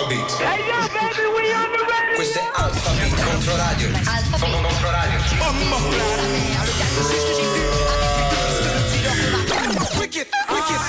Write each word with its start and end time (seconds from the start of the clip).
Alphabet. 0.00 0.32
Hey 0.40 0.64
yo, 0.64 0.80
baby, 0.96 1.28
we 1.28 1.52
on 1.52 1.68
the 1.76 1.84
radio. 1.84 2.16
Questo 2.16 2.38
è 2.38 2.50
Alphabet 2.54 3.22
contro 3.22 3.56
radio. 3.56 3.88
Alphabet 3.88 4.62
contro 4.62 4.90
radio. 4.90 5.18
Wicked, 9.98 10.26
wicked, 10.48 10.80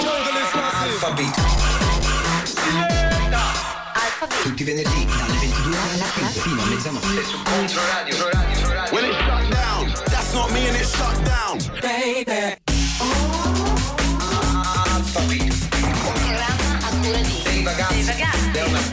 jungle 0.00 0.40
is 0.42 0.52
Alphabet. 0.82 1.34
Tutti 4.42 4.62
i 4.62 4.64
venerdì 4.64 5.06
dalle 5.06 5.38
22 5.38 5.76
alla 5.76 6.04
fino 6.42 6.62
a 6.62 6.66
mezzanotte 6.66 7.24
su 7.24 7.40
Controradio. 7.42 8.16
Controradio. 8.16 8.90
When 8.90 9.04
it 9.04 9.14
shut 9.14 9.48
down, 9.50 9.92
that's 10.10 10.32
not 10.32 10.50
me 10.50 10.66
and 10.66 10.76
it 10.76 10.84
shut 10.84 11.22
down. 11.22 11.58
Baby. 11.80 12.67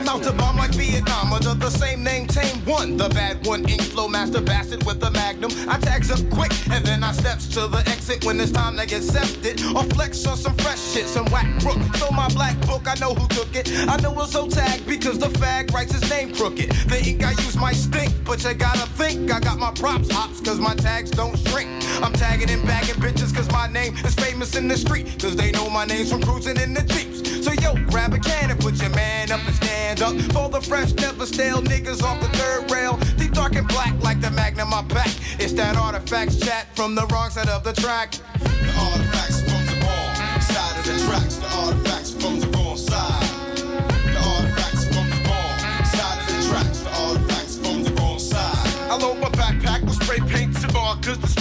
I'm 0.00 0.08
out 0.08 0.22
to 0.22 0.32
bomb 0.32 0.56
like 0.56 0.70
Vietnam 0.70 1.30
under 1.30 1.52
the 1.52 1.68
same 1.68 2.02
name, 2.02 2.26
tame 2.26 2.64
one. 2.64 2.96
The 2.96 3.10
bad 3.10 3.46
one, 3.46 3.68
ink 3.68 3.82
flow 3.82 4.08
master 4.08 4.40
bastard 4.40 4.82
with 4.84 4.98
the 4.98 5.10
magnum. 5.10 5.50
I 5.68 5.76
tags 5.76 6.10
up 6.10 6.20
quick 6.30 6.52
and 6.70 6.82
then 6.86 7.04
I 7.04 7.12
steps 7.12 7.46
to 7.48 7.66
the 7.66 7.84
exit 7.86 8.24
when 8.24 8.40
it's 8.40 8.50
time 8.50 8.78
to 8.78 8.86
get 8.86 9.02
sefted. 9.02 9.60
Or 9.76 9.84
flex 9.94 10.26
on 10.26 10.38
some 10.38 10.54
fresh 10.56 10.80
shit, 10.80 11.06
some 11.06 11.26
whack 11.26 11.46
crook. 11.60 11.76
So 11.96 12.10
my 12.12 12.28
black 12.30 12.58
book, 12.62 12.88
I 12.88 12.94
know 12.94 13.12
who 13.12 13.28
took 13.28 13.54
it. 13.54 13.68
I 13.90 13.98
know 13.98 14.18
it's 14.22 14.32
so 14.32 14.48
tagged 14.48 14.86
because 14.86 15.18
the 15.18 15.28
fag 15.28 15.70
writes 15.74 15.92
his 15.92 16.08
name 16.08 16.32
crooked. 16.34 16.70
The 16.88 17.04
ink 17.06 17.22
I 17.22 17.32
use 17.32 17.56
might 17.56 17.76
stink, 17.76 18.14
but 18.24 18.42
you 18.42 18.54
gotta 18.54 18.88
think 18.96 19.30
I 19.30 19.38
got 19.38 19.58
my 19.58 19.72
props 19.72 20.10
hops 20.10 20.40
cause 20.40 20.58
my 20.58 20.74
tags 20.76 21.10
don't 21.10 21.36
shrink. 21.48 21.68
I'm 22.02 22.14
tagging 22.14 22.48
and 22.48 22.66
bagging 22.66 22.94
bitches 22.94 23.36
cause 23.36 23.52
my 23.52 23.66
name 23.66 23.94
is 23.96 24.14
famous 24.14 24.56
in 24.56 24.66
the 24.66 24.78
street. 24.78 25.20
Cause 25.20 25.36
they 25.36 25.50
know 25.50 25.68
my 25.68 25.84
name's 25.84 26.10
from 26.10 26.22
cruising 26.22 26.56
in 26.56 26.72
the 26.72 26.84
Jeeps. 26.84 27.09
So 27.42 27.52
yo, 27.52 27.74
grab 27.90 28.12
a 28.12 28.18
can 28.18 28.50
and 28.50 28.60
put 28.60 28.80
your 28.80 28.90
man 28.90 29.30
up 29.32 29.40
and 29.46 29.54
stand 29.54 30.02
up. 30.02 30.14
For 30.32 30.48
the 30.50 30.60
fresh, 30.60 30.92
never 30.94 31.24
stale 31.24 31.62
niggas 31.62 32.02
off 32.02 32.20
the 32.20 32.28
third 32.36 32.70
rail. 32.70 32.98
Deep 33.16 33.32
dark 33.32 33.56
and 33.56 33.66
black 33.68 33.94
like 34.02 34.20
the 34.20 34.30
magnum 34.30 34.74
I 34.74 34.82
pack. 34.82 35.10
It's 35.38 35.52
that 35.54 35.76
artifacts 35.76 36.38
chat 36.38 36.66
from 36.76 36.94
the 36.94 37.06
wrong 37.06 37.30
side 37.30 37.48
of 37.48 37.64
the 37.64 37.72
track. 37.72 38.12
The 38.12 38.72
artifacts 38.78 39.40
from 39.42 39.64
the 39.66 39.76
wrong 39.84 40.14
side 40.40 40.78
of 40.78 40.84
the 40.84 40.96
tracks. 41.06 41.36
The 41.36 41.48
artifacts 41.56 42.10
from 42.12 42.40
the 42.40 42.46
wrong 42.48 42.76
side. 42.76 43.28
The 44.04 44.18
artifacts 44.20 44.84
from 44.92 45.08
the 45.08 45.20
wrong 45.28 45.58
side 45.84 46.18
of 46.20 46.26
the 46.28 46.48
tracks. 46.50 46.78
The 46.80 46.90
artifacts 46.90 47.56
from 47.56 47.82
the 47.84 47.92
wrong 47.92 48.18
side. 48.18 48.90
I 48.90 48.96
load 48.96 49.18
my 49.18 49.30
backpack 49.30 49.80
with 49.82 50.02
spray 50.02 50.20
paint 50.28 50.62
and 50.62 50.72
markers 50.74 51.16
to 51.18 51.26
spark 51.26 51.39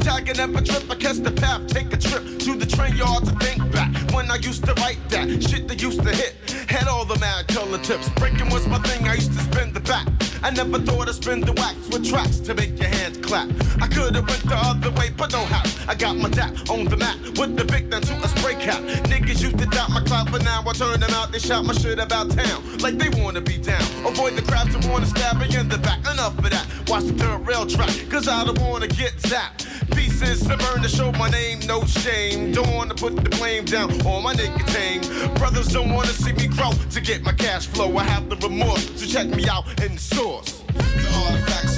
tagging 0.00 0.40
a 0.40 0.62
trip. 0.62 0.90
I 0.90 0.94
catch 0.96 1.18
the 1.18 1.30
path, 1.30 1.66
take 1.68 1.92
a 1.92 1.96
trip 1.96 2.24
to 2.40 2.56
the 2.56 2.66
train 2.66 2.96
yard 2.96 3.24
to 3.26 3.32
think 3.44 3.70
back 3.72 3.92
when 4.12 4.30
I 4.30 4.36
used 4.36 4.64
to 4.64 4.74
write 4.74 4.98
that 5.10 5.28
shit 5.42 5.68
that 5.68 5.80
used 5.80 6.02
to 6.02 6.10
hit. 6.10 6.34
Had 6.68 6.88
all 6.88 7.04
the 7.04 7.18
mad 7.18 7.46
color 7.48 7.78
tips. 7.78 8.08
Breaking 8.10 8.50
was 8.50 8.66
my 8.66 8.78
thing. 8.78 9.06
I 9.06 9.14
used 9.14 9.32
to 9.32 9.40
spin 9.40 9.72
the 9.72 9.80
back. 9.80 10.25
I 10.42 10.50
never 10.50 10.78
thought 10.78 11.08
I'd 11.08 11.14
spin 11.14 11.40
the 11.40 11.52
wax 11.52 11.76
with 11.88 12.08
tracks 12.08 12.38
to 12.40 12.54
make 12.54 12.78
your 12.78 12.88
hands 12.88 13.18
clap. 13.18 13.48
I 13.80 13.88
could've 13.88 14.26
went 14.26 14.42
the 14.44 14.56
other 14.56 14.90
way, 14.92 15.10
but 15.10 15.32
no 15.32 15.44
how. 15.44 15.62
I 15.88 15.94
got 15.94 16.16
my 16.16 16.28
dap 16.28 16.52
on 16.70 16.84
the 16.84 16.96
map 16.96 17.16
with 17.38 17.56
the 17.56 17.64
big 17.64 17.90
thing 17.90 18.02
to 18.02 18.14
a 18.24 18.28
spray 18.28 18.54
cap. 18.54 18.80
Niggas 19.10 19.40
used 19.42 19.58
to 19.58 19.66
doubt 19.66 19.90
my 19.90 20.02
clout, 20.02 20.30
but 20.30 20.44
now 20.44 20.62
I 20.66 20.72
turn 20.72 21.00
them 21.00 21.10
out. 21.10 21.32
They 21.32 21.38
shout 21.38 21.64
my 21.64 21.74
shit 21.74 21.98
about 21.98 22.30
town 22.30 22.78
like 22.78 22.98
they 22.98 23.10
wanna 23.20 23.40
be 23.40 23.58
down. 23.58 23.82
Avoid 24.04 24.36
the 24.36 24.42
crowds 24.42 24.74
who 24.74 24.90
wanna 24.90 25.06
stab 25.06 25.38
me 25.38 25.46
in 25.56 25.68
the 25.68 25.78
back. 25.78 26.00
Enough 26.00 26.38
of 26.38 26.50
that. 26.50 26.66
Watch 26.88 27.04
the 27.04 27.14
third 27.14 27.46
rail 27.46 27.66
track, 27.66 27.90
cause 28.08 28.28
I 28.28 28.44
don't 28.44 28.60
wanna 28.60 28.88
get 28.88 29.12
zapped. 29.18 29.75
Pieces 29.94 30.40
to 30.46 30.56
burn 30.56 30.82
to 30.82 30.88
show 30.88 31.12
my 31.12 31.28
name, 31.30 31.60
no 31.66 31.84
shame. 31.84 32.52
Don't 32.52 32.74
wanna 32.74 32.94
put 32.94 33.16
the 33.16 33.30
blame 33.30 33.64
down 33.64 33.90
on 34.06 34.22
my 34.22 34.32
nicotine. 34.32 35.00
Brothers 35.34 35.68
don't 35.68 35.92
wanna 35.92 36.12
see 36.12 36.32
me 36.32 36.46
grow 36.48 36.72
to 36.90 37.00
get 37.00 37.22
my 37.22 37.32
cash 37.32 37.66
flow. 37.66 37.96
I 37.96 38.04
have 38.04 38.28
the 38.28 38.36
remorse, 38.36 38.84
so 39.00 39.06
check 39.06 39.28
me 39.28 39.48
out 39.48 39.66
in 39.82 39.94
the 39.94 40.00
source. 40.00 40.62
The 40.72 41.08
artifacts 41.24 41.75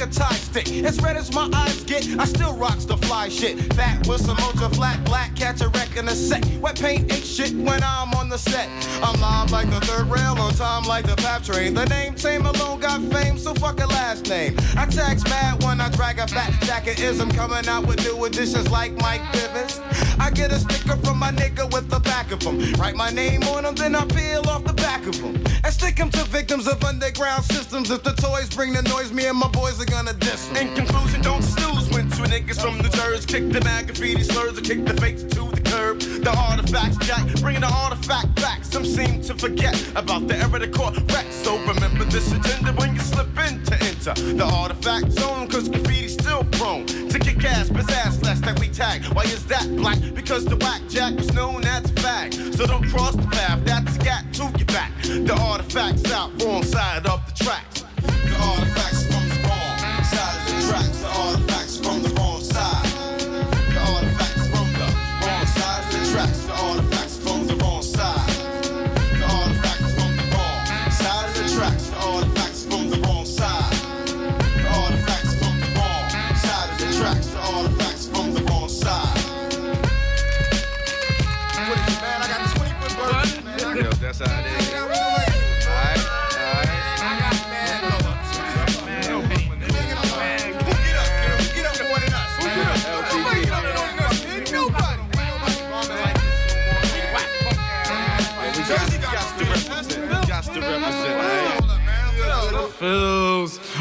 like 0.00 0.08
a 0.08 0.12
tie 0.12 0.37
As 0.66 1.00
red 1.00 1.16
as 1.16 1.32
my 1.32 1.48
eyes 1.54 1.84
get, 1.84 2.04
I 2.18 2.24
still 2.24 2.56
rocks 2.56 2.84
the 2.84 2.96
fly 2.96 3.28
shit. 3.28 3.72
Fat 3.74 4.06
with 4.08 4.20
some 4.20 4.36
ultra 4.40 4.68
flat 4.70 5.04
black, 5.04 5.36
catch 5.36 5.60
a 5.60 5.68
wreck 5.68 5.96
in 5.96 6.08
a 6.08 6.14
sec. 6.14 6.42
Wet 6.60 6.80
paint 6.80 7.12
ain't 7.12 7.24
shit 7.24 7.54
when 7.54 7.82
I'm 7.82 8.12
on 8.14 8.28
the 8.28 8.38
set. 8.38 8.68
I'm 9.02 9.20
live 9.20 9.52
like 9.52 9.70
the 9.70 9.80
third 9.86 10.10
rail, 10.10 10.36
on 10.38 10.52
time 10.54 10.84
like 10.84 11.06
the 11.06 11.16
pap 11.16 11.44
train. 11.44 11.74
The 11.74 11.84
name 11.86 12.14
Tame 12.14 12.44
alone 12.46 12.80
got 12.80 13.00
fame, 13.12 13.38
so 13.38 13.54
fuck 13.54 13.80
a 13.80 13.86
last 13.86 14.28
name. 14.28 14.56
I 14.76 14.86
tax 14.86 15.22
mad 15.24 15.62
when 15.62 15.80
I 15.80 15.88
drag 15.90 16.18
a 16.18 16.26
fat 16.26 16.50
jacket 16.64 16.98
ism 16.98 17.30
coming 17.30 17.68
out 17.68 17.86
with 17.86 18.02
new 18.04 18.24
additions 18.24 18.68
like 18.70 18.92
Mike 19.00 19.22
Bivens. 19.32 19.80
I 20.18 20.30
get 20.30 20.50
a 20.50 20.58
sticker 20.58 20.96
from 20.96 21.18
my 21.18 21.30
nigga 21.30 21.72
with 21.72 21.88
the 21.88 22.00
back 22.00 22.32
of 22.32 22.42
him. 22.42 22.72
Write 22.72 22.96
my 22.96 23.10
name 23.10 23.44
on 23.44 23.64
him, 23.64 23.76
then 23.76 23.94
I 23.94 24.04
peel 24.06 24.48
off 24.48 24.64
the 24.64 24.72
back 24.72 25.06
of 25.06 25.14
him. 25.14 25.36
And 25.62 25.72
stick 25.72 25.96
him 25.96 26.10
to 26.10 26.24
victims 26.24 26.66
of 26.66 26.82
underground 26.82 27.44
systems. 27.44 27.90
If 27.90 28.02
the 28.02 28.14
toys 28.14 28.48
bring 28.50 28.72
the 28.72 28.82
noise, 28.82 29.12
me 29.12 29.26
and 29.26 29.38
my 29.38 29.48
boys 29.48 29.80
are 29.80 29.86
gonna 29.86 30.14
diss. 30.14 30.47
In 30.56 30.74
conclusion, 30.74 31.20
don't 31.20 31.42
snooze 31.42 31.88
when 31.90 32.10
two 32.10 32.24
niggas 32.24 32.60
from 32.60 32.78
New 32.78 32.88
Jersey 32.88 33.26
kick 33.26 33.52
the 33.52 33.60
graffiti 33.60 34.22
slurs 34.22 34.58
or 34.58 34.62
kick 34.62 34.84
the 34.84 34.94
fakes 34.94 35.22
to 35.22 35.50
the 35.50 35.60
curb. 35.60 36.00
The 36.00 36.34
artifacts 36.36 36.96
jack, 37.06 37.26
bringing 37.40 37.60
the 37.60 37.72
artifact 37.72 38.34
back. 38.36 38.64
Some 38.64 38.84
seem 38.84 39.20
to 39.22 39.34
forget 39.34 39.76
about 39.94 40.26
the 40.26 40.36
era 40.36 40.58
they 40.58 40.68
caught 40.68 40.96
wreck. 41.12 41.26
So 41.30 41.58
remember 41.58 42.04
this 42.04 42.32
agenda 42.32 42.72
when 42.72 42.94
you 42.94 43.00
slip 43.00 43.28
in 43.46 43.62
to 43.64 43.74
enter 43.84 44.14
the 44.14 44.44
artifact 44.44 45.12
zone, 45.12 45.48
cause 45.48 45.68
graffiti's 45.68 46.14
still 46.14 46.44
prone 46.44 46.86
to 46.86 47.18
kick 47.18 47.44
ass, 47.44 47.68
pizzazz 47.68 48.22
less 48.24 48.40
that 48.40 48.58
we 48.58 48.68
tag. 48.68 49.04
Why 49.14 49.24
is 49.24 49.44
that 49.46 49.66
black? 49.76 49.98
Because 50.14 50.44
the 50.44 50.56
whack 50.56 50.82
jack 50.88 51.14
was 51.16 51.32
known 51.34 51.64
as 51.64 51.84
a 51.90 51.94
fag. 51.94 52.56
So 52.56 52.66
don't 52.66 52.88
cross 52.88 53.14
the 53.14 53.26
path, 53.28 53.64
that's 53.64 53.96
got 53.98 54.24
to 54.34 54.44
your 54.58 54.66
back. 54.66 54.92
The 55.02 55.36
artifacts 55.40 56.10
out, 56.10 56.30
wrong 56.42 56.62
side 56.62 57.06
of 57.06 57.20
the 57.26 57.44
tracks. 57.44 57.84
The 58.02 58.36
artifacts 58.40 59.07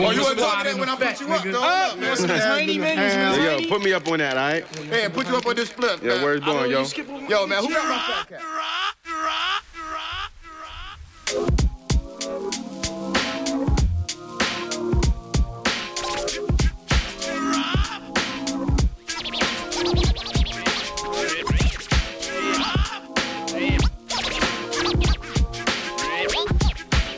Oh, 0.08 0.12
you 0.12 0.22
wasn't 0.22 0.40
talking 0.40 0.72
that 0.72 0.80
when 0.80 0.88
I 0.88 0.96
put 0.96 1.20
you 1.20 1.34
up, 1.34 1.44
though. 1.44 1.64
Up, 1.64 2.00
man. 2.00 2.16
Tiny 2.18 2.78
minutes, 2.78 3.16
man. 3.16 3.62
Yo, 3.62 3.68
put 3.68 3.84
me 3.84 3.92
up 3.92 4.08
on 4.08 4.20
that, 4.20 4.38
all 4.38 4.44
right? 4.48 4.66
Hey, 4.90 5.10
put 5.10 5.28
you 5.28 5.36
up 5.36 5.46
on 5.46 5.56
this 5.56 5.70
flip, 5.70 6.02
Yeah, 6.02 6.16
Yo, 6.16 6.24
where's 6.24 6.40
going, 6.40 6.72
yo? 6.72 6.86
Yo, 7.28 7.46
man, 7.46 7.62
who 7.62 7.74
got 7.74 7.90
my 7.90 8.24
fat? 8.24 8.42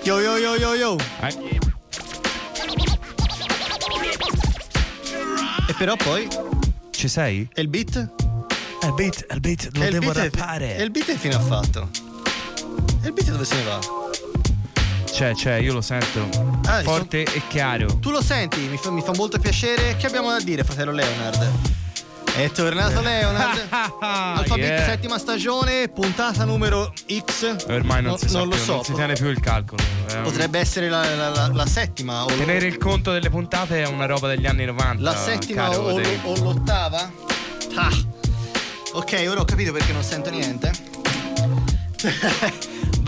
Yo, 0.04 0.18
yo, 0.18 0.38
yo, 0.38 0.56
yo, 0.56 0.74
yo. 0.74 0.90
All 0.94 0.98
right. 1.22 1.59
Però 5.80 5.96
poi 5.96 6.28
ci 6.92 7.08
sei? 7.08 7.48
e 7.54 7.62
il 7.62 7.70
beat? 7.70 7.96
Eh, 8.82 8.88
il 8.88 8.94
beat, 8.94 9.26
il 9.32 9.40
beat 9.40 9.70
lo 9.78 9.86
il 9.86 9.92
devo 9.92 10.12
beat 10.12 10.18
rappare. 10.36 10.76
e 10.76 10.84
il 10.84 10.92
beat 10.92 11.10
è 11.10 11.16
fine 11.16 11.36
ha 11.36 11.40
fatto. 11.40 11.90
E 13.02 13.08
il 13.08 13.14
beat 13.14 13.32
dove 13.32 13.46
se 13.46 13.56
ne 13.56 13.64
va? 13.64 13.80
C'è, 15.10 15.34
c'è, 15.34 15.56
io 15.56 15.72
lo 15.72 15.80
sento. 15.80 16.28
Ah, 16.66 16.82
Forte 16.82 17.24
e 17.24 17.42
chiaro. 17.48 17.98
Tu 18.00 18.12
lo 18.12 18.22
senti? 18.22 18.60
Mi 18.60 18.76
fa, 18.76 18.92
mi 18.92 19.02
fa 19.02 19.14
molto 19.16 19.40
piacere. 19.40 19.96
Che 19.96 20.06
abbiamo 20.06 20.30
da 20.32 20.42
dire, 20.42 20.66
fratello 20.66 20.92
Leonard? 20.92 21.50
È 22.42 22.50
tornato 22.52 23.02
Leonard. 23.02 23.68
Alphabet 24.00 24.58
Yeah. 24.70 24.86
settima 24.86 25.18
stagione, 25.18 25.90
puntata 25.90 26.46
numero 26.46 26.94
X. 27.08 27.56
Ormai 27.68 28.02
non 28.02 28.12
No- 28.12 28.18
si 28.18 28.32
non 28.32 28.44
lo 28.48 28.56
più, 28.56 28.64
so. 28.64 28.76
non 28.76 28.84
si 28.86 28.94
tiene 28.94 29.14
più 29.14 29.28
il 29.28 29.40
calcolo. 29.42 29.82
Un- 30.16 30.22
Potrebbe 30.24 30.58
essere 30.60 30.88
la, 30.90 31.04
la- 31.16 31.30
la- 31.30 31.50
la 31.54 31.66
settima 31.66 32.24
o 32.24 32.28
Tenere 32.28 32.66
il 32.68 32.78
conto 32.78 33.12
delle 33.12 33.30
puntate 33.30 33.84
è 33.84 33.88
una 33.88 34.06
roba 34.06 34.28
degli 34.30 34.46
anni 34.46 34.64
90. 34.66 35.02
la 35.04 35.16
settima 35.16 35.68
caro 35.68 35.82
o, 35.82 36.02
o 36.24 36.36
l'ottava. 36.42 37.12
Ah. 37.76 37.90
Ok, 38.94 39.26
ora 39.28 39.42
ho 39.42 39.46
capito 39.46 39.72
perché 39.74 39.92
non 39.92 40.04
sento 40.04 40.30
niente. 40.30 40.72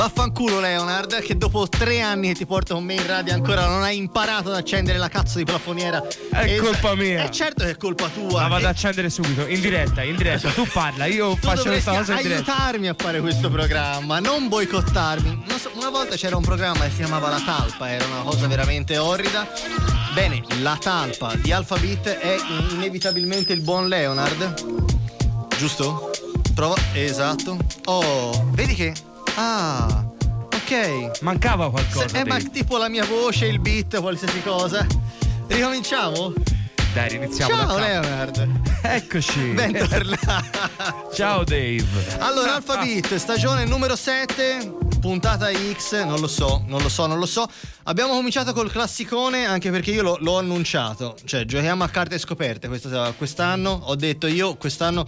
Vaffanculo 0.01 0.59
Leonard 0.59 1.21
che 1.21 1.38
dopo 1.38 1.68
tre 1.69 2.01
anni 2.01 2.30
che 2.30 2.33
ti 2.33 2.45
porto 2.48 2.74
con 2.74 2.83
me 2.83 2.95
in 2.95 3.06
radio 3.06 3.36
ancora 3.36 3.68
non 3.68 3.83
hai 3.83 3.98
imparato 3.98 4.50
ad 4.50 4.56
accendere 4.56 4.98
la 4.98 5.09
cazzo 5.09 5.38
di 5.38 5.44
plafoniera. 5.44 6.01
È 6.31 6.44
E- 6.44 6.57
colpa 6.57 6.95
mia. 6.95 7.24
E 7.25 7.30
certo 7.30 7.65
che 7.65 7.69
è 7.69 7.77
colpa 7.77 8.07
tua. 8.09 8.42
La 8.42 8.48
vado 8.48 8.63
E- 8.63 8.65
ad 8.69 8.71
accendere 8.71 9.12
subito, 9.12 9.45
in 9.45 9.62
diretta, 9.62 10.01
in 10.01 10.15
diretta. 10.15 10.50
Tu 10.50 10.65
parla, 10.74 11.06
io 11.06 11.33
tu 11.33 11.45
faccio 11.45 11.65
questa 11.65 11.92
cosa 11.98 12.13
in 12.15 12.21
diretta. 12.24 12.51
aiutarmi 12.51 12.88
a 12.88 12.95
fare 12.98 13.19
questo 13.21 13.51
programma, 13.51 14.19
non 14.19 14.48
boicottarmi. 14.48 15.44
Non 15.48 15.59
so, 15.59 15.69
una 15.75 15.92
volta 15.92 16.15
c'era 16.15 16.36
un 16.36 16.42
programma 16.44 16.86
che 16.86 16.89
si 16.89 16.95
chiamava 16.95 17.30
La 17.30 17.42
Talpa, 17.45 17.88
era 17.92 18.03
una 18.07 18.24
cosa 18.24 18.48
veramente 18.48 18.98
orrida. 18.98 19.48
Bene, 20.15 20.42
La 20.62 20.80
Talpa 20.81 21.36
di 21.36 21.51
Alphabet 21.51 22.07
è 22.09 22.38
inevitabilmente 22.71 23.53
il 23.53 23.62
buon 23.62 23.88
Leonard. 23.88 25.48
Giusto? 25.59 26.09
Prova. 26.56 26.75
Esatto. 26.94 27.56
Oh, 27.86 28.50
vedi 28.53 28.74
che. 28.74 28.94
Ah, 29.36 30.06
ok. 30.54 31.22
Mancava 31.22 31.69
qualcosa. 31.69 32.07
Se- 32.07 32.19
eh, 32.19 32.25
ma 32.25 32.38
tipo 32.39 32.78
la 32.78 32.89
mia 32.89 33.06
voce, 33.06 33.45
il 33.45 33.60
beat, 33.60 34.00
qualsiasi 34.00 34.42
cosa. 34.42 34.86
Ricominciamo? 35.48 36.33
Dai, 36.94 37.10
riniziamo 37.10 37.56
Ciao. 37.56 37.78
Leonard. 37.78 38.50
Eccoci. 38.83 39.39
Bentornato. 39.51 41.10
Ciao 41.13 41.44
Dave. 41.44 41.86
Allora, 42.19 42.56
Alphabet, 42.56 43.16
stagione 43.16 43.63
numero 43.66 43.95
7, 43.95 44.74
puntata 45.00 45.50
X, 45.51 46.04
non 46.04 46.19
lo 46.19 46.27
so, 46.27 46.63
non 46.68 46.81
lo 46.81 46.89
so, 46.89 47.06
non 47.06 47.18
lo 47.19 47.25
so. 47.25 47.48
Abbiamo 47.83 48.13
cominciato 48.13 48.54
col 48.54 48.69
classicone 48.72 49.45
anche 49.45 49.72
perché 49.72 49.92
io 49.92 50.04
l'ho, 50.04 50.18
l'ho 50.22 50.38
annunciato, 50.38 51.18
cioè 51.25 51.45
giochiamo 51.45 51.83
a 51.83 51.89
carte 51.89 52.19
scoperte 52.19 52.68
questa- 52.68 53.12
quest'anno. 53.18 53.72
Ho 53.86 53.95
detto 53.95 54.28
io 54.28 54.56
quest'anno 54.56 55.06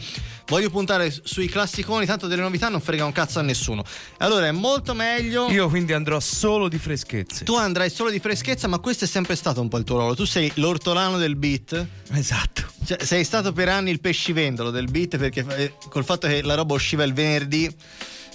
voglio 0.47 0.69
puntare 0.71 1.11
su- 1.11 1.21
sui 1.23 1.47
classiconi, 1.47 2.05
tanto 2.05 2.27
delle 2.27 2.41
novità 2.41 2.69
non 2.69 2.81
frega 2.81 3.05
un 3.05 3.11
cazzo 3.11 3.37
a 3.39 3.41
nessuno. 3.43 3.83
Allora 4.17 4.47
è 4.47 4.51
molto 4.51 4.93
meglio. 4.95 5.49
Io 5.51 5.69
quindi 5.69 5.93
andrò 5.93 6.19
solo 6.19 6.67
di 6.67 6.79
freschezze. 6.79 7.43
Tu 7.45 7.55
andrai 7.55 7.89
solo 7.91 8.09
di 8.09 8.19
freschezza, 8.19 8.67
ma 8.67 8.79
questo 8.79 9.05
è 9.05 9.07
sempre 9.07 9.35
stato 9.35 9.61
un 9.61 9.67
po' 9.67 9.77
il 9.77 9.83
tuo 9.83 9.97
ruolo. 9.97 10.15
Tu 10.15 10.25
sei 10.25 10.51
l'ortolano 10.55 11.17
del 11.17 11.35
beat. 11.35 11.85
Esatto. 12.11 12.63
Cioè, 12.85 13.03
sei 13.05 13.23
stato 13.23 13.53
per 13.53 13.69
anni 13.69 13.91
il 13.91 14.01
pescivendolo 14.01 14.69
del 14.71 14.89
beat 14.89 15.17
perché 15.17 15.45
eh, 15.55 15.73
col 15.89 16.03
fatto 16.03 16.27
che 16.27 16.41
la 16.41 16.55
roba 16.55 16.73
usciva 16.73 17.03
il 17.03 17.13
venerdì. 17.13 17.73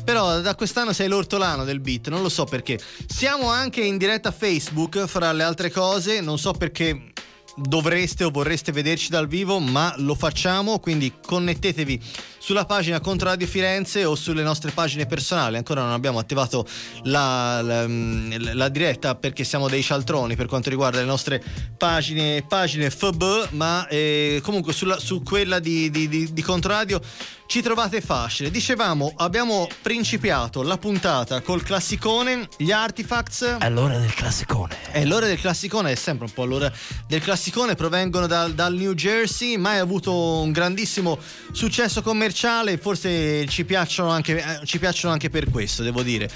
Però 0.05 0.41
da 0.41 0.55
quest'anno 0.55 0.93
sei 0.93 1.09
l'ortolano 1.09 1.65
del 1.65 1.81
beat, 1.81 2.09
non 2.09 2.23
lo 2.23 2.29
so 2.29 2.45
perché. 2.45 2.79
Siamo 3.07 3.49
anche 3.51 3.83
in 3.83 3.99
diretta 3.99 4.31
Facebook, 4.31 5.07
fra 5.07 5.33
le 5.33 5.43
altre 5.43 5.71
cose, 5.71 6.21
non 6.21 6.39
so 6.39 6.53
perché 6.53 7.13
dovreste 7.61 8.25
o 8.25 8.31
vorreste 8.31 8.73
vederci 8.73 9.09
dal 9.11 9.27
vivo, 9.29 9.59
ma 9.59 9.93
lo 9.99 10.15
facciamo, 10.15 10.79
quindi 10.79 11.13
connettetevi 11.25 12.03
sulla 12.39 12.65
pagina 12.65 13.01
Contro 13.01 13.29
Radio 13.29 13.47
Firenze 13.47 14.05
o 14.05 14.15
sulle 14.15 14.43
nostre 14.43 14.71
pagine 14.71 15.07
personali. 15.07 15.57
Ancora 15.57 15.83
non 15.83 15.93
abbiamo 15.93 16.19
attivato 16.19 16.67
la, 17.05 17.61
la- 17.63 17.87
la 17.89 18.69
diretta 18.69 19.15
perché 19.17 19.45
siamo 19.45 19.69
dei 19.69 19.83
cialtroni 19.83 20.37
per 20.37 20.47
quanto 20.47 20.71
riguarda 20.71 20.99
le 20.99 21.05
nostre 21.05 21.43
pagine, 21.77 22.43
pagine 22.47 22.91
FB, 22.91 23.49
ma 23.51 23.87
eh, 23.89 24.41
comunque 24.43 24.73
sulla- 24.73 24.99
su 24.99 25.23
quella 25.23 25.59
di, 25.59 25.91
di, 25.91 26.09
di, 26.09 26.33
di 26.33 26.43
Controradio 26.43 27.01
ci 27.47 27.63
trovate 27.63 28.01
facile. 28.03 28.51
Dicevamo, 28.51 29.13
abbiamo 29.17 29.67
principiato 29.81 30.63
la 30.63 30.77
puntata 30.77 31.41
col 31.41 31.63
classicone, 31.63 32.47
gli 32.59 32.71
artifacts. 32.71 33.57
È 33.59 33.71
l'ora 33.71 33.99
del 33.99 34.13
classicone. 34.13 34.77
E 34.93 35.07
l'ora 35.07 35.27
del 35.27 35.41
classicone 35.41 35.93
è 35.93 35.95
sempre 35.95 36.27
un 36.27 36.33
po' 36.33 36.45
l'ora 36.45 36.71
del 37.07 37.21
classicone, 37.23 37.47
provengono 37.51 38.27
dal, 38.27 38.53
dal 38.53 38.75
New 38.75 38.95
Jersey, 38.95 39.57
mai 39.57 39.79
avuto 39.79 40.13
un 40.13 40.53
grandissimo 40.53 41.19
successo 41.53 42.03
commerciale, 42.03 42.79
forse 42.79 43.47
ci 43.47 43.65
piacciono 43.65 44.11
anche, 44.11 44.39
eh, 44.39 44.67
ci 44.67 44.79
piacciono 44.79 45.13
anche 45.13 45.31
per 45.31 45.51
questo, 45.51 45.83
devo 45.83 46.03
dire. 46.03 46.31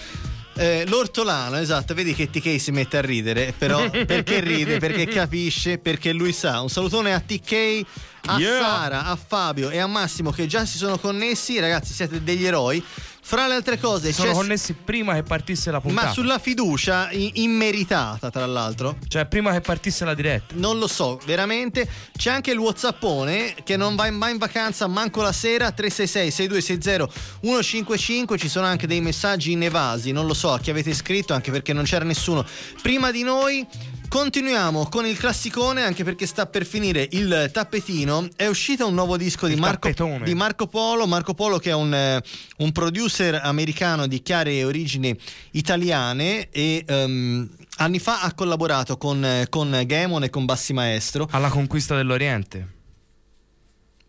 Eh, 0.55 0.85
l'ortolano, 0.87 1.57
esatto, 1.57 1.95
vedi 1.95 2.15
che 2.15 2.29
TK 2.29 2.61
si 2.61 2.73
mette 2.73 2.99
a 2.99 3.01
ridere, 3.01 3.55
però 3.57 3.89
perché 4.05 4.41
ride? 4.41 4.79
Perché 4.79 5.07
capisce, 5.07 5.79
perché 5.79 6.13
lui 6.13 6.33
sa. 6.33 6.61
Un 6.61 6.69
salutone 6.69 7.15
a 7.15 7.21
TK, 7.21 7.87
a 8.27 8.39
Yeah. 8.39 8.61
Sara, 8.61 9.05
a 9.07 9.17
Fabio 9.17 9.71
e 9.71 9.79
a 9.79 9.87
Massimo 9.87 10.31
che 10.31 10.47
già 10.47 10.65
si 10.65 10.77
sono 10.77 10.99
connessi, 10.99 11.59
ragazzi 11.59 11.93
siete 11.93 12.23
degli 12.23 12.45
eroi. 12.45 12.85
Fra 13.25 13.47
le 13.47 13.55
altre 13.55 13.79
cose 13.79 14.13
Sono 14.13 14.33
connessi 14.33 14.75
prima 14.75 15.15
che 15.15 15.23
partisse 15.23 15.71
la 15.71 15.81
puntata. 15.81 16.09
Ma 16.09 16.13
sulla 16.13 16.41
fiducia 16.41 17.09
immeritata, 17.13 18.31
tra 18.31 18.45
l'altro. 18.47 18.97
Cioè, 19.07 19.27
prima 19.27 19.53
che 19.53 19.61
partisse 19.61 20.05
la 20.05 20.15
diretta. 20.15 20.55
Non 20.57 20.79
lo 20.79 20.89
so, 20.89 21.21
veramente. 21.25 21.89
C'è 22.17 22.31
anche 22.31 22.51
il 22.51 22.59
Whatsappone 22.59 23.55
che 23.63 23.77
non 23.77 23.95
va 23.95 24.11
mai 24.11 24.33
in 24.33 24.39
vacanza, 24.39 24.89
manco 24.89 25.23
la 25.23 25.31
sera. 25.33 25.73
366-6260-155. 25.75 28.37
Ci 28.37 28.49
sono 28.49 28.67
anche 28.67 28.89
dei 28.89 29.01
messaggi 29.01 29.53
inevasi. 29.53 30.11
Non 30.11 30.27
lo 30.27 30.35
so 30.35 30.53
a 30.53 30.59
chi 30.59 30.71
avete 30.71 30.93
scritto, 30.93 31.33
anche 31.33 31.53
perché 31.53 31.73
non 31.73 31.85
c'era 31.85 32.05
nessuno 32.05 32.45
prima 32.83 33.13
di 33.13 33.23
noi. 33.23 33.65
Continuiamo 34.13 34.91
con 34.91 35.07
il 35.07 35.17
classicone, 35.17 35.83
anche 35.85 36.05
perché 36.05 36.27
sta 36.27 36.45
per 36.45 36.67
finire 36.67 37.09
il 37.13 37.49
tappetino. 37.51 38.29
È 38.37 38.47
uscito 38.47 38.87
un 38.87 38.93
nuovo 38.93 39.17
disco 39.17 39.47
di 39.47 39.57
Marco, 39.57 39.89
di 40.23 40.35
Marco 40.35 40.67
Polo. 40.67 41.07
Marco 41.07 41.33
Polo, 41.33 41.57
che 41.57 41.71
è 41.71 41.75
un, 41.75 41.95
eh, 41.95 42.23
un 42.59 42.73
producer 42.73 43.41
americano 43.43 44.07
di 44.07 44.21
chiare 44.21 44.65
origini 44.65 45.19
italiane. 45.53 46.51
E 46.51 46.85
ehm, 46.87 47.49
anni 47.79 47.99
fa 47.99 48.21
ha 48.21 48.35
collaborato 48.35 48.99
con, 48.99 49.47
con 49.49 49.83
Gamon 49.87 50.25
e 50.25 50.29
con 50.29 50.45
Bassi 50.45 50.75
Maestro. 50.75 51.27
Alla 51.31 51.49
conquista 51.49 51.97
dell'Oriente. 51.97 52.69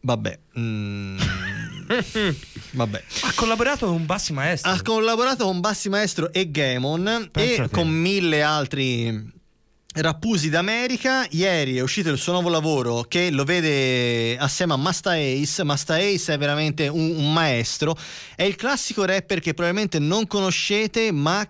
Vabbè. 0.02 0.40
mm, 0.60 1.18
vabbè. 2.72 3.04
Ha 3.22 3.32
collaborato 3.36 3.88
con 3.88 4.06
Bassi 4.06 4.34
Maestri. 4.34 4.70
Ha 4.70 4.82
collaborato 4.82 5.46
con 5.46 5.62
Bassi 5.62 5.88
Maestro 5.88 6.34
e 6.34 6.52
Gamon 6.52 7.30
e 7.32 7.70
con 7.72 7.88
mille 7.88 8.42
altri 8.42 9.32
rappusi 9.94 10.50
d'America. 10.50 11.26
Ieri 11.32 11.78
è 11.78 11.82
uscito 11.82 12.10
il 12.10 12.18
suo 12.18 12.34
nuovo 12.34 12.50
lavoro 12.50 13.06
che 13.08 13.30
lo 13.32 13.44
vede 13.44 14.38
assieme 14.38 14.74
a 14.74 14.78
Masta 14.78 15.12
Ace. 15.12 15.64
Masta 15.64 15.96
Ace 15.96 16.34
è 16.34 16.38
veramente 16.38 16.88
un, 16.88 17.16
un 17.16 17.32
maestro. 17.32 17.96
È 18.36 18.44
il 18.44 18.56
classico 18.56 19.06
rapper 19.06 19.40
che 19.40 19.54
probabilmente 19.54 20.00
non 20.00 20.28
conoscete, 20.28 21.12
ma. 21.12 21.48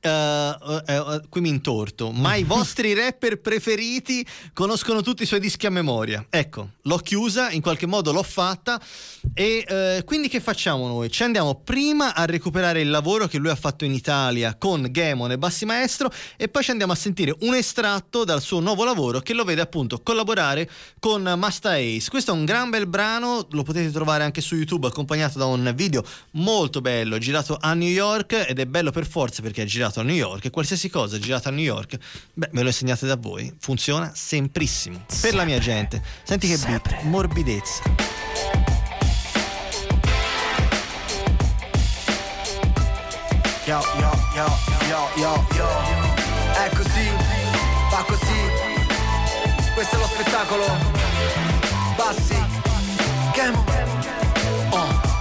Eh, 0.00 0.56
eh, 0.86 0.94
eh, 0.94 1.20
qui 1.28 1.40
mi 1.40 1.48
intorto, 1.48 2.12
ma 2.12 2.36
i 2.36 2.44
vostri 2.46 2.94
rapper 2.94 3.40
preferiti 3.40 4.24
conoscono 4.52 5.02
tutti 5.02 5.24
i 5.24 5.26
suoi 5.26 5.40
dischi 5.40 5.66
a 5.66 5.70
memoria. 5.70 6.24
Ecco, 6.30 6.70
l'ho 6.82 6.98
chiusa, 6.98 7.50
in 7.50 7.60
qualche 7.60 7.86
modo 7.86 8.12
l'ho 8.12 8.22
fatta. 8.22 8.80
E 9.34 10.02
quindi 10.04 10.28
che 10.28 10.40
facciamo 10.40 10.86
noi? 10.86 11.10
Ci 11.10 11.22
andiamo 11.22 11.56
prima 11.56 12.14
a 12.14 12.24
recuperare 12.24 12.80
il 12.80 12.90
lavoro 12.90 13.26
che 13.26 13.38
lui 13.38 13.50
ha 13.50 13.56
fatto 13.56 13.84
in 13.84 13.92
Italia 13.92 14.56
con 14.56 14.86
Gamon 14.90 15.32
e 15.32 15.38
Bassi 15.38 15.64
Maestro 15.64 16.10
e 16.36 16.48
poi 16.48 16.62
ci 16.62 16.70
andiamo 16.70 16.92
a 16.92 16.96
sentire 16.96 17.34
un 17.40 17.54
estratto 17.54 18.24
dal 18.24 18.40
suo 18.40 18.60
nuovo 18.60 18.84
lavoro 18.84 19.20
che 19.20 19.34
lo 19.34 19.44
vede 19.44 19.60
appunto 19.60 20.00
collaborare 20.02 20.68
con 20.98 21.22
Masta 21.36 21.72
Ace. 21.72 22.08
Questo 22.08 22.32
è 22.32 22.34
un 22.34 22.44
gran 22.44 22.70
bel 22.70 22.86
brano, 22.86 23.46
lo 23.50 23.62
potete 23.62 23.90
trovare 23.90 24.24
anche 24.24 24.40
su 24.40 24.54
YouTube 24.56 24.86
accompagnato 24.86 25.38
da 25.38 25.44
un 25.44 25.72
video 25.74 26.04
molto 26.32 26.80
bello 26.80 27.18
girato 27.18 27.56
a 27.60 27.74
New 27.74 27.88
York 27.88 28.46
ed 28.48 28.58
è 28.58 28.66
bello 28.66 28.90
per 28.90 29.06
forza 29.06 29.42
perché 29.42 29.62
è 29.62 29.66
girato 29.66 29.87
a 29.96 30.02
New 30.02 30.14
York 30.14 30.44
e 30.44 30.50
qualsiasi 30.50 30.88
cosa 30.88 31.18
girata 31.18 31.48
a 31.48 31.52
New 31.52 31.64
York, 31.64 31.98
beh 32.34 32.48
me 32.52 32.62
lo 32.62 32.68
insegnate 32.68 33.06
da 33.06 33.16
voi, 33.16 33.52
funziona 33.58 34.12
semprissimo. 34.14 35.04
Per 35.20 35.34
la 35.34 35.44
mia 35.44 35.58
gente. 35.58 36.02
Senti 36.22 36.48
che 36.48 36.58
beat, 36.58 37.02
morbidezza. 37.02 37.82
Yo, 43.64 43.80
yo, 43.98 44.10
yo, 44.34 44.46
yo, 44.88 45.08
yo, 45.16 45.46
yo. 45.54 45.68
È 46.52 46.70
così, 46.74 47.08
va 47.90 48.04
così. 48.06 48.68
Questo 49.74 49.96
è 49.96 49.98
lo 49.98 50.06
spettacolo. 50.06 50.64
Bassi, 51.96 52.36
Camo. 53.32 53.64
Oh. 54.70 55.16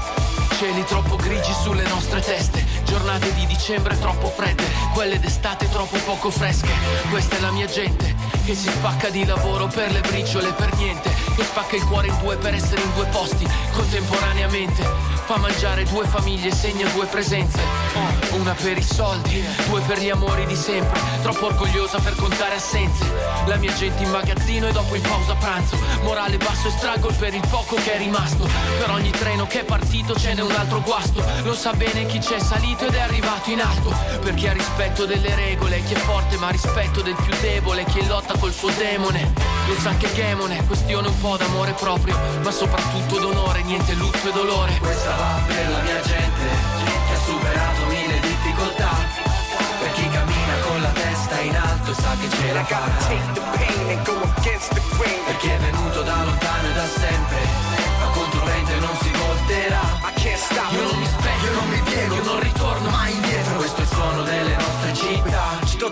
Cieli 0.57 0.83
troppo 0.85 1.15
grigi 1.17 1.53
sulle 1.61 1.87
nostre 1.87 2.19
teste, 2.19 2.65
giornate 2.87 3.33
di 3.33 3.45
dicembre 3.45 3.99
troppo 3.99 4.27
fredde, 4.27 4.63
quelle 4.93 5.19
d'estate 5.19 5.69
troppo 5.69 5.97
poco 6.05 6.31
fresche. 6.31 6.71
Questa 7.09 7.35
è 7.35 7.39
la 7.41 7.51
mia 7.51 7.67
gente 7.67 8.15
che 8.45 8.55
si 8.55 8.69
spacca 8.69 9.09
di 9.09 9.25
lavoro 9.25 9.67
per 9.67 9.91
le 9.91 9.99
briciole, 9.99 10.53
per 10.53 10.73
niente, 10.75 11.13
che 11.35 11.43
spacca 11.43 11.75
il 11.75 11.85
cuore 11.85 12.07
in 12.07 12.17
due 12.19 12.37
per 12.37 12.53
essere 12.53 12.81
in 12.81 12.93
due 12.93 13.05
posti 13.07 13.45
contemporaneamente. 13.73 15.16
Fa 15.27 15.35
mangiare 15.35 15.83
due 15.83 16.05
famiglie, 16.05 16.51
segna 16.51 16.87
due 16.91 17.05
presenze. 17.05 17.59
Una 18.31 18.53
per 18.53 18.77
i 18.77 18.81
soldi, 18.81 19.43
due 19.67 19.81
per 19.81 19.99
gli 19.99 20.09
amori 20.09 20.45
di 20.45 20.55
sempre. 20.55 20.97
Troppo 21.21 21.47
orgogliosa 21.47 21.99
per 21.99 22.15
contare 22.15 22.55
assenze. 22.55 23.03
La 23.45 23.57
mia 23.57 23.73
gente 23.73 24.03
in 24.03 24.09
magazzino 24.09 24.67
e 24.67 24.71
dopo 24.71 24.95
in 24.95 25.01
pausa 25.01 25.35
pranzo. 25.35 25.77
Morale 26.03 26.37
basso 26.37 26.69
e 26.69 26.71
struggle 26.71 27.11
per 27.11 27.33
il 27.33 27.45
poco 27.49 27.75
che 27.75 27.95
è 27.95 27.97
rimasto. 27.97 28.47
Per 28.79 28.89
ogni 28.89 29.09
treno 29.09 29.45
che 29.47 29.61
è 29.61 29.63
partito 29.65 30.15
ce 30.15 30.33
n'è 30.33 30.41
un 30.41 30.55
altro 30.55 30.81
guasto. 30.81 31.21
Lo 31.43 31.53
sa 31.53 31.73
bene 31.73 32.05
chi 32.05 32.19
c'è 32.19 32.39
salito 32.39 32.85
ed 32.85 32.93
è 32.93 33.01
arrivato 33.01 33.49
in 33.49 33.59
alto. 33.59 33.93
Per 34.21 34.33
chi 34.33 34.47
ha 34.47 34.53
rispetto 34.53 35.05
delle 35.05 35.35
regole, 35.35 35.83
chi 35.83 35.93
è 35.93 35.97
forte 35.97 36.37
ma 36.37 36.51
rispetto 36.51 37.01
del 37.01 37.15
più 37.15 37.33
debole, 37.41 37.83
chi 37.83 38.05
lotta 38.07 38.37
col 38.37 38.53
suo 38.53 38.69
demone. 38.69 39.33
Lo 39.67 39.75
sa 39.81 39.93
che 39.97 40.09
Gemone, 40.13 40.65
questione 40.65 41.09
un 41.09 41.19
po' 41.19 41.35
d'amore 41.35 41.73
proprio, 41.73 42.17
ma 42.41 42.51
soprattutto 42.51 43.19
d'onore, 43.19 43.61
niente 43.63 43.91
lutto 43.95 44.29
e 44.29 44.31
dolore. 44.31 44.77
Questa 44.79 45.16
va 45.17 45.41
per 45.47 45.69
la 45.69 45.81
mia 45.81 46.01
gente 46.01 46.45
che 47.07 47.13
ha 47.13 47.21
superato 47.25 47.85
mille 47.85 48.19
difficoltà. 48.19 48.91
Per 49.79 49.91
chi 49.93 50.07
cammina 50.09 50.55
con 50.65 50.81
la 50.81 50.89
testa 50.89 51.39
in 51.41 51.55
alto 51.55 51.93
sa 51.93 52.11
che 52.19 52.29
ce 52.29 52.53
la 52.53 52.63
farà. 52.63 52.97
Per 55.27 55.37
chi 55.37 55.49
è 55.49 55.57
venuto 55.57 56.01
da 56.03 56.23
lontano 56.23 56.67
e 56.69 56.73
da 56.73 56.87
sempre, 56.87 57.39
ma 57.99 58.07
controverente 58.13 58.75
non 58.79 58.95
si 59.01 59.11
volterà. 59.11 59.85
Io 60.71 60.83
non 60.83 60.97
mi 60.99 61.05
specchio, 61.05 61.47
Io 61.47 61.53
non 61.59 61.69
mi 61.69 61.81
piego, 61.81 62.15
non 62.23 62.39
ritorno 62.39 62.89
mai 62.89 63.13
indietro. 63.13 63.36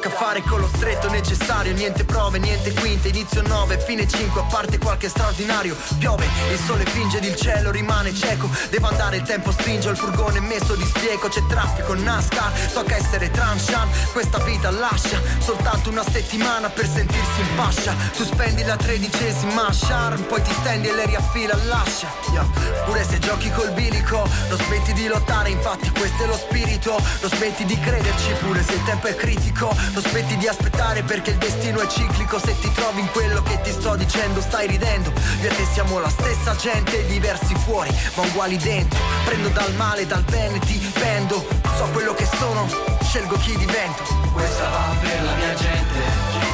Ci 0.06 0.12
tocca 0.12 0.24
fare 0.24 0.42
con 0.44 0.60
lo 0.60 0.68
stretto 0.68 1.10
necessario, 1.10 1.74
niente 1.74 2.04
prove, 2.04 2.38
niente 2.38 2.72
quinte, 2.74 3.08
inizio 3.08 3.42
9, 3.42 3.80
fine 3.80 4.08
5, 4.08 4.42
a 4.42 4.44
parte 4.44 4.78
qualche 4.78 5.10
straordinario. 5.10 5.76
Piove, 5.98 6.28
il 6.52 6.60
sole 6.60 6.86
finge 6.86 7.18
ed 7.18 7.24
il 7.24 7.36
cielo 7.36 7.72
rimane 7.72 8.14
cieco. 8.14 8.48
Devo 8.70 8.88
andare, 8.88 9.18
il 9.18 9.24
tempo 9.24 9.52
stringe, 9.52 9.90
il 9.90 9.98
furgone 9.98 10.40
messo 10.42 10.76
di 10.76 10.86
spiego, 10.86 11.28
c'è 11.28 11.44
traffico, 11.48 11.96
NASCAR, 11.96 12.52
tocca 12.74 12.96
essere 12.96 13.32
tranchant. 13.32 14.12
Questa 14.12 14.38
vita 14.44 14.70
lascia 14.70 15.20
soltanto 15.40 15.90
una 15.90 16.04
settimana 16.04 16.70
per 16.70 16.88
sentirsi 16.88 17.40
in 17.40 17.48
fascia. 17.56 17.96
Tu 18.16 18.26
spendi 18.26 18.64
la 18.64 18.76
tredicesima 18.76 19.70
charm, 19.72 20.22
poi 20.24 20.42
ti 20.44 20.54
stendi 20.60 20.88
e 20.88 20.94
le 20.94 21.06
riaffila, 21.08 21.56
lascia. 21.66 22.12
Yeah. 22.32 22.46
Pure 22.86 23.04
se 23.04 23.18
giochi 23.20 23.50
col 23.52 23.72
bilico, 23.72 24.28
non 24.50 24.60
smetti 24.60 24.94
di 24.94 25.08
lottare, 25.08 25.50
infatti 25.50 25.90
questo 25.90 26.24
è 26.24 26.28
lo 26.28 26.38
spirito. 26.38 26.92
Non 27.22 27.32
smetti 27.32 27.66
di 27.66 27.80
crederci 27.80 28.34
pure 28.34 28.64
se 28.64 28.74
il 28.74 28.84
tempo 28.84 29.08
è 29.08 29.16
critico. 29.16 29.76
Non 29.96 30.04
smetti 30.04 30.36
di 30.36 30.46
aspettare 30.46 31.04
perché 31.04 31.30
il 31.30 31.38
destino 31.38 31.80
è 31.80 31.88
ciclico. 31.88 32.38
Se 32.38 32.54
ti 32.60 32.70
trovi 32.74 33.00
in 33.00 33.10
quello 33.12 33.42
che 33.44 33.62
ti 33.62 33.72
sto 33.72 33.96
dicendo, 33.96 34.42
stai 34.42 34.68
ridendo. 34.68 35.10
Io 35.42 35.50
e 35.50 35.56
te 35.56 35.66
siamo 35.72 36.00
la 36.00 36.10
stessa 36.10 36.54
gente, 36.58 37.06
diversi 37.06 37.56
fuori, 37.64 37.90
ma 38.16 38.24
uguali 38.24 38.58
dentro. 38.58 39.00
Prendo 39.24 39.48
dal 39.48 39.74
male, 39.76 40.06
dal 40.06 40.24
bene, 40.24 40.60
ti 40.60 40.78
pendo. 41.00 41.48
So 41.78 41.86
quello 41.94 42.14
che 42.14 42.28
sono, 42.38 42.68
scelgo 43.04 43.38
chi 43.38 43.56
divento. 43.56 44.04
Questa 44.34 44.68
va 44.68 44.96
per 45.00 45.24
la 45.24 45.34
mia 45.36 45.54
gente 45.54 46.00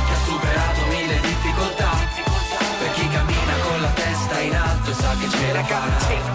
che 0.06 0.14
ha 0.14 0.24
superato 0.24 0.86
mille 0.90 1.20
difficoltà. 1.22 1.90
Per 2.78 2.92
chi 2.94 3.10
cammina 3.10 3.54
con 3.64 3.82
la 3.82 3.90
testa 3.90 4.40
in 4.40 4.56
alto 4.56 4.92
e 4.92 4.94
sa 4.94 5.16
che 5.20 5.30
ce 5.32 5.52
la 5.52 5.64
farà. 5.64 6.31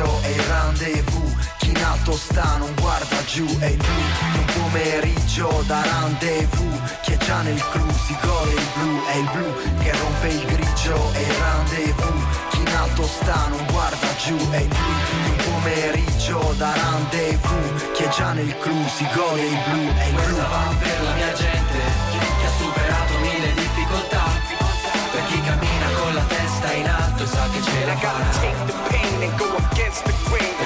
Grigio, 0.00 0.20
è 0.22 0.28
il 0.28 0.42
rendezvous. 0.42 1.48
Chi 1.58 1.68
in 1.70 1.84
alto 1.84 2.16
sta 2.16 2.56
non 2.56 2.72
guarda 2.80 3.24
giù, 3.26 3.46
è 3.58 3.66
il 3.66 3.76
blu 3.76 4.02
di 4.32 4.38
un 4.38 4.44
pomeriggio 4.44 5.62
da 5.66 5.82
rendezvous. 5.82 6.80
Chi 7.02 7.12
è 7.12 7.16
già 7.18 7.42
nel 7.42 7.62
clou 7.70 7.90
si 8.06 8.16
gode 8.22 8.52
il 8.52 8.68
blu, 8.74 9.04
è 9.06 9.16
il 9.16 9.30
blu 9.32 9.78
che 9.78 9.92
rompe 9.92 10.28
il 10.28 10.44
grigio, 10.46 11.12
è 11.12 11.18
il 11.18 11.34
rendezvous. 11.34 12.24
Chi 12.50 12.58
in 12.60 12.68
alto 12.68 13.06
sta 13.06 13.46
non 13.48 13.64
guarda 13.70 14.06
giù, 14.24 14.36
è 14.50 14.58
il 14.58 14.68
blu 14.68 15.22
di 15.24 15.30
un 15.30 15.36
pomeriggio 15.36 16.54
da 16.56 16.72
rendezvous. 16.72 17.90
Chi 17.92 18.02
è 18.02 18.08
già 18.08 18.32
nel 18.32 18.56
clou 18.58 18.88
si 18.88 19.06
gode 19.14 19.42
il 19.42 19.58
blu, 19.68 19.94
è 19.96 20.06
il 20.06 20.14
blu. 20.14 20.22
Questa 20.22 20.48
va 20.48 20.74
per 20.78 21.02
la 21.02 21.12
mia 21.12 21.32
gente 21.32 21.78
che 22.10 22.46
ha 22.46 22.50
superato 22.58 23.18
mille 23.18 23.54
difficoltà. 23.54 24.24
Per 25.10 25.24
chi 25.26 25.40
cammina 25.42 25.86
con 25.98 26.14
la 26.14 26.22
testa 26.22 26.72
in 26.72 26.88
alto 26.88 27.24
e 27.24 27.26
sa 27.26 27.48
che 27.50 27.62
ce 27.62 27.84
la 27.84 27.96
farà. 27.96 28.89
Per 29.20 29.28
chi 29.36 29.82
è 29.82 29.90
venuto 29.90 30.59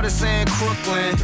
Started 0.00 0.16
saying 0.16 0.46
Crooklyn. 0.46 1.14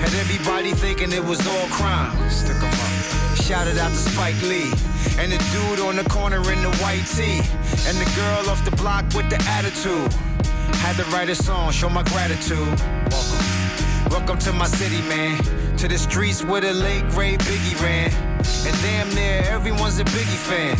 Had 0.00 0.12
everybody 0.14 0.72
thinking 0.72 1.12
it 1.12 1.22
was 1.22 1.38
all 1.46 1.68
crime. 1.68 2.10
Stick 2.28 2.56
'em 2.56 2.64
up. 2.64 3.36
Shouted 3.36 3.78
out 3.78 3.92
to 3.92 3.96
Spike 4.10 4.42
Lee. 4.42 4.72
And 5.16 5.30
the 5.30 5.38
dude 5.52 5.78
on 5.78 5.94
the 5.94 6.02
corner 6.10 6.42
in 6.50 6.60
the 6.60 6.72
white 6.82 7.06
tee. 7.06 7.38
And 7.86 7.96
the 7.96 8.10
girl 8.16 8.50
off 8.50 8.64
the 8.64 8.74
block 8.74 9.04
with 9.14 9.30
the 9.30 9.40
attitude. 9.48 10.12
Had 10.82 10.96
to 10.96 11.04
write 11.12 11.28
a 11.28 11.36
song, 11.36 11.70
show 11.70 11.88
my 11.88 12.02
gratitude. 12.02 12.74
Welcome. 13.12 13.46
Welcome 14.10 14.38
to 14.38 14.52
my 14.52 14.66
city, 14.66 15.02
man. 15.02 15.38
To 15.76 15.86
the 15.86 15.96
streets 15.96 16.42
where 16.42 16.60
the 16.60 16.72
late 16.72 17.08
great 17.10 17.38
Biggie 17.46 17.80
ran. 17.80 18.10
And 18.66 18.74
damn 18.82 19.08
near 19.14 19.44
everyone's 19.56 20.00
a 20.00 20.04
Biggie 20.04 20.42
fan. 20.50 20.74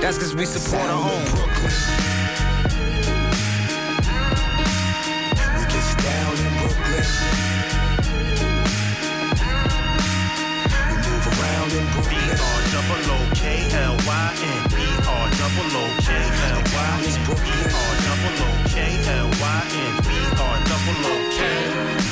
That's 0.00 0.18
cause 0.18 0.34
we 0.34 0.46
support 0.46 0.90
our 0.90 1.12
own 1.12 1.24
Brooklyn. 1.30 2.07
L 19.08 19.30
Y 19.40 19.62
N 19.72 19.94
E 20.04 20.18
R 20.36 20.56
double 20.68 20.78
double 20.78 21.06
O 21.06 21.14
K. 21.32 21.40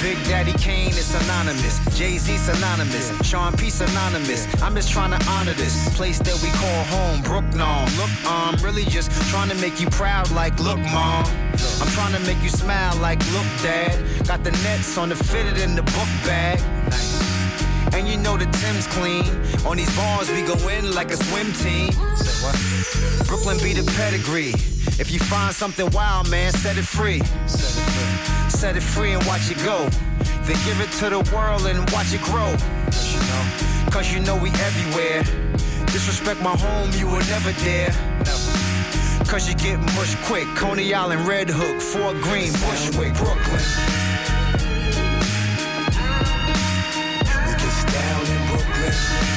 Big 0.03 0.19
Daddy 0.25 0.53
Kane 0.53 0.89
is 0.89 1.07
synonymous. 1.07 1.81
Jay 1.97 2.19
Z 2.19 2.37
synonymous. 2.39 3.13
Sean 3.27 3.53
P 3.57 3.71
synonymous. 3.71 4.47
I'm 4.63 4.75
just 4.75 4.91
trying 4.91 5.11
to 5.19 5.27
honor 5.29 5.53
this 5.55 5.95
place 5.97 6.19
that 6.21 6.41
we 6.43 6.51
call 6.51 6.85
home. 6.85 7.23
Brooklyn. 7.23 7.61
Look. 7.99 8.11
I'm 8.27 8.57
really 8.65 8.85
just 8.85 9.11
trying 9.31 9.49
to 9.49 9.57
make 9.57 9.81
you 9.81 9.89
proud, 9.91 10.31
like, 10.33 10.59
look, 10.61 10.79
mom. 10.79 11.25
I'm 11.81 11.89
trying 11.89 12.13
to 12.13 12.21
make 12.21 12.41
you 12.43 12.49
smile, 12.51 12.97
like, 12.99 13.19
look, 13.33 13.47
dad. 13.63 14.27
Got 14.27 14.45
the 14.45 14.53
nets 14.63 14.97
on 14.99 15.09
the 15.09 15.17
fitted 15.17 15.59
in 15.59 15.75
the 15.75 15.83
book 15.83 16.11
bag. 16.25 16.61
And 17.95 18.07
you 18.07 18.17
know 18.19 18.37
the 18.37 18.47
Tim's 18.47 18.87
clean. 18.89 19.25
On 19.67 19.77
these 19.77 19.95
bars, 19.97 20.31
we 20.31 20.43
go 20.43 20.57
in 20.69 20.95
like 20.95 21.11
a 21.11 21.17
swim 21.17 21.53
team. 21.53 21.93
Brooklyn 23.27 23.59
be 23.59 23.73
the 23.73 23.85
pedigree. 23.97 24.76
If 24.99 25.11
you 25.11 25.19
find 25.19 25.55
something 25.55 25.91
wild, 25.91 26.31
man, 26.31 26.53
set 26.53 26.79
it 26.79 26.87
free. 26.87 27.21
Set 27.47 28.77
it 28.77 28.83
free. 28.83 29.13
And 29.13 29.23
watch 29.27 29.51
it 29.51 29.59
go. 29.59 29.87
Then 30.45 30.57
give 30.65 30.81
it 30.81 30.91
to 31.01 31.11
the 31.11 31.21
world 31.35 31.67
and 31.67 31.79
watch 31.91 32.15
it 32.15 32.23
grow. 32.23 32.57
Cause 33.91 34.11
you 34.13 34.21
know, 34.21 34.37
we 34.37 34.49
everywhere. 34.51 35.23
Disrespect 35.93 36.41
my 36.41 36.57
home, 36.57 36.91
you 36.93 37.07
will 37.07 37.25
never 37.29 37.53
dare. 37.65 37.93
Cause 39.29 39.47
you 39.47 39.55
get 39.57 39.79
mushed 39.95 40.17
quick. 40.25 40.47
Coney 40.57 40.95
Island, 40.95 41.29
Red 41.29 41.51
Hook, 41.51 41.81
Fort 41.83 42.17
Greene, 42.23 42.53
Bushwick, 42.53 43.13
Brooklyn. 43.15 43.65
We 47.45 47.53
get 47.53 47.77
down 47.93 48.23
in 48.33 48.49
Brooklyn. 48.49 49.36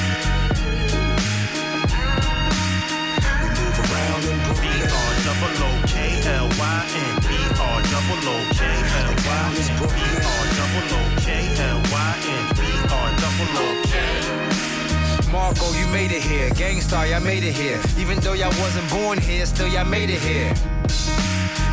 N. 6.96 7.16
B-R 7.22 7.82
double 7.94 8.22
O 8.30 8.38
K 8.58 8.66
L 8.66 9.14
Y 9.22 9.54
N. 9.60 9.78
B-R 9.80 10.46
double 10.58 10.88
O 10.98 11.02
K 11.22 11.30
L 11.70 11.80
Y 11.92 12.14
N. 12.26 12.46
B-R 12.58 13.10
double 13.22 13.54
O 13.58 13.68
K. 13.86 15.32
Marco, 15.32 15.72
you 15.74 15.86
made 15.88 16.12
it 16.12 16.22
here. 16.22 16.50
Gangstar, 16.52 17.10
y'all 17.10 17.22
made 17.22 17.44
it 17.44 17.54
here. 17.54 17.80
Even 17.98 18.20
though 18.20 18.34
y'all 18.34 18.50
wasn't 18.60 18.90
born 18.90 19.20
here, 19.20 19.46
still 19.46 19.68
y'all 19.68 19.86
made 19.86 20.10
it 20.10 20.20
here. 20.20 20.54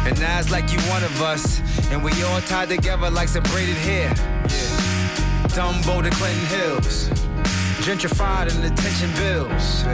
And 0.07 0.19
now 0.21 0.39
it's 0.39 0.51
like 0.51 0.73
you 0.73 0.79
one 0.91 1.03
of 1.03 1.23
us. 1.23 1.61
And 1.91 2.05
we 2.05 2.11
all 2.23 2.41
tied 2.43 2.69
together 2.69 3.11
like 3.11 3.29
some 3.29 3.43
braided 3.45 3.77
hair. 3.77 4.09
Yeah. 4.15 4.87
Dumbo 5.57 6.03
to 6.03 6.11
Clinton 6.11 6.47
Hills. 6.47 7.26
Gentrified 7.87 8.53
and 8.53 8.65
attention 8.65 9.13
bills. 9.15 9.85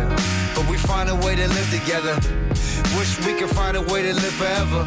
But 0.55 0.67
we 0.71 0.79
find 0.79 1.11
a 1.11 1.15
way 1.15 1.37
to 1.37 1.47
live 1.47 1.71
together. 1.71 2.15
Wish 2.97 3.19
we 3.27 3.35
could 3.35 3.51
find 3.51 3.77
a 3.77 3.83
way 3.83 4.01
to 4.01 4.15
live 4.15 4.33
forever. 4.33 4.87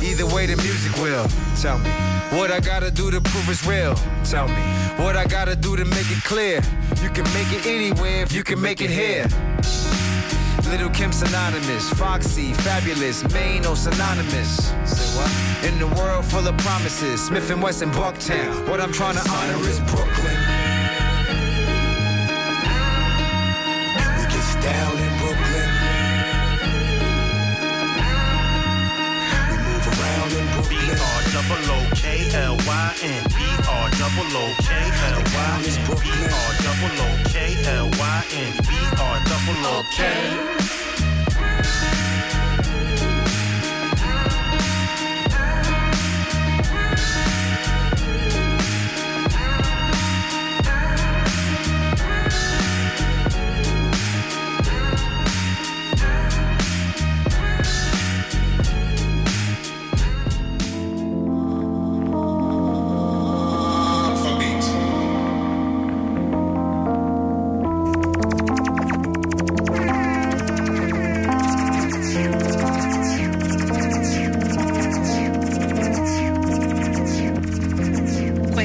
Either 0.00 0.26
way, 0.32 0.46
the 0.46 0.54
music 0.62 0.94
will. 1.02 1.26
Tell 1.60 1.80
me. 1.80 1.90
What 2.38 2.52
I 2.52 2.60
gotta 2.60 2.92
do 2.92 3.10
to 3.10 3.20
prove 3.20 3.48
it's 3.48 3.66
real. 3.66 3.96
Tell 4.22 4.46
me. 4.46 4.62
What 5.02 5.16
I 5.16 5.24
gotta 5.24 5.56
do 5.56 5.74
to 5.74 5.84
make 5.84 6.08
it 6.08 6.22
clear. 6.22 6.62
You 7.02 7.10
can 7.10 7.24
make 7.34 7.52
it 7.52 7.66
anywhere 7.66 8.22
if 8.22 8.32
you 8.32 8.44
can 8.44 8.60
make 8.60 8.80
it 8.80 8.90
here. 8.90 9.26
Little 10.70 10.90
Kim 10.90 11.10
synonymous, 11.10 11.90
Foxy, 11.94 12.52
fabulous, 12.52 13.24
Maine 13.34 13.66
or 13.66 13.74
synonymous. 13.74 14.70
In 15.64 15.80
the 15.80 15.92
world 15.98 16.24
full 16.26 16.46
of 16.46 16.56
promises, 16.58 17.26
Smith 17.26 17.50
and 17.50 17.60
Wesson, 17.60 17.90
Bucktown. 17.90 18.68
What 18.68 18.80
I'm 18.80 18.92
trying 18.92 19.16
to 19.16 19.28
honor 19.28 19.68
is 19.68 19.80
Brooklyn. 19.80 20.45
Double 31.48 31.70
O 31.70 31.90
K 31.94 32.28
L 32.34 32.56
Y 32.66 32.94
N. 33.02 33.24
B-R 33.28 33.90
double 33.90 34.36
O 34.36 34.54
K 34.62 34.74
L 35.12 35.22
Y 35.34 35.62
N. 35.66 35.86
B-R 36.00 36.52
double 36.64 37.02
O 37.02 37.22
K 37.28 37.56
L 37.66 37.90
Y 37.90 38.24
N. 38.32 38.52
B-R 38.66 39.20
double 39.24 39.66
O 39.66 39.82
K. 39.92 40.65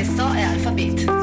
Questo 0.01 0.31
è 0.33 0.41
Alphabet. 0.41 1.20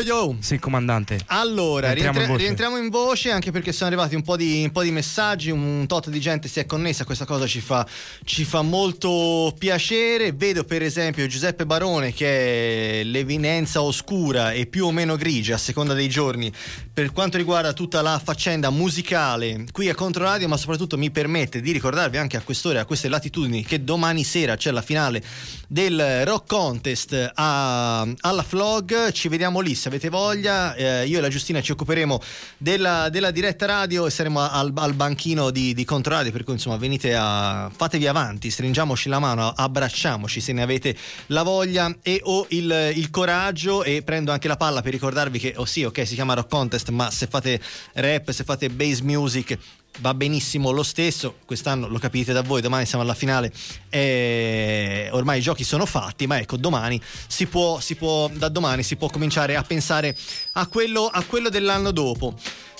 Yo. 0.00 0.36
Sì, 0.40 0.58
comandante. 0.58 1.18
Allora, 1.26 1.92
Rientriamo 1.92 2.18
rientra- 2.18 2.22
in 2.22 2.28
voce. 2.28 2.42
rientriamo 2.44 2.76
in 2.78 2.88
voce 2.88 3.30
anche 3.30 3.50
perché 3.50 3.72
sono 3.72 3.88
arrivati 3.88 4.14
un 4.14 4.22
po, 4.22 4.36
di, 4.36 4.62
un 4.64 4.70
po' 4.70 4.82
di 4.82 4.90
messaggi, 4.90 5.50
un 5.50 5.84
tot 5.86 6.08
di 6.08 6.20
gente 6.20 6.48
si 6.48 6.60
è 6.60 6.66
connessa, 6.66 7.04
questa 7.04 7.24
cosa 7.24 7.46
ci 7.46 7.60
fa, 7.60 7.86
ci 8.24 8.44
fa 8.44 8.62
molto 8.62 9.54
piacere. 9.58 10.32
Vedo 10.32 10.64
per 10.64 10.82
esempio 10.82 11.26
Giuseppe 11.26 11.66
Barone 11.66 12.12
che 12.12 13.00
è 13.00 13.04
l'evinenza 13.04 13.82
oscura 13.82 14.52
e 14.52 14.66
più 14.66 14.86
o 14.86 14.92
meno 14.92 15.16
grigia 15.16 15.54
a 15.54 15.58
seconda 15.58 15.94
dei 15.94 16.08
giorni 16.08 16.52
per 16.92 17.12
quanto 17.12 17.36
riguarda 17.36 17.72
tutta 17.72 18.02
la 18.02 18.20
faccenda 18.22 18.70
musicale 18.70 19.64
qui 19.72 19.88
a 19.88 19.94
Controradio, 19.94 20.48
ma 20.48 20.56
soprattutto 20.56 20.98
mi 20.98 21.10
permette 21.10 21.60
di 21.60 21.70
ricordarvi 21.72 22.16
anche 22.16 22.36
a 22.36 22.40
quest'ora, 22.40 22.80
a 22.80 22.84
queste 22.84 23.08
latitudini, 23.08 23.64
che 23.64 23.84
domani 23.84 24.24
sera 24.24 24.56
c'è 24.56 24.70
la 24.70 24.82
finale 24.82 25.22
del 25.68 26.24
Rock 26.24 26.46
Contest 26.48 27.32
a- 27.34 28.00
alla 28.20 28.42
Flog. 28.42 29.12
Ci 29.12 29.28
vediamo 29.28 29.60
lì 29.60 29.74
se 29.74 29.87
avete 29.88 30.08
voglia. 30.08 30.74
Eh, 30.74 31.06
io 31.06 31.18
e 31.18 31.20
la 31.20 31.28
Giustina 31.28 31.60
ci 31.60 31.72
occuperemo 31.72 32.20
della, 32.56 33.08
della 33.08 33.30
diretta 33.30 33.66
radio 33.66 34.06
e 34.06 34.10
saremo 34.10 34.40
al, 34.40 34.72
al 34.74 34.94
banchino 34.94 35.50
di, 35.50 35.74
di 35.74 35.84
Controradio. 35.84 36.32
Per 36.32 36.44
cui 36.44 36.54
insomma 36.54 36.76
venite 36.76 37.14
a 37.14 37.70
fatevi 37.74 38.06
avanti, 38.06 38.50
stringiamoci 38.50 39.08
la 39.08 39.18
mano, 39.18 39.52
abbracciamoci 39.54 40.40
se 40.40 40.52
ne 40.52 40.62
avete 40.62 40.96
la 41.26 41.42
voglia 41.42 41.94
e 42.02 42.20
o 42.22 42.46
il, 42.50 42.92
il 42.94 43.10
coraggio. 43.10 43.82
E 43.82 44.02
prendo 44.02 44.32
anche 44.32 44.48
la 44.48 44.56
palla 44.56 44.80
per 44.80 44.92
ricordarvi 44.92 45.38
che, 45.38 45.54
oh 45.56 45.64
sì, 45.64 45.84
ok, 45.84 46.06
si 46.06 46.14
chiama 46.14 46.34
Rock 46.34 46.48
Contest, 46.48 46.90
ma 46.90 47.10
se 47.10 47.26
fate 47.26 47.60
rap, 47.94 48.30
se 48.30 48.44
fate 48.44 48.70
bass 48.70 49.00
music 49.00 49.58
va 50.00 50.14
benissimo 50.14 50.70
lo 50.70 50.82
stesso, 50.82 51.36
quest'anno 51.44 51.88
lo 51.88 51.98
capite 51.98 52.32
da 52.32 52.42
voi, 52.42 52.60
domani 52.60 52.86
siamo 52.86 53.04
alla 53.04 53.14
finale, 53.14 53.52
eh, 53.88 55.08
ormai 55.12 55.38
i 55.38 55.42
giochi 55.42 55.64
sono 55.64 55.86
fatti, 55.86 56.26
ma 56.26 56.38
ecco 56.38 56.56
domani 56.56 57.00
si 57.26 57.46
può, 57.46 57.80
si 57.80 57.94
può, 57.94 58.28
da 58.28 58.48
domani 58.48 58.82
si 58.82 58.96
può 58.96 59.08
cominciare 59.08 59.56
a 59.56 59.62
pensare 59.62 60.16
a 60.52 60.66
quello, 60.66 61.06
a 61.06 61.22
quello 61.24 61.48
dell'anno 61.48 61.90
dopo. 61.90 62.34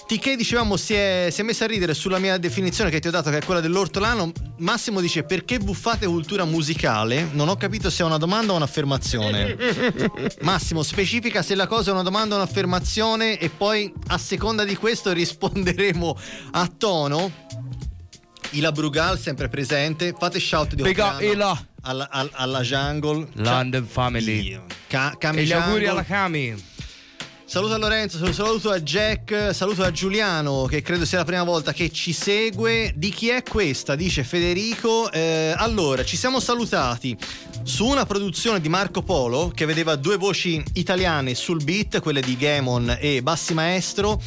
TK 0.08 0.36
dicevamo 0.36 0.78
si 0.78 0.94
è, 0.94 1.28
si 1.30 1.42
è 1.42 1.44
messa 1.44 1.64
a 1.64 1.66
ridere 1.68 1.92
sulla 1.92 2.18
mia 2.18 2.38
definizione 2.38 2.88
che 2.88 2.98
ti 2.98 3.08
ho 3.08 3.10
dato 3.10 3.28
che 3.28 3.38
è 3.38 3.44
quella 3.44 3.60
dell'ortolano 3.60 4.32
Massimo 4.56 5.02
dice 5.02 5.22
perché 5.22 5.58
buffate 5.58 6.06
cultura 6.06 6.46
musicale? 6.46 7.28
Non 7.32 7.48
ho 7.48 7.56
capito 7.56 7.90
se 7.90 8.02
è 8.02 8.06
una 8.06 8.16
domanda 8.16 8.54
o 8.54 8.56
un'affermazione. 8.56 9.54
Massimo 10.40 10.82
specifica 10.82 11.42
se 11.42 11.54
la 11.54 11.66
cosa 11.66 11.90
è 11.90 11.92
una 11.92 12.02
domanda 12.02 12.34
o 12.34 12.38
un'affermazione 12.38 13.38
e 13.38 13.50
poi 13.50 13.92
a 14.06 14.16
seconda 14.18 14.64
di 14.64 14.74
questo 14.76 15.12
risponderemo 15.12 16.18
a 16.52 16.66
tono. 16.76 17.30
Ila 18.52 18.72
Brugal 18.72 19.18
sempre 19.18 19.48
presente 19.48 20.14
fate 20.18 20.40
shout 20.40 20.74
di 20.74 20.82
Big 20.82 20.98
up, 20.98 21.20
Ila. 21.20 21.66
alla, 21.82 22.08
alla, 22.10 22.30
alla 22.32 22.60
Jungle. 22.62 23.28
London 23.34 23.86
Family. 23.86 24.58
Ca- 24.88 25.14
E 25.20 25.44
gli 25.44 25.52
auguri 25.52 25.86
alla 25.86 26.02
Cami. 26.02 26.77
Saluto 27.48 27.72
a 27.72 27.78
Lorenzo, 27.78 28.18
sal- 28.18 28.34
saluto 28.34 28.70
a 28.70 28.78
Jack, 28.78 29.54
saluto 29.54 29.82
a 29.82 29.90
Giuliano 29.90 30.66
che 30.66 30.82
credo 30.82 31.06
sia 31.06 31.16
la 31.16 31.24
prima 31.24 31.44
volta 31.44 31.72
che 31.72 31.90
ci 31.90 32.12
segue. 32.12 32.92
Di 32.94 33.08
chi 33.08 33.30
è 33.30 33.42
questa? 33.42 33.94
Dice 33.94 34.22
Federico. 34.22 35.10
Eh, 35.10 35.54
allora, 35.56 36.04
ci 36.04 36.18
siamo 36.18 36.40
salutati 36.40 37.16
su 37.62 37.86
una 37.86 38.04
produzione 38.04 38.60
di 38.60 38.68
Marco 38.68 39.00
Polo 39.00 39.50
che 39.54 39.64
vedeva 39.64 39.96
due 39.96 40.18
voci 40.18 40.62
italiane 40.74 41.34
sul 41.34 41.64
beat, 41.64 42.00
quelle 42.00 42.20
di 42.20 42.36
Gamon 42.36 42.94
e 43.00 43.22
Bassi 43.22 43.54
Maestro. 43.54 44.20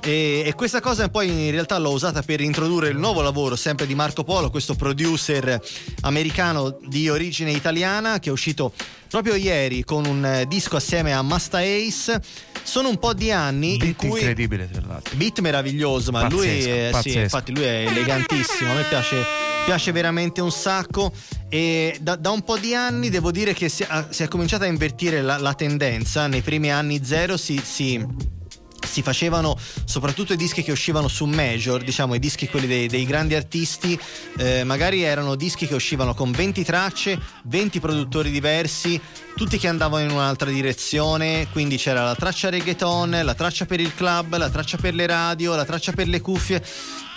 E, 0.00 0.44
e 0.46 0.54
questa 0.54 0.80
cosa 0.80 1.08
poi 1.08 1.46
in 1.46 1.50
realtà 1.50 1.76
l'ho 1.78 1.90
usata 1.90 2.22
per 2.22 2.40
introdurre 2.40 2.90
il 2.90 2.96
nuovo 2.96 3.22
lavoro 3.22 3.56
sempre 3.56 3.86
di 3.86 3.96
Marco 3.96 4.22
Polo, 4.22 4.50
questo 4.50 4.76
producer 4.76 5.60
americano 6.02 6.78
di 6.86 7.08
origine 7.08 7.50
italiana 7.50 8.20
che 8.20 8.28
è 8.28 8.32
uscito 8.32 8.72
proprio 9.08 9.34
ieri 9.34 9.82
con 9.82 10.04
un 10.06 10.44
disco 10.46 10.76
assieme 10.76 11.12
a 11.12 11.22
Masta 11.22 11.58
Ace. 11.58 12.22
Sono 12.68 12.90
un 12.90 12.98
po' 12.98 13.14
di 13.14 13.32
anni 13.32 13.72
in 13.72 13.78
Beat 13.78 13.96
cui 13.96 14.08
incredibile, 14.10 14.68
tra 14.70 14.82
l'altro. 14.86 15.16
beat 15.16 15.38
meraviglioso, 15.40 16.10
ma 16.10 16.28
lui 16.28 16.46
Pazzesco, 16.46 16.98
è, 16.98 17.00
sì, 17.02 17.18
infatti 17.18 17.54
lui 17.54 17.64
è 17.64 17.86
elegantissimo, 17.88 18.70
a 18.70 18.74
me 18.74 18.82
piace, 18.82 19.16
piace 19.64 19.90
veramente 19.90 20.42
un 20.42 20.50
sacco. 20.52 21.10
E 21.48 21.96
da, 22.00 22.16
da 22.16 22.30
un 22.30 22.42
po' 22.42 22.58
di 22.58 22.74
anni 22.74 23.08
devo 23.08 23.30
dire 23.30 23.54
che 23.54 23.70
si, 23.70 23.84
ha- 23.88 24.08
si 24.10 24.22
è 24.22 24.28
cominciata 24.28 24.64
a 24.64 24.68
invertire 24.68 25.22
la, 25.22 25.38
la 25.38 25.54
tendenza, 25.54 26.26
nei 26.26 26.42
primi 26.42 26.70
anni 26.70 27.00
zero 27.02 27.38
si- 27.38 27.60
si 27.64 28.04
si 28.86 29.02
facevano 29.02 29.56
soprattutto 29.84 30.32
i 30.32 30.36
dischi 30.36 30.62
che 30.62 30.72
uscivano 30.72 31.08
su 31.08 31.24
major, 31.24 31.82
diciamo 31.82 32.14
i 32.14 32.18
dischi 32.18 32.48
quelli 32.48 32.66
dei, 32.66 32.88
dei 32.88 33.04
grandi 33.04 33.34
artisti, 33.34 33.98
eh, 34.38 34.64
magari 34.64 35.02
erano 35.02 35.34
dischi 35.34 35.66
che 35.66 35.74
uscivano 35.74 36.14
con 36.14 36.30
20 36.30 36.64
tracce, 36.64 37.18
20 37.44 37.80
produttori 37.80 38.30
diversi, 38.30 39.00
tutti 39.36 39.58
che 39.58 39.68
andavano 39.68 40.04
in 40.04 40.10
un'altra 40.10 40.50
direzione, 40.50 41.48
quindi 41.52 41.76
c'era 41.76 42.02
la 42.02 42.14
traccia 42.14 42.48
reggaeton, 42.48 43.20
la 43.22 43.34
traccia 43.34 43.66
per 43.66 43.80
il 43.80 43.94
club, 43.94 44.36
la 44.36 44.50
traccia 44.50 44.78
per 44.78 44.94
le 44.94 45.06
radio, 45.06 45.54
la 45.54 45.64
traccia 45.64 45.92
per 45.92 46.08
le 46.08 46.20
cuffie 46.20 46.62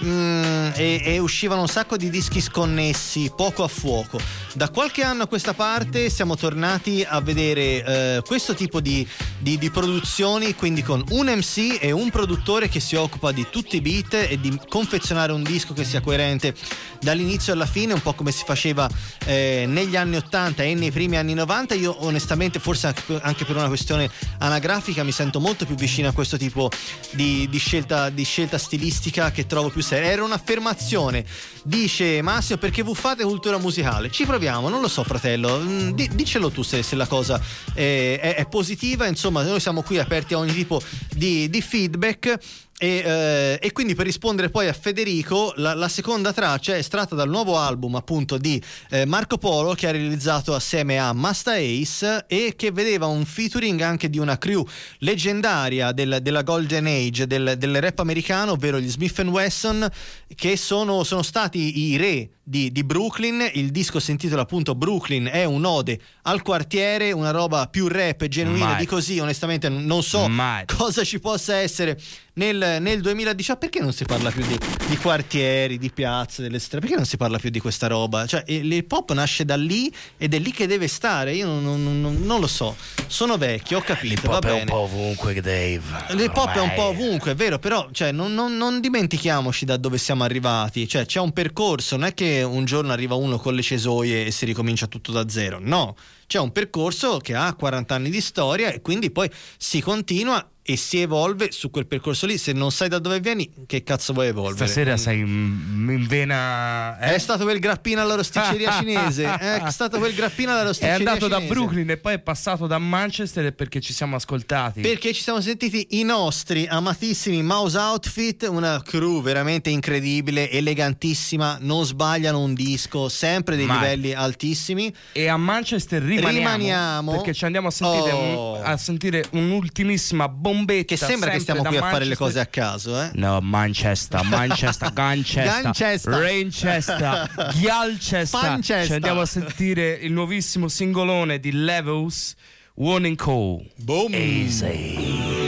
mm, 0.03 0.69
e, 0.75 1.01
e 1.03 1.19
uscivano 1.19 1.61
un 1.61 1.67
sacco 1.67 1.97
di 1.97 2.09
dischi 2.09 2.41
sconnessi, 2.41 3.31
poco 3.35 3.63
a 3.63 3.67
fuoco. 3.67 4.19
Da 4.53 4.69
qualche 4.69 5.03
anno 5.03 5.23
a 5.23 5.27
questa 5.27 5.53
parte 5.53 6.09
siamo 6.09 6.35
tornati 6.35 7.03
a 7.07 7.21
vedere 7.21 7.61
eh, 7.61 8.21
questo 8.25 8.53
tipo 8.53 8.81
di, 8.81 9.07
di- 9.39 9.57
di 9.57 9.69
produzioni, 9.71 10.53
quindi 10.53 10.83
con 10.83 11.03
un 11.09 11.25
MC 11.25 11.50
e 11.55 11.91
un 11.91 12.09
produttore 12.09 12.69
che 12.69 12.79
si 12.79 12.95
occupa 12.95 13.31
di 13.31 13.47
tutti 13.49 13.75
i 13.75 13.81
beat 13.81 14.13
e 14.13 14.39
di 14.39 14.57
confezionare 14.69 15.33
un 15.33 15.43
disco 15.43 15.73
che 15.73 15.83
sia 15.83 15.99
coerente 15.99 16.55
dall'inizio 17.01 17.51
alla 17.51 17.65
fine, 17.65 17.93
un 17.93 18.01
po' 18.01 18.13
come 18.13 18.31
si 18.31 18.43
faceva 18.45 18.89
eh, 19.25 19.65
negli 19.67 19.95
anni 19.95 20.15
80 20.17 20.63
e 20.63 20.73
nei 20.75 20.91
primi 20.91 21.17
anni 21.17 21.33
90. 21.33 21.73
Io 21.75 22.05
onestamente, 22.05 22.59
forse 22.59 22.93
anche 23.21 23.43
per, 23.45 23.55
una 23.55 23.67
questione 23.67 24.09
anagrafica, 24.37 25.03
mi 25.03 25.11
sento 25.11 25.39
molto 25.39 25.65
più 25.65 25.75
vicino 25.75 26.07
a 26.07 26.11
questo 26.13 26.37
tipo 26.37 26.69
di, 27.11 27.47
di 27.49 27.57
scelta, 27.57 28.09
di 28.09 28.23
scelta 28.23 28.57
stilistica 28.57 29.31
che 29.31 29.45
trovo 29.45 29.69
più 29.69 29.81
seria. 29.81 30.09
Era 30.09 30.23
un'affermazione, 30.23 31.25
dice 31.63 32.21
Massimo, 32.21 32.59
perché 32.59 32.83
buffate 32.83 33.23
cultura 33.23 33.57
musicale? 33.57 34.09
Ci 34.11 34.25
proviamo, 34.25 34.69
non 34.69 34.79
lo 34.81 34.87
so 34.87 35.03
fratello, 35.03 35.59
Mm, 35.61 35.91
di- 35.91 36.09
dicelo 36.13 36.49
tu 36.49 36.61
se, 36.63 36.83
se 36.83 36.95
la 36.95 37.07
cosa 37.07 37.39
è, 37.73 38.17
è- 38.21 38.35
è 38.35 38.45
positiva, 38.47 39.07
insomma 39.07 39.43
noi 39.43 39.59
siamo 39.59 39.81
qui 39.81 39.99
aperti 39.99 40.33
a 40.33 40.37
ogni 40.37 40.53
tipo 40.53 40.81
di, 41.13 41.40
di 41.49 41.61
feedback. 41.61 42.37
E, 42.81 43.03
eh, 43.05 43.59
e 43.61 43.71
quindi 43.73 43.93
per 43.93 44.07
rispondere 44.07 44.49
poi 44.49 44.67
a 44.67 44.73
Federico, 44.73 45.53
la, 45.57 45.75
la 45.75 45.87
seconda 45.87 46.33
traccia 46.33 46.73
è 46.73 46.79
estratta 46.79 47.13
dal 47.13 47.29
nuovo 47.29 47.59
album 47.59 47.93
appunto 47.93 48.39
di 48.39 48.59
eh, 48.89 49.05
Marco 49.05 49.37
Polo 49.37 49.75
che 49.75 49.87
ha 49.87 49.91
realizzato 49.91 50.55
assieme 50.55 50.97
a 50.97 51.13
Masta 51.13 51.51
Ace 51.51 52.25
e 52.27 52.55
che 52.55 52.71
vedeva 52.71 53.05
un 53.05 53.23
featuring 53.23 53.79
anche 53.81 54.09
di 54.09 54.17
una 54.17 54.39
crew 54.39 54.67
leggendaria 54.97 55.91
del- 55.91 56.21
della 56.23 56.41
Golden 56.41 56.87
Age 56.87 57.27
del, 57.27 57.53
del 57.55 57.79
rap 57.79 57.99
americano, 57.99 58.53
ovvero 58.53 58.79
gli 58.79 58.89
Smith 58.89 59.19
Wesson, 59.19 59.87
che 60.33 60.57
sono, 60.57 61.03
sono 61.03 61.21
stati 61.21 61.81
i 61.91 61.97
re 61.97 62.29
di, 62.43 62.71
di 62.71 62.83
Brooklyn. 62.83 63.49
Il 63.53 63.71
disco 63.71 63.99
si 63.99 64.11
intitola 64.11 64.41
appunto 64.41 64.75
Brooklyn, 64.75 65.25
è 65.31 65.43
un'ode 65.45 65.99
al 66.23 66.41
quartiere, 66.41 67.11
una 67.11 67.31
roba 67.31 67.67
più 67.67 67.87
rap 67.87 68.21
e 68.23 68.27
genuina 68.27 68.65
Mai. 68.67 68.77
di 68.79 68.85
così. 68.85 69.19
Onestamente 69.19 69.69
non 69.69 70.03
so 70.03 70.27
Mai. 70.27 70.65
cosa 70.65 71.03
ci 71.03 71.19
possa 71.19 71.55
essere 71.55 71.99
nel, 72.33 72.77
nel 72.79 73.01
2018. 73.01 73.59
Perché 73.59 73.79
non 73.79 73.93
si 73.93 74.05
parla 74.05 74.31
più 74.31 74.45
di, 74.45 74.57
di 74.87 74.97
quartieri, 74.97 75.77
di 75.77 75.91
piazze, 75.91 76.41
delle 76.41 76.59
strade? 76.59 76.81
Perché 76.81 76.95
non 76.97 77.05
si 77.05 77.17
parla 77.17 77.37
più 77.37 77.49
di 77.49 77.59
questa 77.59 77.87
roba? 77.87 78.25
Cioè, 78.25 78.43
il 78.47 78.67
l'hip 78.67 78.91
hop 78.91 79.11
nasce 79.11 79.43
da 79.45 79.55
lì 79.57 79.93
ed 80.17 80.33
è 80.33 80.39
lì 80.39 80.51
che 80.51 80.65
deve 80.67 80.87
stare. 80.87 81.33
Io 81.35 81.45
non, 81.45 81.63
non- 81.63 82.01
non- 82.01 82.21
non 82.23 82.39
lo 82.39 82.47
so. 82.47 82.75
Sono 83.07 83.37
vecchio, 83.37 83.79
ho 83.79 83.81
capito. 83.81 84.29
Va 84.29 84.39
bene. 84.39 84.71
ovunque, 84.71 85.33
Dave. 85.41 85.81
L'hip 86.11 86.35
hop 86.35 86.53
è 86.53 86.61
un 86.61 86.73
po' 86.73 86.83
ovunque, 86.85 87.31
è 87.31 87.35
vero, 87.35 87.59
però 87.59 87.89
cioè, 87.91 88.11
non 88.11 88.79
dimentichiamoci 88.79 89.65
da 89.65 89.77
dove 89.77 89.97
siamo 89.97 90.23
arrivati. 90.23 90.87
Cioè, 90.87 91.05
c'è 91.05 91.19
un 91.19 91.31
percorso, 91.33 91.97
non 91.97 92.07
è 92.07 92.13
che 92.13 92.30
un 92.39 92.65
giorno 92.65 92.91
arriva 92.91 93.15
uno 93.15 93.37
con 93.37 93.53
le 93.53 93.61
cesoie 93.61 94.25
e 94.25 94.31
si 94.31 94.45
ricomincia 94.45 94.87
tutto 94.87 95.11
da 95.11 95.27
zero. 95.27 95.59
No, 95.59 95.95
c'è 96.27 96.39
un 96.39 96.51
percorso 96.51 97.17
che 97.17 97.35
ha 97.35 97.53
40 97.53 97.93
anni 97.93 98.09
di 98.09 98.21
storia 98.21 98.71
e 98.71 98.81
quindi 98.81 99.11
poi 99.11 99.29
si 99.57 99.81
continua 99.81 100.47
e 100.71 100.77
si 100.77 100.99
evolve 101.01 101.51
su 101.51 101.69
quel 101.69 101.87
percorso 101.87 102.25
lì. 102.25 102.37
Se 102.37 102.53
non 102.53 102.71
sai 102.71 102.89
da 102.89 102.99
dove 102.99 103.19
vieni, 103.19 103.49
che 103.65 103.83
cazzo 103.83 104.13
vuoi 104.13 104.27
evolvere? 104.27 104.65
Stasera 104.67 104.97
sei 104.97 105.19
in, 105.19 106.05
vena. 106.07 106.97
eh? 106.99 107.15
È 107.15 107.17
stato 107.19 107.43
quel 107.43 107.59
grappino 107.59 108.01
alla 108.01 108.15
rosticceria 108.15 108.71
cinese. 108.79 109.25
È 109.37 109.63
stato 109.69 109.97
quel 109.99 110.13
grappino 110.13 110.51
alla 110.51 110.61
È 110.61 110.65
rosticceria 110.65 110.95
andato 110.97 111.27
da 111.27 111.35
cinese. 111.37 111.53
Brooklyn 111.53 111.89
e 111.89 111.97
poi 111.97 112.13
è 112.15 112.19
passato 112.19 112.67
da 112.67 112.77
Manchester 112.77 113.53
perché 113.53 113.79
ci 113.81 113.93
siamo 113.93 114.15
ascoltati. 114.15 114.81
Perché 114.81 115.13
ci 115.13 115.21
siamo 115.21 115.41
sentiti 115.41 115.87
i 115.91 116.03
nostri 116.03 116.65
amatissimi 116.67 117.41
Mouse 117.43 117.77
Outfit, 117.77 118.47
una 118.49 118.81
crew 118.83 119.21
veramente 119.21 119.69
incredibile, 119.69 120.49
elegantissima, 120.49 121.57
non 121.61 121.85
sbagliano 121.85 122.39
un 122.39 122.53
disco, 122.53 123.09
sempre 123.09 123.55
dei 123.55 123.65
Mai. 123.65 123.79
livelli 123.79 124.13
altissimi. 124.13 124.93
E 125.11 125.27
a 125.27 125.37
Manchester 125.37 126.01
rimaniamo, 126.01 126.37
Rimaniamo. 126.37 127.11
perché 127.11 127.33
ci 127.33 127.45
andiamo 127.45 127.67
a 127.67 127.71
sentire, 127.71 128.11
Oh. 128.11 128.57
un- 128.57 128.61
a 128.63 128.77
sentire 128.77 129.23
un'ultimissima 129.31 130.27
bombetta. 130.65 130.95
Che 130.95 130.97
sembra 130.97 131.29
che 131.29 131.39
stiamo 131.39 131.63
qui 131.63 131.77
a 131.77 131.81
fare 131.81 132.05
le 132.05 132.15
cose 132.15 132.39
a 132.39 132.45
caso, 132.45 132.99
eh? 133.01 133.11
No, 133.15 133.39
Manchester, 133.41 134.23
Manchester, 134.23 134.91
Ganchester, 134.93 135.61
Ganchester. 135.61 136.13
Ranchester, 136.13 137.51
Ghialchester. 137.59 138.61
Ci 138.61 138.93
andiamo 138.93 139.21
a 139.21 139.25
sentire 139.25 139.93
il 139.93 140.11
nuovissimo 140.11 140.67
singolone 140.67 141.39
di 141.39 141.51
Levels, 141.51 142.35
Warning 142.75 143.17
Call. 143.17 143.65
Boom. 143.75 144.13
Easy. 144.13 145.40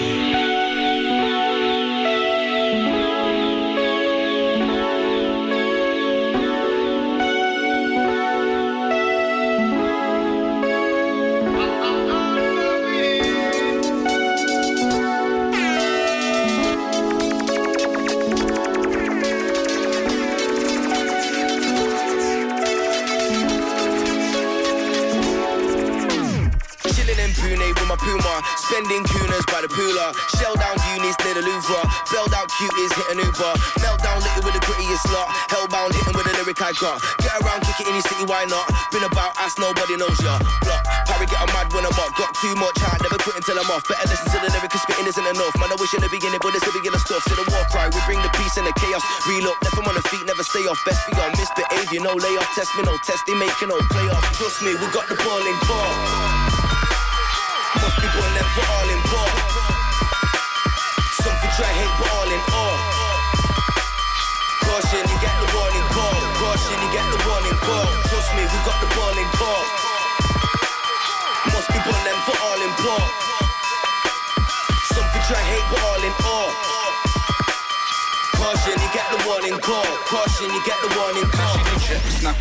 Cuties, 32.63 32.93
hit 32.95 33.08
an 33.12 33.19
Uber. 33.19 33.54
Meltdown 33.84 34.17
little 34.23 34.43
with 34.47 34.56
the 34.56 34.63
grittiest 34.63 35.04
lot, 35.12 35.28
hellbound 35.52 35.91
hitting 35.91 36.15
with 36.15 36.26
the 36.28 36.34
lyric 36.39 36.62
I 36.62 36.71
got. 36.80 37.04
Get 37.19 37.36
around, 37.43 37.60
kick 37.67 37.84
it 37.84 37.88
in 37.91 37.95
your 37.99 38.08
city, 38.08 38.23
why 38.23 38.45
not? 38.47 38.71
Been 38.91 39.04
about 39.04 39.36
ass, 39.43 39.60
nobody 39.60 39.99
knows 39.99 40.15
ya. 40.23 40.39
Block, 40.63 40.84
Parry 41.08 41.28
get 41.28 41.43
a 41.43 41.47
mad 41.52 41.67
when 41.76 41.84
I'm 41.84 41.95
up, 41.99 42.15
got 42.15 42.32
too 42.39 42.56
much 42.56 42.78
high, 42.80 42.97
never 43.04 43.19
quit 43.19 43.36
until 43.36 43.60
I'm 43.60 43.69
off. 43.71 43.84
Better 43.88 44.08
listen 44.08 44.28
to 44.32 44.39
the 44.39 44.49
lyric, 44.56 44.71
'cause 44.71 44.84
spitting 44.88 45.08
isn't 45.08 45.28
enough. 45.28 45.54
Man, 45.60 45.71
I 45.71 45.76
wish 45.76 45.93
in 45.93 46.02
the 46.02 46.10
beginning, 46.10 46.39
but 46.39 46.56
it's 46.56 46.65
the 46.65 46.71
beginning 46.71 47.04
stuff. 47.04 47.23
To 47.28 47.36
the 47.36 47.45
war 47.52 47.65
cry, 47.71 47.88
we 47.91 47.99
bring 48.08 48.21
the 48.21 48.32
peace 48.39 48.56
and 48.58 48.67
the 48.67 48.73
chaos. 48.80 49.04
Up, 49.04 49.58
left 49.63 49.78
'em 49.78 49.88
on 49.89 49.95
the 49.95 50.06
feet, 50.08 50.23
never 50.26 50.43
stay 50.43 50.63
off. 50.67 50.80
Best 50.86 51.04
be 51.08 51.12
on 51.19 51.32
misbehavior, 51.36 52.02
no 52.02 52.13
layoff. 52.15 52.47
Test 52.56 52.71
me, 52.78 52.84
no 52.84 52.95
test, 53.04 53.26
they 53.28 53.34
making 53.34 53.67
no 53.67 53.78
playoff. 53.91 54.23
Trust 54.38 54.62
me, 54.62 54.71
we 54.76 54.88
got 54.88 55.08
the 55.10 55.15
ball 55.15 55.43
in 55.52 55.58
court. 55.67 55.95
Most 57.82 57.97
people 57.99 58.21
them 58.21 58.47
for 58.56 58.65
all 58.71 58.89
in 58.89 59.02
ball. 59.12 59.83
Try 61.53 61.69
hate, 61.69 61.95
but 62.01 62.09
all 62.17 62.25
in 62.33 62.41
all. 62.49 62.77
Uh. 62.81 63.13
Caution, 64.65 65.05
you 65.05 65.17
get 65.21 65.35
the 65.37 65.45
warning 65.53 65.85
call. 65.93 66.17
Caution, 66.41 66.77
you 66.81 66.89
get 66.89 67.05
the 67.13 67.19
warning 67.29 67.59
call. 67.61 67.85
Trust 68.09 68.33
me, 68.33 68.41
we 68.41 68.59
got 68.65 68.81
the 68.81 68.89
ball 68.97 69.13
in 69.13 69.29
court. 69.37 69.67
Most 71.53 71.69
people 71.69 71.93
them 71.93 72.19
for 72.25 72.33
all 72.41 72.57
in 72.57 72.73
ball. 72.81 73.05
Some 74.97 75.07
for 75.13 75.21
try 75.29 75.45
hate, 75.45 75.67
but 75.69 75.81
all 75.85 76.01
in 76.01 76.13
all. 76.25 76.49
Uh. 76.49 76.89
Caution, 78.33 78.73
you 78.73 78.89
get 78.89 79.05
the 79.13 79.21
warning 79.29 79.59
call. 79.61 79.85
Caution, 80.09 80.49
you 80.49 80.61
get 80.65 80.81
the 80.81 80.89
warning 80.97 81.29
call. 81.29 81.62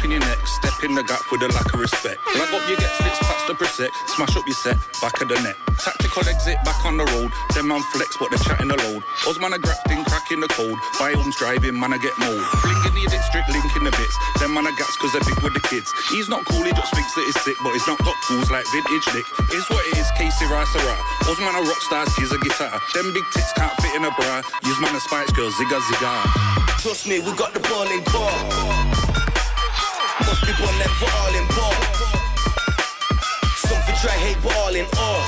In 0.03 0.11
your 0.11 0.21
neck, 0.21 0.41
step 0.47 0.75
in 0.83 0.95
the 0.95 1.03
gap 1.05 1.21
with 1.31 1.43
a 1.43 1.49
lack 1.55 1.73
of 1.73 1.79
respect. 1.79 2.19
Lag 2.35 2.51
up 2.51 2.65
your 2.67 2.75
get 2.75 2.91
splits 2.99 3.23
past 3.23 3.47
the 3.47 3.55
preset, 3.55 3.93
smash 4.11 4.35
up 4.35 4.43
your 4.47 4.59
set, 4.59 4.75
back 4.99 5.15
of 5.23 5.29
the 5.31 5.39
net. 5.47 5.55
Tactical 5.79 6.27
exit, 6.27 6.59
back 6.67 6.85
on 6.85 6.99
the 6.99 7.07
road. 7.15 7.31
Them 7.55 7.69
man 7.69 7.83
flex, 7.95 8.17
but 8.19 8.31
they're 8.31 8.43
chatting 8.43 8.67
the 8.67 8.77
load. 8.77 9.03
Us 9.31 9.39
man 9.39 9.53
a 9.55 9.59
grafting, 9.63 10.03
cracking 10.05 10.41
the 10.41 10.49
code. 10.49 10.75
By 10.99 11.15
homes 11.15 11.37
driving, 11.39 11.79
man 11.79 11.95
I 11.95 11.99
get 12.03 12.19
mold. 12.19 12.43
Flinging 12.63 12.99
the 12.99 13.15
district, 13.15 13.47
linking 13.55 13.85
the 13.87 13.95
bits. 13.95 14.17
Them 14.43 14.55
man 14.55 14.67
a 14.67 14.75
gats 14.75 14.99
cause 14.99 15.15
they're 15.15 15.23
big 15.23 15.39
with 15.39 15.55
the 15.55 15.63
kids. 15.71 15.87
He's 16.11 16.29
not 16.29 16.43
cool, 16.51 16.67
he 16.67 16.75
just 16.75 16.91
thinks 16.95 17.15
that 17.15 17.25
he's 17.31 17.39
sick, 17.47 17.59
but 17.63 17.71
he's 17.71 17.87
not 17.87 17.99
got 18.03 18.19
tools 18.27 18.51
like 18.51 18.67
vintage 18.75 19.07
Nick. 19.15 19.27
It's 19.55 19.71
what 19.71 19.87
it 19.87 20.03
is, 20.03 20.11
Casey 20.19 20.51
Rice 20.51 20.75
rat. 20.75 21.01
Us 21.31 21.39
man 21.39 21.55
a 21.55 21.63
rock 21.63 21.81
stars, 21.87 22.11
he's 22.19 22.35
a 22.35 22.39
guitar. 22.43 22.75
Them 22.95 23.15
big 23.15 23.27
tits 23.31 23.55
can't 23.55 23.75
fit 23.79 23.95
in 23.95 24.03
a 24.03 24.11
bra. 24.19 24.43
Use 24.67 24.81
man 24.83 24.95
a 24.95 25.01
Spice 25.01 25.31
Girls, 25.31 25.55
zigga 25.55 25.79
zigga. 25.79 26.15
Trust 26.83 27.07
me, 27.07 27.23
we 27.23 27.31
got 27.39 27.55
the 27.55 27.63
ball 27.63 27.87
in 27.87 28.03
court. 28.03 29.32
Most 30.33 30.49
people 30.49 30.65
left 30.81 30.97
for 30.97 31.13
all 31.13 31.35
in 31.37 31.45
ball. 31.53 31.77
Some 33.69 33.77
for 33.85 33.93
try 34.01 34.17
hate, 34.17 34.41
but 34.41 34.57
all 34.65 34.73
in 34.73 34.89
all. 34.97 35.21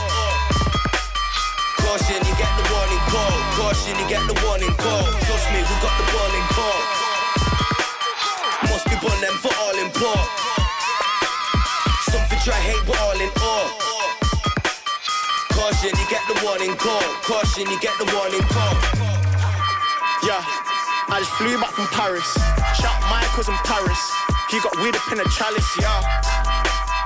Caution, 1.76 2.24
you 2.24 2.34
get 2.40 2.48
the 2.56 2.64
warning 2.72 3.04
call. 3.12 3.36
Caution, 3.52 4.00
you 4.00 4.08
get 4.08 4.24
the 4.24 4.36
warning 4.40 4.72
call. 4.80 5.04
Trust 5.28 5.46
me, 5.52 5.60
we 5.60 5.76
got 5.84 5.92
the 6.00 6.08
ball 6.08 6.32
in 6.32 6.46
court. 6.56 6.84
Most 8.64 8.84
people 8.88 9.12
them 9.20 9.36
for 9.44 9.52
all 9.60 9.76
in 9.76 9.92
ball. 9.92 10.24
Some 12.08 12.24
for 12.24 12.40
try 12.40 12.56
hate, 12.64 12.80
but 12.88 12.96
all 13.04 13.20
in 13.20 13.28
all. 13.44 13.68
Caution, 15.52 15.92
you 16.00 16.06
get 16.08 16.24
the 16.32 16.36
warning 16.40 16.72
call. 16.80 17.04
Caution, 17.28 17.68
you 17.68 17.76
get 17.84 17.92
the 18.00 18.08
warning 18.08 18.46
call. 18.48 18.72
Yeah, 20.24 20.40
I 21.12 21.20
just 21.20 21.36
flew 21.36 21.60
back 21.60 21.76
from 21.76 21.92
Paris. 21.92 22.24
Shout 22.80 22.96
Michael's 23.12 23.52
in 23.52 23.58
Paris. 23.68 24.00
He 24.54 24.62
got 24.62 24.78
weed 24.78 24.94
up 24.94 25.02
in 25.10 25.18
a 25.18 25.26
chalice, 25.34 25.66
yeah. 25.82 25.98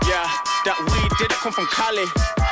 Yeah, 0.04 0.28
that 0.68 0.76
weed 0.84 1.08
did 1.16 1.32
come 1.40 1.48
from 1.48 1.64
Cali. 1.72 2.04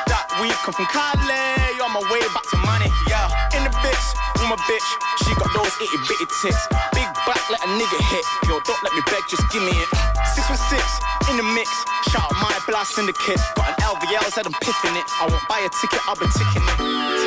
That 0.08 0.24
weed 0.40 0.56
come 0.64 0.72
from 0.72 0.88
Cali. 0.88 1.76
On 1.84 1.92
my 1.92 2.00
way 2.08 2.24
back 2.32 2.48
to 2.48 2.56
money, 2.64 2.88
yeah. 3.04 3.28
In 3.52 3.60
the 3.60 3.72
bitch, 3.84 4.06
with 4.40 4.48
my 4.48 4.56
bitch. 4.64 4.88
She 5.20 5.36
got 5.36 5.52
those 5.52 5.68
itty 5.84 6.00
bitty 6.08 6.24
tits. 6.40 6.64
Big 6.96 7.04
back, 7.28 7.36
let 7.52 7.60
a 7.60 7.68
nigga 7.76 8.00
hit. 8.08 8.24
Yo, 8.48 8.56
don't 8.64 8.80
let 8.80 8.96
me 8.96 9.04
beg, 9.12 9.20
just 9.28 9.44
give 9.52 9.60
me 9.60 9.76
it. 9.76 9.88
Six 10.32 10.48
with 10.48 10.64
six, 10.72 10.80
in 11.28 11.36
the 11.36 11.44
mix. 11.44 11.68
Shout 12.08 12.32
out 12.32 12.40
my 12.40 12.56
blast 12.64 12.96
syndicate. 12.96 13.36
Got 13.52 13.76
an 13.76 14.00
LVL, 14.00 14.32
said 14.32 14.48
I'm 14.48 14.56
piffing 14.64 14.96
it. 14.96 15.04
I 15.20 15.28
won't 15.28 15.44
buy 15.44 15.60
a 15.60 15.68
ticket, 15.76 16.00
I'll 16.08 16.16
be. 16.16 16.24
Ticking 16.32 16.64
it, 16.64 17.25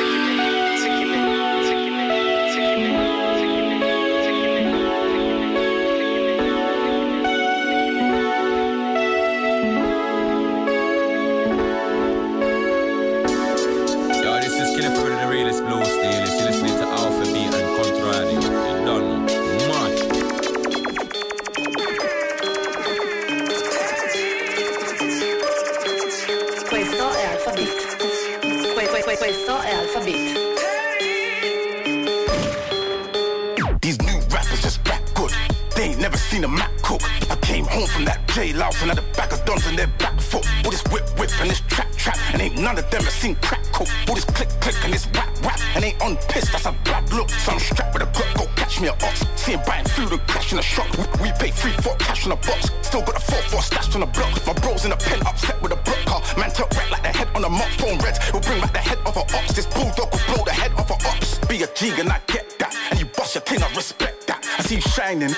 seen 36.30 36.44
a 36.44 36.48
Mac 36.48 36.70
cook. 36.82 37.02
I 37.28 37.36
came 37.42 37.64
home 37.64 37.88
from 37.88 38.04
that 38.04 38.22
jail 38.28 38.62
house 38.62 38.80
and 38.82 38.90
had 38.90 38.98
a 38.98 39.06
bag 39.18 39.32
of 39.32 39.44
guns 39.44 39.66
on 39.66 39.74
their 39.74 39.90
back 39.98 40.20
foot. 40.20 40.46
All 40.64 40.70
this 40.70 40.84
whip 40.92 41.02
whip 41.18 41.30
and 41.40 41.50
this 41.50 41.60
trap 41.66 41.90
trap. 41.96 42.16
And 42.32 42.40
ain't 42.40 42.56
none 42.56 42.78
of 42.78 42.88
them 42.90 43.02
have 43.02 43.12
seen 43.12 43.34
crack 43.42 43.64
cook. 43.72 43.88
All 44.06 44.14
this 44.14 44.24
click 44.24 44.48
click 44.62 44.76
and 44.84 44.92
this 44.94 45.08
rap 45.08 45.30
rap. 45.42 45.58
And 45.74 45.84
ain't 45.84 46.00
on 46.00 46.14
piss, 46.30 46.46
that's 46.52 46.66
a 46.66 46.72
bad 46.84 47.12
look. 47.12 47.30
So 47.30 47.50
I'm 47.52 47.58
strapped 47.58 47.94
with 47.94 48.04
a 48.04 48.10
Glock, 48.14 48.30
go 48.38 48.44
catch 48.54 48.80
me 48.80 48.86
a 48.88 48.92
ox. 48.92 49.26
See 49.34 49.52
him 49.52 49.60
buying 49.66 49.86
food 49.86 50.12
and 50.12 50.22
crash 50.28 50.52
in 50.52 50.58
a 50.60 50.62
shop. 50.62 50.86
We, 50.96 51.04
we 51.22 51.28
pay 51.42 51.50
three, 51.50 51.74
four 51.82 51.96
cash 51.96 52.26
on 52.26 52.32
a 52.32 52.36
box. 52.36 52.70
Still 52.82 53.02
got 53.02 53.16
a 53.16 53.20
four, 53.20 53.42
four 53.50 53.62
stashed 53.62 53.94
on 53.96 54.00
the 54.02 54.06
block. 54.06 54.30
My 54.46 54.54
bros 54.62 54.84
in 54.84 54.90
the 54.90 55.00
pen 55.02 55.26
upset 55.26 55.60
with 55.60 55.72
a 55.72 55.80
block 55.82 56.04
car. 56.06 56.22
Man 56.38 56.50
tilt 56.52 56.70
wreck 56.76 56.90
like 56.92 57.02
the 57.02 57.12
head 57.18 57.28
on 57.34 57.42
a 57.44 57.50
mop 57.50 57.70
phone 57.82 57.98
red. 58.06 58.16
We'll 58.32 58.42
bring 58.42 58.60
back 58.60 58.72
the 58.72 58.84
head 58.90 58.98
of 59.04 59.16
a 59.16 59.24
ox. 59.34 59.52
This 59.52 59.66
bulldog 59.66 60.14
will 60.14 60.24
blow 60.30 60.44
the 60.44 60.54
head 60.54 60.70
off 60.78 60.90
a 60.90 60.98
ox. 61.10 61.38
Be 61.50 61.62
a 61.64 61.68
G 61.74 61.90
and 61.98 62.08
I 62.08 62.20
get 62.28 62.56
that. 62.60 62.72
And 62.90 63.00
you 63.00 63.06
bust 63.18 63.34
your 63.34 63.42
thing, 63.42 63.62
I 63.62 63.68
respect 63.74 64.28
that. 64.28 64.46
I 64.58 64.62
see 64.62 64.76
you 64.76 64.80
shining. 64.80 65.34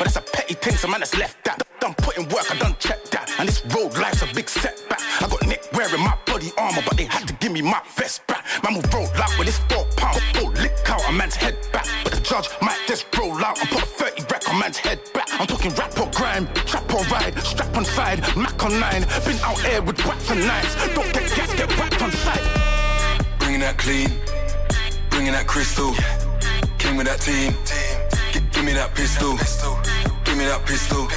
But 0.00 0.06
it's 0.06 0.16
a 0.16 0.22
petty 0.22 0.54
thing, 0.54 0.76
so 0.76 0.88
man, 0.88 1.00
that's 1.00 1.14
left 1.14 1.44
that. 1.44 1.60
Done 1.78 1.92
put 1.98 2.16
in 2.16 2.26
work, 2.30 2.50
I 2.50 2.56
done 2.56 2.74
check 2.78 3.04
that. 3.10 3.30
And 3.38 3.46
this 3.46 3.62
road 3.66 3.92
life's 3.98 4.22
a 4.22 4.34
big 4.34 4.48
setback. 4.48 4.98
I 5.20 5.28
got 5.28 5.46
Nick 5.46 5.62
wearing 5.74 6.00
my 6.00 6.16
body 6.24 6.50
armor, 6.56 6.80
but 6.88 6.96
they 6.96 7.04
had 7.04 7.28
to 7.28 7.34
give 7.34 7.52
me 7.52 7.60
my 7.60 7.82
vest 7.96 8.26
back. 8.26 8.42
Man 8.64 8.76
will 8.76 8.90
roll 8.94 9.06
out 9.20 9.36
with 9.36 9.48
this 9.48 9.58
four 9.68 9.84
pound. 9.98 10.22
Go 10.32 10.46
lick 10.62 10.72
out 10.88 11.06
a 11.06 11.12
man's 11.12 11.36
head 11.36 11.54
back. 11.70 11.86
But 12.02 12.14
the 12.14 12.20
judge 12.22 12.48
might 12.62 12.80
just 12.88 13.14
roll 13.18 13.44
out 13.44 13.60
and 13.60 13.68
put 13.68 13.82
a 13.82 13.86
30 13.86 14.22
rack 14.32 14.48
on 14.48 14.58
man's 14.58 14.78
head 14.78 15.00
back. 15.12 15.28
I'm 15.38 15.46
talking 15.46 15.70
rap 15.74 15.92
or 16.00 16.10
grime, 16.16 16.48
trap 16.64 16.94
or 16.94 17.04
ride, 17.12 17.38
strap 17.40 17.76
on 17.76 17.84
side, 17.84 18.20
Mac 18.38 18.64
on 18.64 18.80
nine. 18.80 19.02
Been 19.26 19.36
out 19.44 19.60
here 19.60 19.82
with 19.82 20.00
whaps 20.06 20.30
and 20.30 20.40
knives. 20.40 20.76
Don't 20.94 21.12
get 21.12 21.28
gas, 21.36 21.52
get 21.52 21.68
whacked 21.76 22.00
on 22.00 22.10
sight. 22.10 22.40
Bringing 23.38 23.60
that 23.60 23.76
clean, 23.76 24.08
bringing 25.10 25.32
that 25.32 25.46
crystal. 25.46 25.92
Came 26.78 26.96
with 26.96 27.06
that 27.06 27.20
team. 27.20 27.52
Gi- 27.66 28.09
give 28.60 28.66
me 28.66 28.74
that 28.74 28.94
pistol. 28.94 29.32
Give 30.22 30.36
me 30.36 30.44
that 30.44 30.66
pistol. 30.66 31.08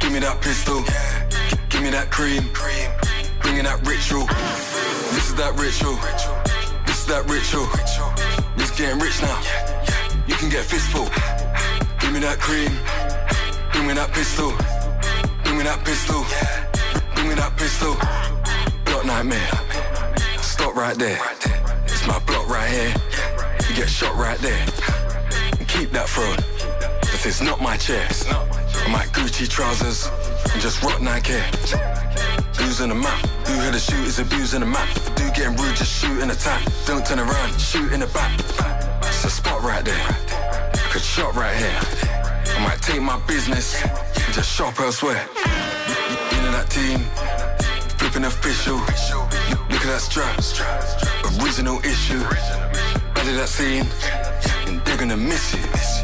Give 0.00 0.10
me 0.10 0.18
that 0.20 0.40
pistol. 0.40 0.80
Gi- 0.80 1.60
give 1.68 1.82
me 1.82 1.90
that 1.90 2.08
cream. 2.10 2.48
Bringing 3.42 3.64
that 3.64 3.84
ritual. 3.84 4.24
This 5.12 5.28
is 5.28 5.34
that 5.36 5.52
ritual. 5.60 6.00
This 6.88 7.04
is 7.04 7.06
that 7.12 7.28
ritual. 7.28 7.68
This 8.56 8.70
getting 8.70 8.98
rich 8.98 9.20
now. 9.20 9.36
You 10.26 10.36
can 10.40 10.48
get 10.48 10.64
fistful. 10.64 11.04
Give 12.00 12.12
me 12.16 12.20
that 12.24 12.40
cream. 12.40 12.72
Bring 13.76 13.86
me 13.86 13.92
that 14.00 14.08
pistol. 14.16 14.56
Bring 15.44 15.58
me 15.58 15.64
that 15.68 15.84
pistol. 15.84 16.24
Bring 17.12 17.28
me 17.28 17.34
that 17.34 17.52
pistol. 17.60 17.92
Block 18.88 19.04
nightmare. 19.04 19.52
Stop 20.40 20.74
right 20.76 20.96
there. 20.96 21.20
It's 21.84 22.06
my 22.06 22.18
block 22.20 22.48
right 22.48 22.70
here. 22.72 22.94
You 23.68 23.76
get 23.76 23.90
shot 23.90 24.16
right 24.16 24.38
there. 24.38 24.64
Keep 25.68 25.90
that 25.90 26.08
throne. 26.08 26.53
Is 27.26 27.40
not 27.40 27.58
my 27.58 27.78
chair. 27.78 28.06
My 28.90 29.06
Gucci 29.16 29.48
trousers 29.48 30.10
just 30.60 30.82
rock 30.82 31.00
Nike. 31.00 31.40
Who's 32.58 32.82
on 32.82 32.90
the 32.90 32.94
map? 32.94 33.18
Who 33.46 33.54
had 33.54 33.72
the 33.72 34.04
is 34.06 34.18
abusing 34.18 34.60
the 34.60 34.66
map? 34.66 34.86
Do 35.16 35.24
getting 35.30 35.56
rude, 35.56 35.74
just 35.74 35.90
shoot 35.90 36.20
in 36.22 36.30
attack. 36.30 36.62
Don't 36.84 37.04
turn 37.06 37.18
around, 37.18 37.58
shoot 37.58 37.92
in 37.94 38.00
the 38.00 38.06
back. 38.08 38.38
It's 39.08 39.24
a 39.24 39.30
spot 39.30 39.62
right 39.62 39.82
there. 39.82 40.06
Could 40.90 41.00
shop 41.00 41.34
right 41.34 41.56
here. 41.56 41.80
I 42.56 42.62
might 42.62 42.82
take 42.82 43.00
my 43.00 43.18
business 43.26 43.80
just 44.32 44.52
shop 44.52 44.78
elsewhere. 44.78 45.26
Know 45.34 46.52
that 46.52 46.68
team? 46.68 47.00
Flipping 47.96 48.24
official. 48.24 48.76
Look, 48.76 49.80
at 49.80 49.88
that 49.88 50.02
strap. 50.02 50.38
Original 51.40 51.78
issue. 51.80 52.20
Out 52.20 53.26
of 53.26 53.36
that 53.36 53.48
scene, 53.48 53.86
and 54.68 54.84
they're 54.84 54.98
gonna 54.98 55.16
miss 55.16 55.54
you. 55.54 56.03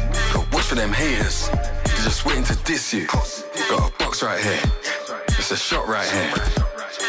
Go 0.71 0.77
for 0.77 0.81
them 0.83 0.93
haters. 0.93 1.49
They're 1.49 2.05
just 2.05 2.25
waiting 2.25 2.45
to 2.45 2.55
diss 2.63 2.93
you. 2.93 3.05
Got 3.07 3.89
a 3.89 3.97
box 3.97 4.23
right 4.23 4.41
here. 4.41 4.61
It's 5.27 5.51
a 5.51 5.57
shot 5.57 5.85
right 5.85 6.09
here. 6.09 6.31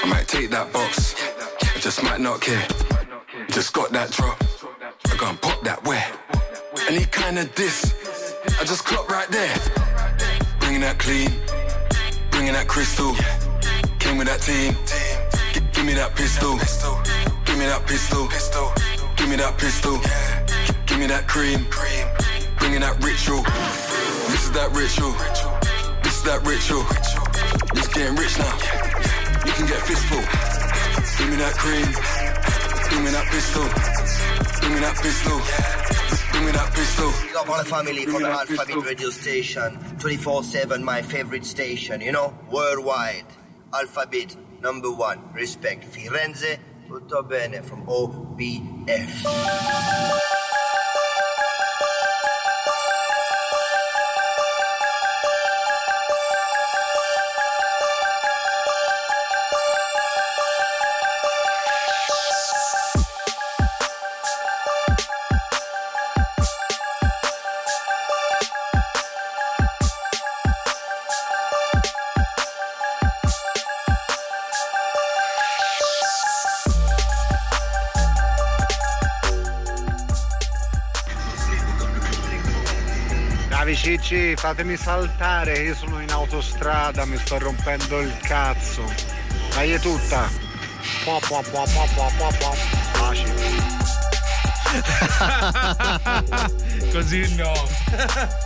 I 0.02 0.06
might 0.08 0.26
take 0.26 0.50
that 0.50 0.72
box. 0.72 1.14
I 1.62 1.78
just 1.78 2.02
might 2.02 2.20
not 2.20 2.40
care. 2.40 2.66
Just 3.50 3.72
got 3.72 3.92
that 3.92 4.10
drop. 4.10 4.42
I 5.06 5.16
gonna 5.16 5.38
pop 5.38 5.62
that 5.62 5.84
where? 5.84 6.04
Any 6.88 7.04
kind 7.04 7.38
of 7.38 7.54
diss. 7.54 7.94
I 8.60 8.64
just 8.64 8.84
clock 8.84 9.08
right 9.08 9.28
there. 9.28 9.54
Bringing 10.58 10.80
that 10.80 10.98
clean. 10.98 11.30
Bringing 12.32 12.54
that 12.54 12.66
crystal. 12.66 13.14
Came 14.00 14.18
with 14.18 14.26
that 14.26 14.40
team. 14.40 14.74
Gi- 15.52 15.60
give 15.72 15.86
me 15.86 15.94
that 15.94 16.16
pistol. 16.16 16.58
Give 17.44 17.58
me 17.58 17.66
that 17.66 17.86
pistol. 17.86 18.26
Give 19.14 19.28
me 19.28 19.36
that 19.36 19.56
pistol. 19.56 20.00
Give 20.86 20.98
me 20.98 21.06
that 21.06 21.28
cream. 21.28 21.64
Bringing 22.62 22.80
that 22.82 22.94
ritual. 23.02 23.42
This 24.30 24.44
is 24.46 24.52
that 24.52 24.70
ritual. 24.70 25.10
This 26.06 26.14
is 26.14 26.22
that 26.22 26.46
ritual. 26.46 26.86
It's 27.74 27.88
getting 27.90 28.14
rich 28.14 28.38
now. 28.38 28.54
You 29.44 29.52
can 29.58 29.66
get 29.66 29.82
fistful. 29.82 30.22
Give 31.18 31.26
me 31.26 31.42
that 31.42 31.58
cream. 31.58 31.90
Give 32.86 33.02
me 33.02 33.10
that 33.10 33.26
pistol. 33.34 33.66
Give 34.62 34.70
me 34.70 34.78
that 34.78 34.94
pistol. 35.02 35.38
Give 36.32 36.42
me 36.46 36.52
that 36.52 36.70
pistol. 36.72 37.10
Big 37.26 37.34
up 37.34 37.48
all 37.50 37.58
the 37.58 37.64
family 37.64 38.06
from 38.06 38.22
the 38.22 38.30
Alphabet 38.30 38.76
radio 38.86 39.10
station. 39.10 39.76
24-7, 39.98 40.82
my 40.82 41.02
favorite 41.02 41.44
station, 41.44 42.00
you 42.00 42.12
know, 42.12 42.32
worldwide. 42.48 43.26
Alphabet, 43.74 44.36
number 44.60 44.92
one. 44.92 45.18
Respect. 45.34 45.82
Firenze, 45.82 46.60
tutto 46.86 47.24
bene 47.24 47.60
from 47.62 47.84
OBF. 47.86 49.26
Cicci, 84.12 84.36
fatemi 84.36 84.76
saltare, 84.76 85.58
io 85.60 85.74
sono 85.74 85.98
in 86.02 86.10
autostrada, 86.10 87.06
mi 87.06 87.16
sto 87.16 87.38
rompendo 87.38 87.98
il 88.00 88.14
cazzo. 88.20 88.84
Dai 89.54 89.72
è 89.72 89.80
tutta. 89.80 90.28
Po, 91.04 91.18
po, 91.26 91.42
po, 91.50 91.64
po, 91.72 91.88
po, 91.94 92.12
po, 92.18 92.28
po. 92.38 92.54
Baci. 92.98 93.24
Così 96.92 97.34
no. 97.36 97.52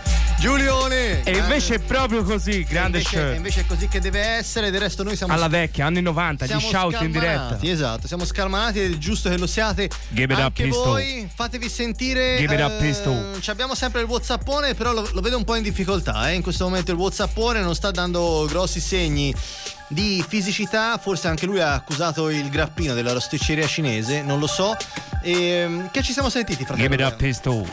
Giulione! 0.38 1.22
E 1.22 1.38
invece 1.38 1.76
è 1.76 1.78
proprio 1.78 2.22
così, 2.22 2.62
grande 2.64 2.98
invece, 2.98 3.16
show. 3.16 3.34
invece 3.34 3.60
è 3.62 3.66
così 3.66 3.88
che 3.88 4.00
deve 4.00 4.20
essere, 4.20 4.70
del 4.70 4.80
resto 4.80 5.02
noi 5.02 5.16
siamo 5.16 5.32
Alla 5.32 5.48
vecchia, 5.48 5.86
anni 5.86 6.02
90, 6.02 6.44
gli 6.44 6.48
siamo 6.48 6.68
shout 6.68 7.00
in 7.00 7.10
diretta. 7.10 7.58
Esatto, 7.60 8.06
siamo 8.06 8.24
scalmanati 8.24 8.80
ed 8.80 8.92
è 8.92 8.98
giusto 8.98 9.30
che 9.30 9.38
lo 9.38 9.46
siate. 9.46 9.88
Give 10.10 10.32
it 10.32 10.38
up, 10.38 10.44
Anche 10.46 10.64
pistol. 10.64 10.84
voi 10.84 11.28
fatevi 11.34 11.68
sentire. 11.68 12.36
Give 12.38 12.54
it 12.54 12.60
up, 12.60 12.80
eh, 12.80 13.50
abbiamo 13.50 13.74
sempre 13.74 14.02
il 14.02 14.06
Whatsappone, 14.06 14.74
però 14.74 14.92
lo, 14.92 15.08
lo 15.10 15.20
vedo 15.20 15.36
un 15.38 15.44
po' 15.44 15.54
in 15.54 15.62
difficoltà. 15.62 16.30
eh. 16.30 16.34
In 16.34 16.42
questo 16.42 16.64
momento 16.64 16.90
il 16.92 16.98
Whatsappone 16.98 17.60
non 17.60 17.74
sta 17.74 17.90
dando 17.90 18.46
grossi 18.48 18.78
segni 18.78 19.34
di 19.88 20.22
fisicità. 20.26 20.98
Forse 20.98 21.28
anche 21.28 21.46
lui 21.46 21.60
ha 21.60 21.72
accusato 21.72 22.28
il 22.28 22.50
grappino 22.50 22.92
della 22.94 23.12
rosticceria 23.12 23.66
cinese, 23.66 24.20
non 24.22 24.38
lo 24.38 24.46
so. 24.46 24.76
E, 25.22 25.88
che 25.90 26.02
ci 26.02 26.12
siamo 26.12 26.28
sentiti, 26.28 26.64
fratello? 26.64 26.88
Give 26.88 27.02
it 27.02 27.10
up, 27.10 27.16
pistol. 27.16 27.66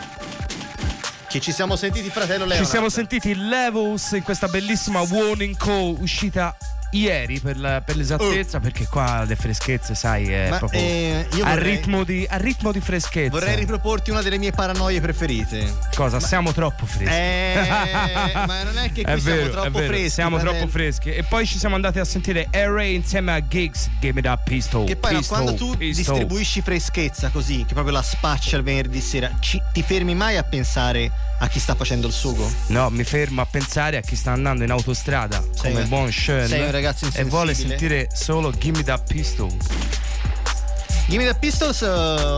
Che 1.33 1.39
ci 1.39 1.51
siamo 1.51 1.75
sentiti, 1.75 2.11
fratello 2.11 2.45
Leo. 2.45 2.59
Ci 2.59 2.65
siamo 2.69 2.89
sentiti 2.89 3.33
Levels 3.33 4.11
in 4.11 4.21
questa 4.21 4.47
bellissima 4.47 5.01
warning 5.01 5.57
call 5.57 5.97
uscita 5.99 6.55
ieri 6.93 7.39
per, 7.39 7.57
la- 7.59 7.81
per 7.81 7.95
l'esattezza, 7.95 8.59
perché 8.59 8.87
qua 8.87 9.23
le 9.25 9.35
freschezze, 9.35 9.95
sai, 9.95 10.31
è 10.31 10.47
Oh. 10.47 10.49
Ma, 10.51 10.57
proprio 10.57 10.79
eh, 10.79 11.27
io 11.35 11.43
a, 11.45 11.49
vorrei- 11.49 11.75
ritmo 11.75 12.03
di, 12.03 12.25
a 12.29 12.37
ritmo 12.37 12.71
di 12.71 12.79
freschezza. 12.81 13.29
Vorrei 13.31 13.55
riproporti 13.55 14.11
una 14.11 14.21
delle 14.21 14.37
mie 14.37 14.51
paranoie 14.51 14.99
preferite. 15.01 15.73
Cosa? 15.95 16.19
Siamo 16.19 16.51
troppo 16.53 16.85
freschi. 16.85 17.13
Eh, 17.13 18.33
ma 18.45 18.63
non 18.63 18.77
è 18.77 18.91
che 18.91 19.03
qui 19.03 19.11
È 19.13 19.19
siamo 19.19 19.35
vero, 19.37 19.49
troppo 19.51 19.67
è 19.67 19.71
vero, 19.71 19.87
freschi, 19.87 20.09
Siamo 20.09 20.37
fratello. 20.37 20.57
troppo 20.57 20.71
freschi. 20.71 21.09
E 21.13 21.23
poi 21.23 21.45
ci 21.47 21.57
siamo 21.57 21.75
andati 21.75 21.99
a 21.99 22.05
sentire 22.05 22.47
Array 22.51 22.95
insieme 22.95 23.33
a 23.33 23.47
Gigs. 23.47 23.89
Give 23.99 24.19
it 24.19 24.25
up, 24.25 24.43
pistol. 24.43 24.85
Che 24.85 24.95
poi 24.95 25.13
no, 25.13 25.19
pistol, 25.19 25.37
quando 25.39 25.57
tu 25.57 25.77
pistol. 25.77 26.13
distribuisci 26.15 26.61
freschezza 26.61 27.29
così, 27.29 27.65
che 27.65 27.73
proprio 27.73 27.93
la 27.93 28.01
spaccia 28.03 28.57
il 28.57 28.63
venerdì 28.63 29.01
sera, 29.01 29.31
ci- 29.39 29.61
ti 29.71 29.81
fermi 29.83 30.13
mai 30.15 30.37
a 30.37 30.43
pensare 30.43 31.11
a 31.39 31.47
chi 31.47 31.59
sta 31.59 31.75
facendo 31.75 32.07
il 32.07 32.13
sugo? 32.13 32.49
No, 32.67 32.89
mi 32.89 33.03
fermo 33.03 33.41
a 33.41 33.45
pensare 33.45 33.97
a 33.97 34.01
chi 34.01 34.15
sta 34.15 34.31
andando 34.31 34.63
in 34.63 34.71
autostrada 34.71 35.41
Sei 35.53 35.71
come 35.71 35.83
un- 35.83 35.89
buon 35.89 36.11
Sean 36.11 36.47
ragazzo 36.83 37.05
e 37.13 37.23
vuole 37.23 37.51
insensibile. 37.51 37.77
sentire 37.79 38.09
solo 38.13 38.51
Gimme 38.51 38.83
That 38.83 39.03
Pistol. 39.07 39.51
Gimme 41.05 41.25
the 41.25 41.35
Pistols. 41.35 41.81
eh, 41.81 41.85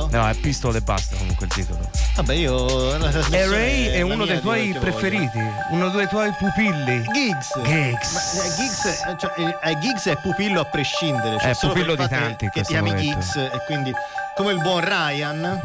No, 0.10 0.28
è 0.28 0.34
Pistol 0.36 0.76
e 0.76 0.82
basta 0.82 1.16
comunque 1.18 1.46
il 1.46 1.52
titolo. 1.54 1.88
Vabbè, 2.16 2.34
io. 2.34 2.98
trasmissione 2.98 3.48
Ray 3.48 3.86
è 3.89 4.02
uno 4.02 4.26
dei 4.26 4.39
tuoi 4.41 4.76
preferiti, 4.80 5.39
uno 5.70 5.89
dei 5.89 6.08
tuoi 6.08 6.32
pupilli. 6.38 7.04
Giggs. 7.14 7.62
Giggs. 7.64 8.12
Ma, 8.14 8.43
eh, 8.43 8.56
Giggs, 8.56 8.86
eh, 8.86 9.16
cioè, 9.20 9.34
eh, 9.38 9.70
eh, 9.72 9.80
Giggs 9.80 10.06
è 10.08 10.18
pupillo 10.18 10.62
a 10.62 10.66
prescindere. 10.66 11.38
Cioè 11.39 11.52
È 11.52 11.56
pupillo 11.60 11.91
il 11.93 11.98
di 12.00 12.08
tanti 12.08 12.46
Che, 12.46 12.46
ti 12.46 12.50
questo 12.66 12.78
ami 12.78 12.89
momento. 12.89 13.20
Giggs 13.20 13.36
e 13.36 13.62
quindi, 13.68 13.91
come 14.36 14.52
il 14.52 14.60
buon 14.60 14.84
Ryan. 14.84 15.62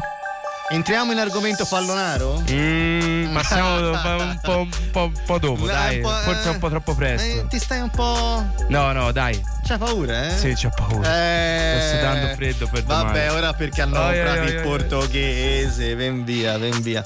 Entriamo 0.69 1.11
in 1.11 1.17
argomento 1.19 1.65
pallonaro? 1.65 2.41
Mm, 2.49 3.10
passiamo 3.39 3.89
un 3.89 4.39
po', 4.41 4.57
un 4.59 4.69
po', 4.91 5.03
un 5.05 5.13
po' 5.25 5.39
dopo, 5.39 5.63
Eh, 5.69 5.71
dai. 5.71 5.95
un 5.97 6.01
po', 6.03 6.09
Forse 6.09 6.47
eh, 6.47 6.51
un 6.51 6.59
po' 6.59 6.69
troppo 6.69 6.95
presto. 6.95 7.27
Eh, 7.39 7.45
ti 7.47 7.59
stai 7.59 7.79
un 7.81 7.89
po'. 7.89 8.45
No, 8.69 8.91
no, 8.91 9.11
dai. 9.11 9.41
C'hai 9.63 9.77
paura, 9.77 10.27
eh? 10.27 10.37
Sì, 10.37 10.53
c'ho 10.53 10.71
paura. 10.75 11.07
Eh, 11.13 11.79
Sto 11.79 11.95
sudando 11.95 12.27
freddo 12.35 12.67
per 12.67 12.83
domani. 12.83 13.05
Vabbè, 13.05 13.31
ora 13.31 13.53
perché 13.53 13.81
hanno 13.81 13.99
ai, 13.99 14.15
comprato 14.17 14.41
ai, 14.41 14.49
il 14.49 14.57
ai. 14.57 14.63
portoghese. 14.63 15.95
Ven 15.95 16.23
via, 16.23 16.57
ven 16.57 16.81
via. 16.81 17.05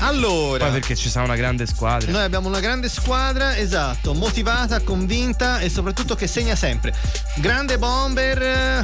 Allora. 0.00 0.64
Poi 0.64 0.72
perché 0.80 0.96
ci 0.96 1.08
sa 1.10 1.22
una 1.22 1.36
grande 1.36 1.66
squadra. 1.66 2.10
Noi 2.10 2.22
abbiamo 2.22 2.48
una 2.48 2.60
grande 2.60 2.88
squadra, 2.88 3.56
esatto, 3.56 4.14
motivata, 4.14 4.80
convinta 4.80 5.60
e 5.60 5.68
soprattutto 5.68 6.14
che 6.14 6.26
segna 6.26 6.54
sempre. 6.56 6.94
Grande 7.36 7.78
bomber. 7.78 8.82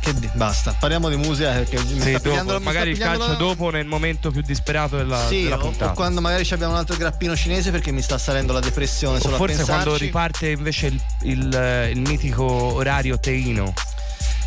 Che 0.00 0.14
di- 0.14 0.30
basta, 0.34 0.74
parliamo 0.78 1.08
di 1.08 1.16
musica 1.16 1.50
perché 1.50 1.80
mi 1.82 2.00
Sì, 2.00 2.14
sta 2.16 2.18
dopo, 2.18 2.30
mi 2.34 2.44
sta 2.44 2.58
magari 2.60 2.90
il 2.90 2.96
pigliando 2.96 3.18
calcio 3.18 3.32
la- 3.32 3.38
dopo 3.48 3.70
nel 3.70 3.86
momento 3.86 4.30
più 4.30 4.40
disperato 4.42 4.96
della, 4.96 5.26
Sì, 5.26 5.42
della 5.44 5.56
o, 5.56 5.58
puntata. 5.58 5.90
o 5.90 5.94
quando 5.94 6.20
magari 6.20 6.44
ci 6.44 6.54
abbiamo 6.54 6.72
un 6.74 6.78
altro 6.78 6.96
grappino 6.96 7.34
cinese 7.34 7.70
perché 7.72 7.90
mi 7.90 8.02
sta 8.02 8.16
salendo 8.18 8.52
la 8.52 8.60
depressione 8.60 9.18
O 9.18 9.28
forse 9.30 9.64
quando 9.64 9.96
riparte 9.96 10.50
invece 10.50 10.86
il, 10.86 11.00
il, 11.22 11.52
eh, 11.56 11.90
il 11.90 12.00
mitico 12.00 12.44
orario 12.44 13.18
teino. 13.18 13.72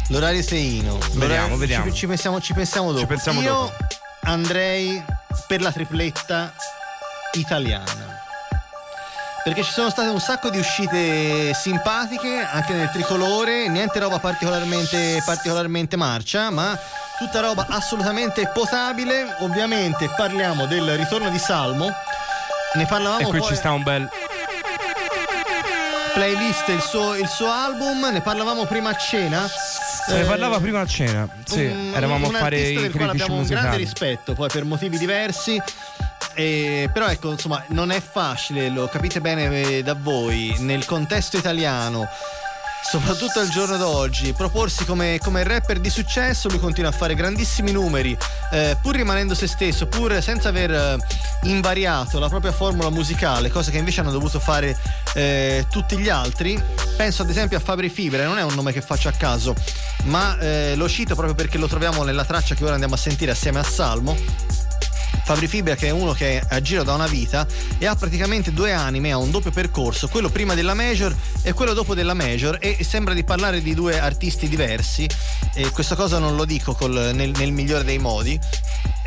L'orario 0.10 0.42
seino. 0.42 0.98
Vediamo, 0.98 1.20
L'orario- 1.28 1.58
vediamo. 1.58 1.86
Ci, 1.92 1.94
ci 1.98 2.08
pensiamo, 2.08 2.40
ci 2.40 2.54
pensiamo 2.54 2.92
dopo. 2.94 3.06
pensiamo 3.06 3.42
Io 3.42 3.54
dopo. 3.54 3.74
Andrei 4.22 5.04
per 5.48 5.62
la 5.62 5.72
tripletta 5.72 6.54
italiana. 7.34 8.18
Perché 9.44 9.64
ci 9.64 9.72
sono 9.72 9.90
state 9.90 10.10
un 10.10 10.20
sacco 10.20 10.50
di 10.50 10.58
uscite 10.58 11.54
simpatiche 11.54 12.46
anche 12.52 12.74
nel 12.74 12.90
tricolore, 12.92 13.68
niente 13.70 14.00
roba 14.00 14.20
particolarmente, 14.20 15.24
particolarmente 15.26 15.96
marcia, 15.96 16.50
ma 16.50 16.78
tutta 17.18 17.40
roba 17.40 17.66
assolutamente 17.70 18.48
potabile. 18.54 19.36
Ovviamente 19.40 20.10
parliamo 20.16 20.66
del 20.66 20.98
ritorno 20.98 21.30
di 21.30 21.40
Salmo. 21.40 21.92
Ne 22.74 22.86
parlavamo 22.86 23.22
E 23.22 23.26
qui 23.26 23.40
poi 23.40 23.48
ci 23.48 23.56
sta 23.56 23.72
un 23.72 23.82
bel. 23.82 24.10
playlist 26.14 26.68
il 26.68 26.82
suo, 26.82 27.16
il 27.16 27.28
suo 27.28 27.50
album, 27.50 28.10
ne 28.12 28.22
parlavamo 28.22 28.66
prima 28.66 28.90
a 28.90 28.96
cena. 28.96 29.50
Se 30.10 30.16
ne 30.16 30.22
Eh, 30.22 30.26
parlava 30.26 30.60
prima 30.60 30.80
a 30.82 30.86
cena. 30.88 31.28
Sì, 31.46 31.66
un- 31.66 31.92
eravamo 31.96 32.28
un 32.30 32.36
a 32.36 32.40
fare 32.40 32.60
i 32.60 32.76
critici 32.76 33.04
abbiamo 33.04 33.36
un 33.36 33.44
grande 33.44 33.78
musicali. 33.78 33.78
rispetto, 33.78 34.34
poi 34.34 34.50
per 34.52 34.64
motivi 34.66 34.98
diversi. 34.98 35.62
Eh, 36.34 36.90
però 36.92 37.08
ecco, 37.08 37.32
insomma, 37.32 37.64
non 37.68 37.92
è 37.92 38.02
facile, 38.02 38.70
lo 38.70 38.88
capite 38.88 39.22
bene 39.22 39.78
eh, 39.78 39.84
da 39.84 39.94
voi, 39.94 40.56
nel 40.60 40.86
contesto 40.86 41.38
italiano 41.38 42.08
soprattutto 42.84 43.40
al 43.40 43.50
giorno 43.50 43.78
d'oggi, 43.78 44.34
proporsi 44.34 44.86
come, 44.86 45.20
come 45.22 45.44
rapper 45.44 45.80
di 45.80 45.90
successo, 45.90 46.50
lui 46.50 46.60
continua 46.60 46.90
a 46.90 46.94
fare 46.94 47.16
grandissimi 47.16 47.72
numeri, 47.72 48.18
eh, 48.52 48.78
pur 48.82 48.96
rimanendo 48.96 49.36
se 49.36 49.48
stesso, 49.48 49.88
pur 49.88 50.22
senza 50.22 50.50
aver 50.50 50.72
eh, 50.72 50.98
invariato 51.44 52.20
la 52.20 52.30
propria 52.30 52.52
formula 52.52 52.90
musicale, 52.90 53.50
cosa 53.50 53.72
che 53.72 53.78
invece 53.78 54.02
hanno 54.02 54.12
dovuto 54.12 54.40
fare 54.40 54.78
eh, 55.14 55.66
tutti 55.70 55.98
gli 55.98 56.10
altri. 56.10 56.62
Penso 56.98 57.22
ad 57.22 57.30
esempio 57.30 57.58
a 57.58 57.62
Fabri 57.62 57.90
Fibra, 57.90 58.26
non 58.26 58.38
è 58.38 58.44
un 58.44 58.54
nome 58.54 58.72
che 58.72 58.82
faccio 58.82 59.08
a 59.08 59.14
caso, 59.14 59.56
ma 60.06 60.38
eh, 60.40 60.74
lo 60.76 60.90
cito 60.90 61.16
proprio 61.16 61.36
perché 61.36 61.58
lo 61.58 61.68
troviamo 61.68 62.04
nella 62.04 62.26
traccia 62.26 62.56
che 62.56 62.64
ora 62.64 62.74
andiamo 62.74 62.96
a 62.96 62.98
sentire 62.98 63.32
assieme 63.32 63.60
a 63.60 63.64
Salmo. 63.64 64.49
Fabri 65.30 65.48
Fibra 65.48 65.76
che 65.76 65.86
è 65.86 65.92
uno 65.92 66.14
che 66.14 66.40
è 66.40 66.56
a 66.56 66.60
giro 66.60 66.82
da 66.82 66.96
una 66.96 67.06
vita 67.06 67.46
e 67.78 67.86
ha 67.86 67.96
praticamente 67.96 68.52
due 68.52 68.74
anime, 68.74 69.12
ha 69.12 69.18
un 69.18 69.30
doppio 69.30 69.52
percorso, 69.52 70.08
quello 70.08 70.30
prima 70.30 70.56
della 70.56 70.74
major 70.74 71.16
e 71.44 71.54
quello 71.54 71.74
dopo 71.74 71.94
della 71.94 72.16
major 72.16 72.58
e 72.60 72.84
sembra 72.84 73.14
di 73.14 73.24
parlare 73.24 73.62
di 73.62 73.76
due 73.76 74.00
artisti 74.00 74.48
diversi 74.48 75.08
e 75.54 75.70
questa 75.70 75.94
cosa 75.94 76.18
non 76.18 76.36
lo 76.36 76.46
dico 76.46 76.74
col- 76.74 77.12
nel, 77.14 77.30
nel 77.38 77.52
migliore 77.52 77.84
dei 77.84 78.00
modi. 78.00 78.40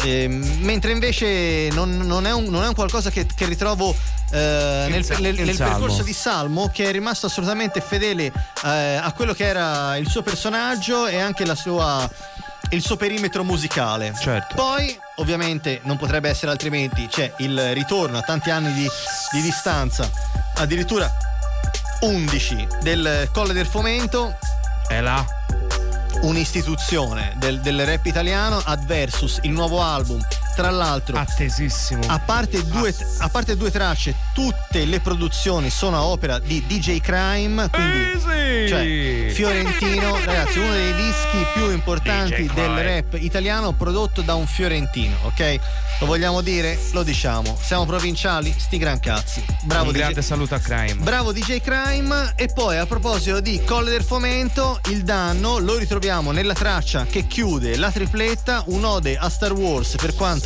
Ehm, 0.05 0.59
mentre 0.61 0.93
invece 0.93 1.71
non, 1.73 1.97
non 1.97 2.25
è 2.25 2.33
un, 2.33 2.45
non 2.45 2.63
è 2.63 2.69
un 2.69 2.75
qualcosa 2.75 3.11
che, 3.11 3.27
che 3.27 3.47
ritrovo 3.47 3.93
eh, 4.31 4.87
nel, 4.91 5.05
nel- 5.19 5.35
nel 5.35 5.57
percorso 5.57 6.05
di 6.05 6.13
Salmo 6.13 6.71
che 6.73 6.85
è 6.85 6.93
rimasto 6.93 7.27
assolutamente 7.27 7.81
fedele 7.81 8.33
eh, 8.65 8.95
a 8.95 9.13
quello 9.13 9.35
che 9.35 9.45
era 9.45 9.97
il 9.97 10.09
suo 10.09 10.23
personaggio 10.23 11.09
e 11.09 11.19
anche 11.19 11.45
la 11.45 11.57
sua, 11.57 12.09
il 12.71 12.81
suo 12.81 12.95
perimetro 12.95 13.43
musicale. 13.43 14.15
Certo. 14.17 14.55
Poi, 14.55 14.97
ovviamente, 15.17 15.81
non 15.85 15.97
potrebbe 15.97 16.29
essere 16.29 16.51
altrimenti, 16.51 17.07
c'è 17.07 17.33
il 17.39 17.75
ritorno 17.75 18.19
a 18.19 18.23
tanti 18.23 18.51
anni 18.51 18.73
di, 18.73 18.89
di 19.33 19.43
distanza, 19.43 20.11
addirittura 20.57 21.11
11 22.01 22.69
del 22.83 23.29
Colle 23.33 23.53
del 23.53 23.67
Fomento. 23.67 24.37
È 24.87 25.01
là. 25.01 25.25
Un'istituzione 26.23 27.35
del, 27.37 27.61
del 27.61 27.85
rap 27.85 28.07
italiano, 28.07 28.61
Adversus, 28.65 29.41
il 29.43 29.51
nuovo 29.51 29.83
album. 29.83 30.21
Tra 30.55 30.71
l'altro, 30.71 31.17
attesissimo. 31.17 32.03
A 32.07 32.19
parte, 32.19 32.65
due, 32.67 32.95
a 33.19 33.29
parte 33.29 33.57
due 33.57 33.71
tracce, 33.71 34.15
tutte 34.35 34.85
le 34.85 35.01
produzioni 35.01 35.71
sono 35.71 35.97
a 35.97 36.05
opera 36.05 36.39
di 36.39 36.65
DJ 36.67 37.01
Crime. 37.01 37.71
Quindi, 37.71 38.69
cioè, 38.69 39.31
Fiorentino, 39.31 40.19
ragazzi, 40.25 40.59
uno 40.59 40.73
dei 40.73 40.95
dischi 40.95 41.47
più 41.55 41.71
importanti 41.71 42.51
del 42.53 42.77
rap 42.77 43.15
italiano 43.15 43.73
prodotto 43.73 44.21
da 44.21 44.35
un 44.35 44.47
fiorentino, 44.47 45.17
ok? 45.23 45.59
Lo 46.01 46.07
vogliamo 46.07 46.41
dire? 46.41 46.79
Lo 46.93 47.03
diciamo. 47.03 47.57
Siamo 47.61 47.87
provinciali? 47.87 48.55
Sti 48.57 48.77
gran 48.77 48.99
cazzi. 49.01 49.45
Bravo 49.63 49.87
un 49.87 49.93
DJ. 49.93 49.99
grande 49.99 50.23
saluto 50.23 50.55
a 50.55 50.59
Crime. 50.59 50.95
Bravo 50.95 51.33
DJ 51.33 51.61
Crime 51.61 52.33
e 52.37 52.49
poi 52.49 52.77
a 52.77 52.87
proposito 52.87 53.41
di 53.41 53.63
Colle 53.65 53.91
del 53.91 54.03
Fomento, 54.03 54.81
il 54.91 55.03
danno 55.03 55.59
lo 55.59 55.79
ritroviamo 55.79 56.33
nella 56.33 56.55
traccia 56.55 57.07
che 57.07 57.27
chiude 57.27 57.77
la 57.77 57.91
tripletta, 57.91 58.65
un'ode 58.67 59.17
a 59.17 59.29
Star 59.29 59.53
Wars 59.53 59.95
per 59.97 60.15
quanto 60.15 60.42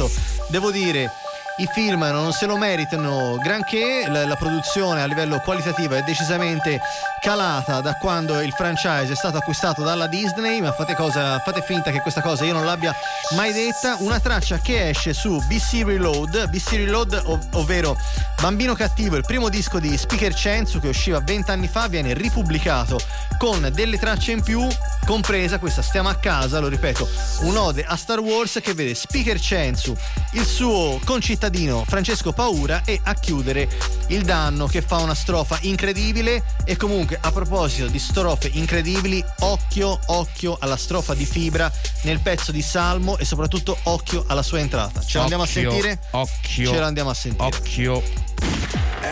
devo 0.50 0.70
dire 0.70 1.10
i 1.58 1.66
film 1.72 2.00
non 2.00 2.32
se 2.32 2.44
lo 2.44 2.58
meritano 2.58 3.38
granché, 3.38 4.04
la, 4.08 4.26
la 4.26 4.36
produzione 4.36 5.00
a 5.00 5.06
livello 5.06 5.40
qualitativo 5.40 5.94
è 5.94 6.02
decisamente 6.02 6.80
calata 7.22 7.80
da 7.80 7.94
quando 7.94 8.42
il 8.42 8.52
franchise 8.52 9.12
è 9.12 9.16
stato 9.16 9.38
acquistato 9.38 9.82
dalla 9.82 10.06
Disney, 10.06 10.60
ma 10.60 10.72
fate, 10.72 10.94
cosa, 10.94 11.38
fate 11.38 11.62
finta 11.62 11.90
che 11.90 12.00
questa 12.00 12.20
cosa 12.20 12.44
io 12.44 12.52
non 12.52 12.66
l'abbia 12.66 12.94
mai 13.34 13.54
detta, 13.54 13.96
una 14.00 14.20
traccia 14.20 14.58
che 14.58 14.90
esce 14.90 15.14
su 15.14 15.38
BC 15.46 15.82
Reload, 15.84 16.50
BC 16.50 16.70
Reload 16.72 17.22
ov- 17.24 17.54
ovvero 17.54 17.96
Bambino 18.38 18.74
Cattivo, 18.74 19.16
il 19.16 19.24
primo 19.24 19.48
disco 19.48 19.78
di 19.78 19.96
Speaker 19.96 20.34
Censu 20.34 20.78
che 20.78 20.88
usciva 20.88 21.20
20 21.20 21.50
anni 21.50 21.68
fa, 21.68 21.88
viene 21.88 22.12
ripubblicato 22.12 22.98
con 23.38 23.70
delle 23.72 23.98
tracce 23.98 24.32
in 24.32 24.42
più, 24.42 24.66
compresa 25.06 25.58
questa 25.58 25.80
Stiamo 25.80 26.08
a 26.10 26.16
casa, 26.16 26.58
lo 26.58 26.68
ripeto, 26.68 27.08
un'ode 27.42 27.84
a 27.84 27.96
Star 27.96 28.18
Wars 28.18 28.58
che 28.62 28.74
vede 28.74 28.94
Speaker 28.94 29.40
Censu, 29.40 29.96
il 30.32 30.44
suo 30.44 31.00
concittadino 31.04 31.44
Francesco 31.86 32.32
Paura 32.32 32.82
e 32.84 33.00
a 33.02 33.14
chiudere 33.14 33.68
il 34.08 34.24
danno 34.24 34.66
che 34.66 34.82
fa 34.82 34.96
una 34.96 35.14
strofa 35.14 35.58
incredibile 35.62 36.42
e 36.64 36.76
comunque 36.76 37.18
a 37.20 37.30
proposito 37.30 37.86
di 37.86 37.98
strofe 37.98 38.50
incredibili, 38.52 39.24
occhio, 39.40 39.98
occhio 40.06 40.56
alla 40.60 40.76
strofa 40.76 41.14
di 41.14 41.24
Fibra 41.24 41.70
nel 42.02 42.20
pezzo 42.20 42.52
di 42.52 42.62
Salmo 42.62 43.16
e 43.18 43.24
soprattutto 43.24 43.76
occhio 43.84 44.24
alla 44.26 44.42
sua 44.42 44.58
entrata. 44.58 45.00
Ce 45.02 45.16
lo 45.16 45.22
andiamo 45.22 45.44
a 45.44 45.46
sentire? 45.46 45.98
Occhio. 46.10 46.70
Ce 46.70 46.78
lo 46.78 46.84
andiamo 46.84 47.10
a 47.10 47.14
sentire. 47.14 47.44
Occhio. 47.46 48.02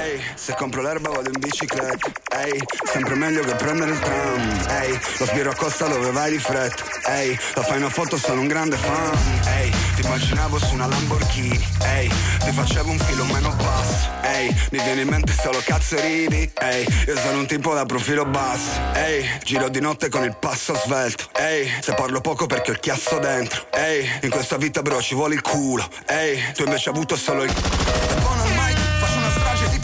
Ehi, 0.03 0.21
se 0.35 0.55
compro 0.55 0.83
l'erba 0.83 1.11
vado 1.11 1.29
in 1.29 1.39
bicicletta. 1.39 2.11
Ehi, 2.43 2.61
sempre 2.91 3.15
meglio 3.15 3.45
che 3.45 3.55
prendere 3.55 3.93
il 3.93 3.99
tram. 3.99 4.67
Ehi, 4.83 5.01
lo 5.19 5.27
sbirro 5.27 5.51
a 5.51 5.55
costa 5.55 5.87
dove 5.87 6.11
vai 6.11 6.33
di 6.33 6.39
fretta. 6.39 6.83
Ehi, 7.07 7.39
la 7.55 7.63
fai 7.63 7.79
una 7.79 7.91
foto 7.91 8.17
sono 8.17 8.41
un 8.41 8.49
grande 8.49 8.77
fan. 8.77 9.17
Ehi, 9.57 9.71
ti 9.95 10.03
immaginavo 10.03 10.59
su 10.59 10.75
una 10.75 10.87
Lamborghini. 10.87 11.65
Ehi, 11.83 12.09
ti 12.45 12.51
facevo 12.51 12.91
un 12.91 12.99
filo 12.99 13.25
meno 13.27 13.51
basso. 13.51 14.11
Ehi, 14.23 14.55
mi 14.73 14.83
viene 14.83 15.03
in 15.03 15.09
mente 15.09 15.33
solo 15.33 15.61
cazzo 15.65 15.97
e 15.97 16.01
ridi. 16.01 16.51
Ehi, 16.61 16.87
io 17.07 17.17
sono 17.19 17.39
un 17.39 17.47
tipo 17.47 17.73
da 17.73 17.85
profilo 17.85 18.25
basso. 18.25 18.81
Ehi, 18.95 19.29
giro 19.45 19.69
di 19.69 19.81
notte 19.81 20.09
con 20.09 20.25
il 20.25 20.37
passo 20.37 20.75
svelto. 20.75 21.29
Ehi, 21.37 21.71
se 21.81 21.95
parlo 21.95 22.21
poco 22.21 22.47
perché 22.47 22.71
ho 22.71 22.75
il 22.75 22.81
chiasso 22.81 23.19
dentro. 23.19 23.67
Ehi, 23.73 24.11
in 24.23 24.31
questa 24.31 24.57
vita 24.57 24.83
bro 24.83 25.01
ci 25.01 25.15
vuole 25.15 25.35
il 25.35 25.41
culo. 25.41 25.89
Ehi, 26.07 26.53
tu 26.53 26.65
invece 26.65 26.89
hai 26.89 26.97
avuto 26.97 27.17
solo 27.17 27.45
il 27.45 27.53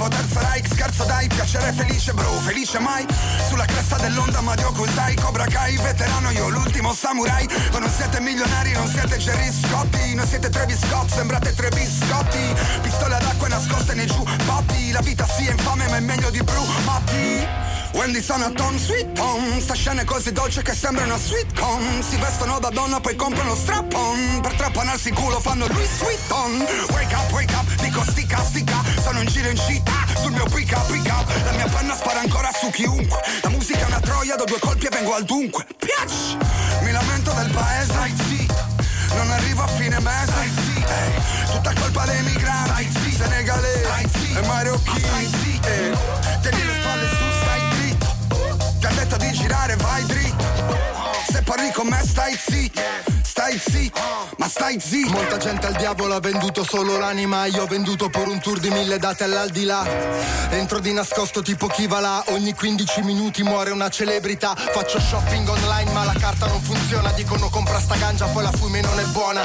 terza 0.09 0.41
Reich 0.51 0.67
Scherzo 0.67 1.05
dai, 1.05 1.27
piacere 1.29 1.73
felice 1.73 2.13
bro, 2.13 2.31
felice 2.45 2.79
mai. 2.79 3.07
Sulla 3.49 3.65
cresta 3.65 3.97
dell'onda 3.97 4.41
Mario 4.41 4.73
Kusai 4.73 5.15
Cobra 5.17 5.45
Kai, 5.45 5.77
veterano 5.77 6.31
io 6.31 6.49
l'ultimo 6.49 6.93
samurai. 6.93 7.47
Ma 7.73 7.79
non 7.79 7.91
siete 7.91 8.21
milionari, 8.21 8.73
non 8.73 8.89
siete 8.89 9.17
Jerry 9.19 9.51
Scotti 9.53 10.15
Non 10.15 10.27
siete 10.27 10.49
Travis 10.49 10.79
Scott, 10.87 11.11
sembrate 11.11 11.55
tre 11.55 11.69
biscotti. 11.71 12.55
Pistole 12.83 13.15
ad 13.15 13.25
acqua 13.25 13.49
nascoste 13.49 13.95
nei 13.95 14.07
giubbotti 14.07 14.91
La 14.93 15.01
vita 15.01 15.27
è 15.27 15.51
infame 15.51 15.89
ma 15.89 15.97
è 15.97 16.01
meglio 16.01 16.31
di 16.31 16.43
Bru 16.43 16.65
Matti 16.85 17.47
Wendy 17.93 18.23
sono 18.23 18.53
Tom 18.53 18.77
Sweet 18.77 19.13
Tom 19.13 19.59
Sta 19.61 19.75
scena 19.75 20.03
è 20.03 20.05
così 20.05 20.33
dolce 20.33 20.63
che 20.63 20.75
sembra 20.75 21.05
una 21.05 21.17
sweetcom 21.17 22.01
Si 22.01 22.17
vestono 22.17 22.59
da 22.59 22.69
donna 22.71 23.01
poi 23.01 23.17
comprano 23.17 23.55
strap-on. 23.55 24.41
Per 24.41 24.53
trappanarsi 24.55 25.11
culo 25.11 25.41
fanno 25.41 25.67
Louis 25.67 25.99
Vuitton 25.99 26.67
Wake 26.93 27.15
up, 27.15 27.33
wake 27.33 27.55
up, 27.55 27.83
dico 27.83 28.03
stica, 28.05 28.43
stica 28.45 28.83
Sono 29.03 29.21
in 29.21 29.27
giro 29.27 29.49
in 29.49 29.57
città, 29.57 29.90
sul 30.17 30.33
mio 30.33 30.45
pick 30.45 30.73
up, 30.73 30.91
pick 30.91 31.07
up. 31.09 31.27
La 31.45 31.53
mia 31.53 31.67
penna 31.67 31.95
spara 31.95 32.21
ancora 32.21 32.51
su 32.53 32.71
chiunque. 32.71 33.21
La 33.43 33.49
musica 33.49 33.81
è 33.81 33.85
una 33.85 34.01
troia, 34.01 34.37
do 34.37 34.45
due 34.45 34.59
colpi 34.59 34.87
e 34.87 34.91
vengo 34.91 35.15
al 35.15 35.25
dunque. 35.25 35.67
Piac! 35.79 36.11
Mi 36.83 36.93
lamento 36.93 37.33
del 37.33 37.51
paese 37.51 37.93
Stai 37.93 38.15
zitto 38.29 38.81
non 39.17 39.31
arrivo 39.31 39.63
a 39.63 39.67
fine 39.67 39.99
mese 40.01 40.33
Stai 40.33 40.51
zitto 40.51 40.93
Ehi, 40.93 41.53
Tutta 41.53 41.73
colpa 41.75 42.05
dei 42.07 42.23
migranti 42.23 42.71
Stai 42.71 42.91
zitto 43.03 43.25
Senegalese 43.25 43.85
Stai 43.85 44.09
zitto 44.09 44.39
E 44.39 44.47
marocchini 44.47 45.01
Stai 45.01 45.27
zitto 45.43 45.69
Ehi, 45.69 45.97
Tieni 46.41 46.65
le 46.65 46.75
spalle 46.81 47.09
su, 47.09 47.25
stai 47.43 47.69
dritto. 47.71 48.17
Ti 48.79 48.87
ha 48.87 48.91
detto 48.91 49.17
di 49.17 49.33
girare, 49.33 49.77
vai 49.77 50.07
dritto. 50.07 50.45
Se 51.31 51.43
parli 51.43 51.71
con 51.73 51.89
me 51.89 52.01
stai 52.03 52.37
zitto 52.37 52.81
Stai 53.31 53.57
zitto 53.61 54.01
Ma 54.39 54.49
stai 54.49 54.81
zitto. 54.81 55.13
Molta 55.13 55.37
gente 55.37 55.65
al 55.65 55.75
diavolo 55.75 56.17
ha 56.17 56.19
venduto 56.19 56.65
solo 56.65 56.99
l'anima. 56.99 57.47
Io 57.47 57.63
ho 57.63 57.67
venduto 57.67 58.11
per 58.11 58.27
un 58.27 58.41
tour 58.41 58.59
di 58.59 58.71
mille 58.71 58.99
date 58.99 59.23
all'aldilà. 59.23 59.87
Entro 60.51 60.81
di 60.81 60.93
nascosto 60.93 61.41
tipo 61.41 61.69
chi 61.69 61.87
va 61.87 62.01
là 62.01 62.25
Ogni 62.31 62.53
15 62.55 63.03
minuti 63.03 63.45
muore 63.45 63.71
una 63.71 63.89
celebrità. 63.89 64.57
Faccio 64.57 64.99
shopping 64.99 65.49
online 65.49 65.93
ma 65.93 66.05
la 66.05 66.15
carta 66.19 66.47
non 66.47 66.61
funziona. 66.61 67.13
Dicono 67.13 67.49
compra 67.51 67.79
sta 67.79 67.95
ganja 67.95 68.27
poi 68.27 68.43
la 68.43 68.51
fumi 68.51 68.81
non 68.81 68.99
è 68.99 69.05
buona. 69.05 69.43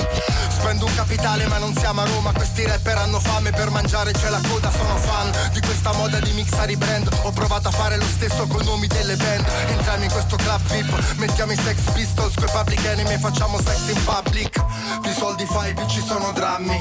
Spendo 0.50 0.86
un 0.86 0.96
capitale 0.96 1.46
ma 1.46 1.60
non 1.60 1.72
siamo 1.78 2.02
a 2.02 2.06
Roma. 2.06 2.32
Questi 2.32 2.66
rapper 2.66 2.98
hanno 2.98 3.20
fame 3.20 3.52
per 3.52 3.70
mangiare 3.70 4.14
c'è 4.14 4.30
la 4.30 4.42
coda 4.50 4.72
Sono 4.72 4.98
fan 4.98 5.32
di 5.54 5.62
questa 5.62 5.94
moda 5.94 6.20
di 6.20 6.32
mixare 6.32 6.72
i 6.72 6.76
brand. 6.76 7.08
Ho 7.22 7.32
provato 7.32 7.68
a 7.68 7.72
fare 7.72 7.98
lo 7.98 8.06
stesso 8.06 8.48
con 8.48 8.66
nomi 8.66 8.88
delle 8.88 9.16
band. 9.16 9.46
Entriamo 9.68 10.04
in 10.04 10.12
questo 10.12 10.38
club 10.38 10.62
VIP 10.72 11.18
Mettiamo 11.18 11.52
i 11.52 11.56
sex 11.56 11.92
pistols 11.94 12.34
coi 12.34 12.50
public 12.52 12.84
enemy 12.84 13.14
e 13.14 13.20
Facciamo 13.20 13.58
sex 13.62 13.75
in 13.90 14.04
public. 14.04 14.64
Più 15.02 15.12
soldi 15.12 15.46
fai 15.46 15.74
più 15.74 15.86
ci 15.88 16.02
sono 16.02 16.32
drammi. 16.34 16.76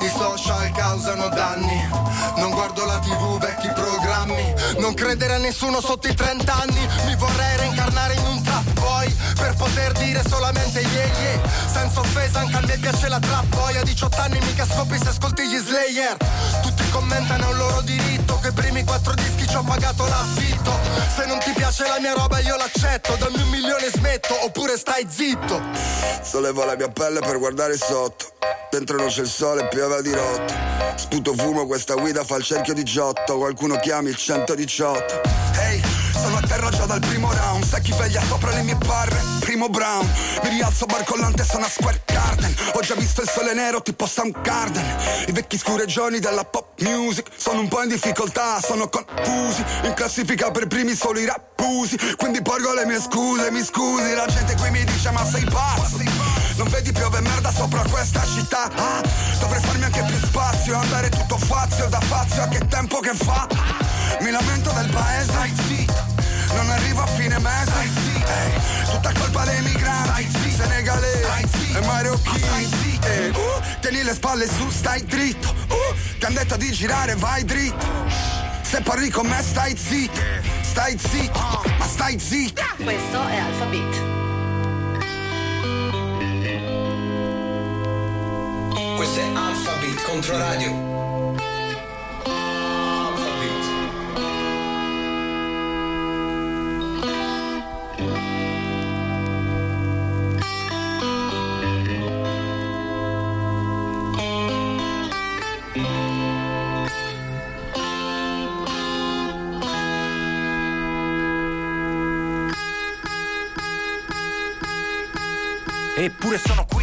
I 0.00 0.08
social 0.16 0.70
causano 0.72 1.28
danni. 1.28 1.88
Non 2.36 2.50
guardo 2.50 2.84
la 2.84 2.98
tv 2.98 3.38
vecchi 3.38 3.68
programmi. 3.72 4.54
Non 4.78 4.94
credere 4.94 5.34
a 5.34 5.38
nessuno 5.38 5.80
sotto 5.80 6.08
i 6.08 6.14
30 6.14 6.52
anni. 6.54 6.88
Mi 7.06 7.16
vorrei 7.16 7.56
reincarnare 7.56 8.14
in 8.14 8.26
un 8.26 8.42
trap 8.42 8.75
boy 8.96 9.14
Per 9.34 9.54
poter 9.56 9.92
dire 9.92 10.22
solamente 10.28 10.80
yeah 10.80 11.10
yeah. 11.20 11.40
Senza 11.70 12.00
offesa 12.00 12.40
anche 12.40 12.56
a 12.56 12.60
me 12.60 12.78
piace 12.78 13.08
la 13.08 13.18
trap 13.18 13.44
boy. 13.46 13.76
A 13.76 13.82
18 13.82 14.20
anni 14.20 14.38
mica 14.40 14.64
scopi 14.64 14.98
se 14.98 15.08
ascolti 15.08 15.46
gli 15.48 15.58
Slayer. 15.58 16.16
Tutti 16.62 16.88
commentano 16.90 17.50
il 17.50 17.56
loro 17.56 17.80
diritto 17.82 18.38
Che 18.40 18.48
i 18.48 18.52
primi 18.52 18.84
quattro 18.84 19.14
dischi 19.14 19.46
ci 19.46 19.56
ho 19.56 19.62
pagato 19.62 20.06
l'affitto. 20.06 20.72
Se 21.14 21.26
non 21.26 21.38
ti 21.38 21.52
piace 21.52 21.86
la 21.86 21.98
mia 22.00 22.14
roba 22.14 22.38
io 22.40 22.56
l'accetto. 22.56 23.16
Dammi 23.16 23.42
un 23.42 23.48
milione 23.48 23.88
smetto 23.92 24.34
oppure 24.44 24.76
stai 24.76 25.06
zitto. 25.08 25.60
Sollevo 26.22 26.64
la 26.64 26.76
mia 26.76 26.88
pelle 26.88 27.20
per 27.20 27.38
guardare 27.38 27.76
sotto. 27.76 28.32
Dentro 28.70 28.96
non 28.96 29.08
c'è 29.08 29.20
il 29.20 29.28
sole, 29.28 29.68
piove 29.68 30.02
di 30.02 30.12
rotto. 30.12 30.54
Sputo 30.96 31.34
fumo, 31.34 31.66
questa 31.66 31.94
guida 31.94 32.24
fa 32.24 32.36
il 32.36 32.44
cerchio 32.44 32.74
di 32.74 32.82
Giotto. 32.82 33.36
Qualcuno 33.36 33.76
chiami 33.76 34.08
il 34.08 34.16
118 34.16 35.45
terra 36.56 36.70
già 36.70 36.86
dal 36.86 37.00
primo 37.00 37.32
round. 37.32 37.64
Sai 37.64 37.82
chi 37.82 37.92
veglia 37.96 38.22
sopra 38.22 38.50
le 38.52 38.62
mie 38.62 38.76
barre? 38.76 39.20
Primo 39.40 39.68
brown. 39.68 40.10
Mi 40.42 40.48
rialzo 40.50 40.86
barcollante 40.86 41.44
sono 41.44 41.66
a 41.66 41.68
Square 41.68 42.02
Garden. 42.06 42.54
Ho 42.72 42.80
già 42.80 42.94
visto 42.94 43.20
il 43.20 43.28
sole 43.28 43.52
nero 43.52 43.82
tipo 43.82 44.06
Soundgarden 44.06 44.84
I 45.28 45.32
vecchi 45.32 45.56
scureggioni 45.56 46.18
della 46.18 46.44
pop 46.44 46.80
music 46.80 47.28
Sono 47.36 47.60
un 47.60 47.68
po' 47.68 47.82
in 47.82 47.88
difficoltà, 47.88 48.60
sono 48.60 48.88
confusi. 48.88 49.64
In 49.84 49.94
classifica 49.94 50.50
per 50.50 50.66
primi 50.66 50.94
solo 50.94 51.18
i 51.18 51.26
rappusi. 51.26 51.98
Quindi 52.16 52.40
porgo 52.42 52.72
le 52.72 52.86
mie 52.86 53.00
scuse, 53.00 53.50
mi 53.50 53.62
scusi. 53.62 54.14
La 54.14 54.26
gente 54.26 54.54
qui 54.56 54.70
mi 54.70 54.84
dice 54.84 55.10
ma 55.10 55.24
sei 55.24 55.44
pazzo? 55.44 55.98
Non 56.56 56.68
vedi 56.68 56.90
piove 56.90 57.20
merda 57.20 57.52
sopra 57.52 57.82
questa 57.90 58.24
città? 58.24 58.70
Ah, 58.76 59.02
Dovrei 59.40 59.60
farmi 59.60 59.84
anche 59.84 60.02
più 60.02 60.18
spazio 60.26 60.78
Andare 60.78 61.10
tutto 61.10 61.36
fazio 61.36 61.86
da 61.88 62.00
fazio 62.00 62.42
a 62.42 62.48
che 62.48 62.66
tempo 62.66 63.00
che 63.00 63.12
fa? 63.12 63.46
Mi 64.20 64.30
lamento 64.30 64.70
del 64.70 64.88
paese 64.88 65.36
non 66.56 66.70
arrivo 66.70 67.02
a 67.02 67.06
fine 67.06 67.38
mese. 67.38 67.72
Ehi, 67.82 68.52
Tutta 68.90 69.12
colpa 69.12 69.44
dei 69.44 69.60
migranti. 69.62 70.28
Senegalesi 70.56 71.72
e 71.76 71.80
marocchini 71.80 72.98
Eh, 73.02 73.28
uh, 73.28 73.80
Tieni 73.80 74.02
le 74.02 74.14
spalle 74.14 74.46
su, 74.48 74.68
stai 74.70 75.04
dritto. 75.04 75.54
Uh, 75.68 75.94
Ti 76.18 76.24
han 76.24 76.34
detto 76.34 76.56
di 76.56 76.70
girare, 76.72 77.14
vai 77.16 77.44
dritto. 77.44 77.86
Se 78.62 78.80
parli 78.80 79.10
con 79.10 79.26
me 79.26 79.40
stai 79.42 79.76
zitto. 79.76 80.20
Stai 80.62 80.98
zitto, 80.98 81.62
ma 81.78 81.86
stai 81.86 82.18
zitto. 82.18 82.62
Questo 82.82 83.26
è 83.28 83.36
Alphabet. 83.36 84.04
Questo 88.96 89.20
è 89.20 89.24
Alphabet 89.34 90.02
Controradio. 90.04 90.95
Eppure 116.26 116.42
sono 116.44 116.64
qui, 116.64 116.75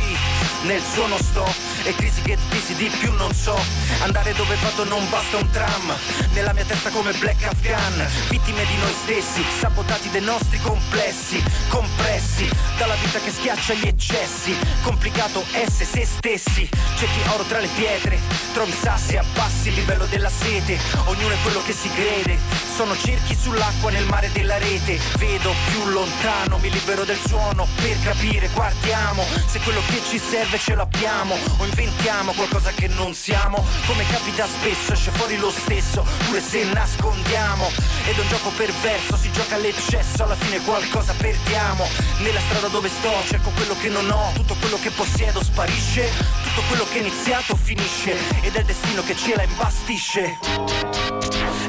nel 0.64 0.82
suono 0.82 1.18
sto. 1.18 1.46
E 1.84 1.94
crisi 1.96 2.22
che 2.22 2.38
divisi 2.50 2.76
di 2.76 2.90
più 3.00 3.12
non 3.14 3.34
so. 3.34 3.58
Andare 4.02 4.34
dove 4.34 4.56
vado 4.62 4.84
non 4.86 5.08
basta 5.10 5.38
un 5.38 5.50
tram. 5.50 5.94
Nella 6.34 6.54
mia 6.54 6.66
testa 6.66 6.90
come 6.90 7.12
Black 7.14 7.44
Afghan. 7.44 8.08
Vittime 8.30 8.66
di 8.66 8.76
noi 8.78 8.94
stessi, 9.04 9.44
sabotati 9.60 10.10
dai 10.10 10.22
nostri 10.22 10.60
complessi. 10.62 11.44
Compressi 11.70 12.50
dalla 12.78 12.96
vita 12.96 13.20
che 13.20 13.32
schiaccia 13.32 13.74
gli 13.74 13.88
eccessi. 13.88 14.56
Complicato 14.82 15.44
essere 15.52 15.86
se 15.86 16.06
stessi. 16.06 16.70
Cerchi 16.98 17.30
oro 17.30 17.44
tra 17.44 17.60
le 17.60 17.70
pietre 17.76 18.44
Trovi 18.54 18.72
sassi, 18.72 19.18
abbassi 19.18 19.70
il 19.70 19.74
livello 19.74 20.06
della 20.06 20.30
sete. 20.30 20.78
Ognuno 21.06 21.34
è 21.34 21.38
quello 21.42 21.62
che 21.64 21.74
si 21.74 21.90
crede. 21.90 22.38
Sono 22.76 22.96
cerchi 22.96 23.36
sull'acqua 23.36 23.90
nel 23.90 24.06
mare 24.06 24.32
della 24.32 24.60
rete. 24.60 25.00
Vedo 25.18 25.54
più 25.72 25.86
lontano, 25.90 26.60
mi 26.60 26.70
libero 26.70 27.04
del 27.04 27.18
suono 27.28 27.68
Per 27.76 28.00
capire, 28.04 28.50
guardiamo 28.54 29.26
Se 29.48 29.60
quello 29.60 29.82
che 29.88 30.02
ci 30.08 30.20
serve 30.20 30.53
ce 30.58 30.76
l'abbiamo 30.76 31.36
O 31.58 31.66
inventiamo 31.66 32.32
qualcosa 32.34 32.72
che 32.72 32.88
non 32.88 33.14
siamo. 33.14 33.64
Come 33.86 34.06
capita 34.08 34.46
spesso, 34.46 34.94
esce 34.94 35.12
fuori 35.12 35.38
lo 35.38 35.50
stesso 35.50 36.06
Pure 36.26 36.42
se 36.42 36.64
nascondiamo. 36.66 37.70
Ed 38.06 38.18
è 38.18 38.22
un 38.22 38.28
gioco 38.28 38.50
perverso, 38.50 39.18
si 39.18 39.32
gioca 39.32 39.56
all'eccesso 39.56 40.24
Alla 40.24 40.36
fine 40.36 40.62
qualcosa 40.62 41.14
perdiamo. 41.14 41.88
Nella 42.20 42.40
strada 42.40 42.68
dove 42.68 42.90
sto 42.90 43.12
cerco 43.26 43.50
quello 43.52 43.76
che 43.80 43.90
non 43.90 44.10
ho 44.10 44.32
Tutto 44.34 44.56
quello 44.60 44.80
che 44.80 44.92
possiedo 44.92 45.44
sparisce 45.44 46.10
Tutto 46.44 46.62
quello 46.68 46.86
che 46.86 47.00
è 47.00 47.02
iniziato 47.02 47.56
finisce 47.56 48.18
Ed 48.42 48.56
è 48.56 48.60
il 48.60 48.66
destino 48.66 49.04
che 49.04 49.16
ce 49.16 49.36
la 49.36 49.44
imbastisce. 49.44 50.38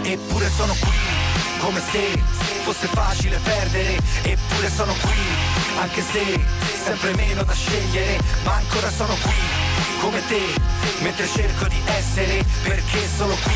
Eppure 0.03 0.51
sono 0.51 0.74
qui 0.80 1.22
come 1.59 1.80
se 1.80 2.22
fosse 2.62 2.87
facile 2.89 3.39
perdere 3.39 3.97
Eppure 4.22 4.70
sono 4.70 4.93
qui 5.01 5.63
anche 5.78 6.02
se 6.02 6.40
sempre 6.84 7.14
meno 7.14 7.42
da 7.42 7.54
scegliere 7.54 8.18
Ma 8.44 8.54
ancora 8.54 8.90
sono 8.90 9.14
qui 9.22 9.32
come 10.00 10.20
te 10.26 10.42
Mentre 11.00 11.26
cerco 11.26 11.66
di 11.66 11.80
essere 11.86 12.44
perché 12.62 13.08
solo 13.16 13.34
qui 13.42 13.54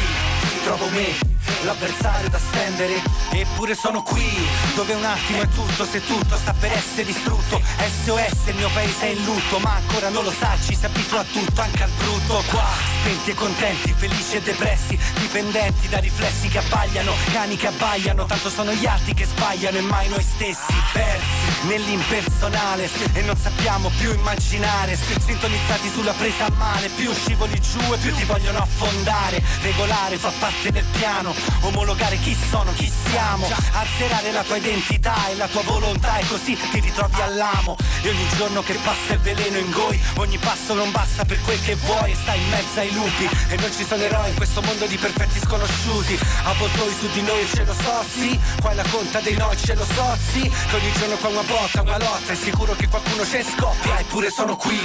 trovo 0.64 0.88
me 0.88 1.37
L'avversario 1.62 2.28
da 2.28 2.38
stendere. 2.38 3.02
Eppure 3.30 3.74
sono 3.74 4.02
qui 4.02 4.48
Dove 4.74 4.94
un 4.94 5.04
attimo 5.04 5.42
è 5.42 5.48
tutto 5.48 5.84
Se 5.84 6.04
tutto 6.04 6.36
sta 6.36 6.54
per 6.58 6.72
essere 6.72 7.04
distrutto. 7.04 7.60
SOS 8.04 8.46
il 8.48 8.54
mio 8.56 8.70
paese 8.70 9.06
è 9.06 9.10
in 9.10 9.24
lutto 9.24 9.58
Ma 9.58 9.74
ancora 9.74 10.08
non 10.08 10.24
lo 10.24 10.32
sa 10.32 10.56
Ci 10.64 10.74
si 10.74 10.84
abitua 10.84 11.20
a 11.20 11.24
tutto 11.24 11.60
Anche 11.60 11.82
al 11.82 11.90
brutto. 11.90 12.42
Qua 12.48 12.66
spenti 13.00 13.30
e 13.30 13.34
contenti 13.34 13.94
Felici 13.96 14.36
e 14.36 14.42
depressi 14.42 14.98
Dipendenti 15.18 15.88
da 15.88 15.98
riflessi 15.98 16.48
che 16.48 16.58
abbagliano 16.58 17.12
Cani 17.32 17.56
che 17.56 17.66
abbaiano. 17.66 18.26
Tanto 18.26 18.50
sono 18.50 18.72
gli 18.72 18.86
altri 18.86 19.14
che 19.14 19.24
sbagliano 19.26 19.76
E 19.76 19.82
mai 19.82 20.08
noi 20.08 20.22
stessi 20.22 20.74
Persi 20.92 21.48
nell'impersonale. 21.66 22.88
E 23.12 23.22
non 23.22 23.36
sappiamo 23.36 23.90
più 23.96 24.12
immaginare 24.12 24.96
Sintonizzati 24.96 25.90
sulla 25.92 26.12
presa 26.12 26.46
a 26.46 26.50
male. 26.56 26.88
Più 26.88 27.12
scivoli 27.12 27.60
giù 27.60 27.80
e 27.92 27.96
più 27.98 28.14
ti 28.14 28.24
vogliono 28.24 28.58
affondare. 28.58 29.42
Regolare 29.62 30.16
fa 30.16 30.32
parte 30.38 30.70
del 30.70 30.84
piano 30.92 31.34
Omologare 31.62 32.18
chi 32.18 32.36
sono, 32.50 32.72
chi 32.74 32.90
siamo. 33.08 33.46
Azzerare 33.72 34.32
la 34.32 34.42
tua 34.42 34.56
identità 34.56 35.28
e 35.28 35.36
la 35.36 35.46
tua 35.48 35.62
volontà 35.62 36.18
E 36.18 36.26
così 36.26 36.56
ti 36.70 36.80
ritrovi 36.80 37.20
all'amo. 37.20 37.76
E 38.02 38.08
ogni 38.08 38.28
giorno 38.36 38.62
che 38.62 38.74
passa 38.74 39.14
è 39.14 39.18
veleno 39.18 39.58
in 39.58 39.70
goi 39.70 40.00
Ogni 40.16 40.38
passo 40.38 40.74
non 40.74 40.90
basta 40.92 41.24
per 41.24 41.40
quel 41.42 41.60
che 41.62 41.74
vuoi 41.74 42.12
E 42.12 42.14
stai 42.14 42.40
in 42.40 42.48
mezzo 42.48 42.80
ai 42.80 42.92
lupi. 42.92 43.28
E 43.48 43.56
non 43.56 43.72
ci 43.72 43.84
sono 43.84 44.02
eroi 44.02 44.30
in 44.30 44.36
questo 44.36 44.60
mondo 44.62 44.86
di 44.86 44.96
perfetti 44.96 45.38
sconosciuti. 45.40 46.18
Avvoltoi 46.44 46.94
su 46.98 47.08
di 47.12 47.22
noi 47.22 47.40
il 47.40 47.50
cielo 47.52 47.74
sozzi 47.74 48.38
Qua 48.60 48.70
è 48.70 48.74
la 48.74 48.84
conta 48.90 49.20
dei 49.20 49.36
noi 49.36 49.56
ce 49.56 49.74
lo 49.74 49.84
sozzi 49.84 50.40
Che 50.40 50.76
ogni 50.76 50.92
giorno 50.92 51.16
qua 51.16 51.28
una 51.28 51.42
botta, 51.42 51.82
una 51.82 51.98
lotta 51.98 52.32
È 52.32 52.36
sicuro 52.36 52.74
che 52.74 52.88
qualcuno 52.88 53.24
ci 53.24 53.42
scoppia. 53.42 53.98
Eppure 53.98 54.30
sono 54.30 54.56
qui 54.56 54.80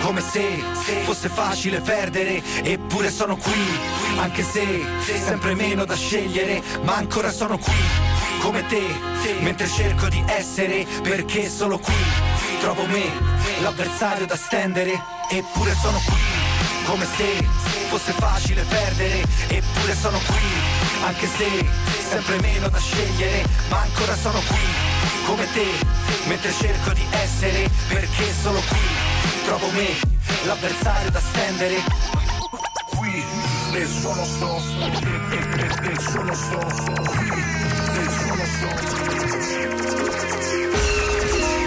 Come 0.00 0.20
se 0.20 0.62
fosse 1.04 1.28
facile 1.28 1.80
perdere. 1.80 2.42
Eppure 2.62 3.10
sono 3.10 3.36
qui 3.36 3.80
Anche 4.18 4.42
se 4.42 4.84
sempre 5.24 5.54
meno 5.54 5.84
da 5.88 5.96
scegliere 5.96 6.62
Ma 6.82 6.96
ancora 6.96 7.32
sono 7.32 7.56
qui 7.58 7.74
Come 8.40 8.64
te 8.66 8.82
Mentre 9.40 9.66
cerco 9.66 10.08
di 10.08 10.22
essere 10.26 10.86
Perché 11.02 11.48
solo 11.48 11.78
qui 11.78 11.94
Trovo 12.60 12.84
me 12.86 13.10
L'avversario 13.62 14.26
da 14.26 14.36
stendere 14.36 14.92
Eppure 15.30 15.74
sono 15.80 15.98
qui 16.04 16.20
Come 16.84 17.06
se 17.16 17.46
fosse 17.88 18.12
facile 18.12 18.62
perdere 18.68 19.22
Eppure 19.48 19.94
sono 19.94 20.18
qui 20.18 21.06
Anche 21.06 21.26
se 21.26 21.46
sempre 22.06 22.38
meno 22.40 22.68
da 22.68 22.78
scegliere 22.78 23.44
Ma 23.70 23.80
ancora 23.80 24.14
sono 24.14 24.38
qui 24.46 24.96
come 25.26 25.46
te 25.52 25.66
Mentre 26.26 26.52
cerco 26.52 26.92
di 26.92 27.04
essere 27.10 27.68
Perché 27.88 28.32
solo 28.40 28.60
qui 28.68 28.78
Trovo 29.44 29.70
me 29.72 30.16
L'avversario 30.44 31.10
da 31.10 31.20
stendere. 31.20 31.82
Qui 32.96 33.57
nessuno 33.78 34.24
sto 34.24 34.60
Nessuno 35.82 36.34
sto 36.34 36.58
Nessuno 37.94 38.44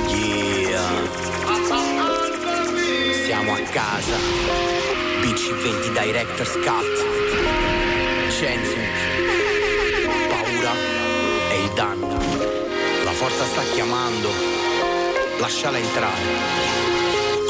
Yeah. 0.07 0.89
Siamo 3.26 3.53
a 3.53 3.59
casa. 3.72 4.16
BC20 5.22 5.91
Director's 5.91 6.53
Cut. 6.53 6.95
Censu. 8.30 8.80
Paura 10.30 10.74
e 11.51 11.64
il 11.64 11.72
danno. 11.74 12.18
La 13.03 13.12
forza 13.12 13.45
sta 13.45 13.62
chiamando. 13.74 14.30
Lasciala 15.39 15.78
entrare. 15.78 16.81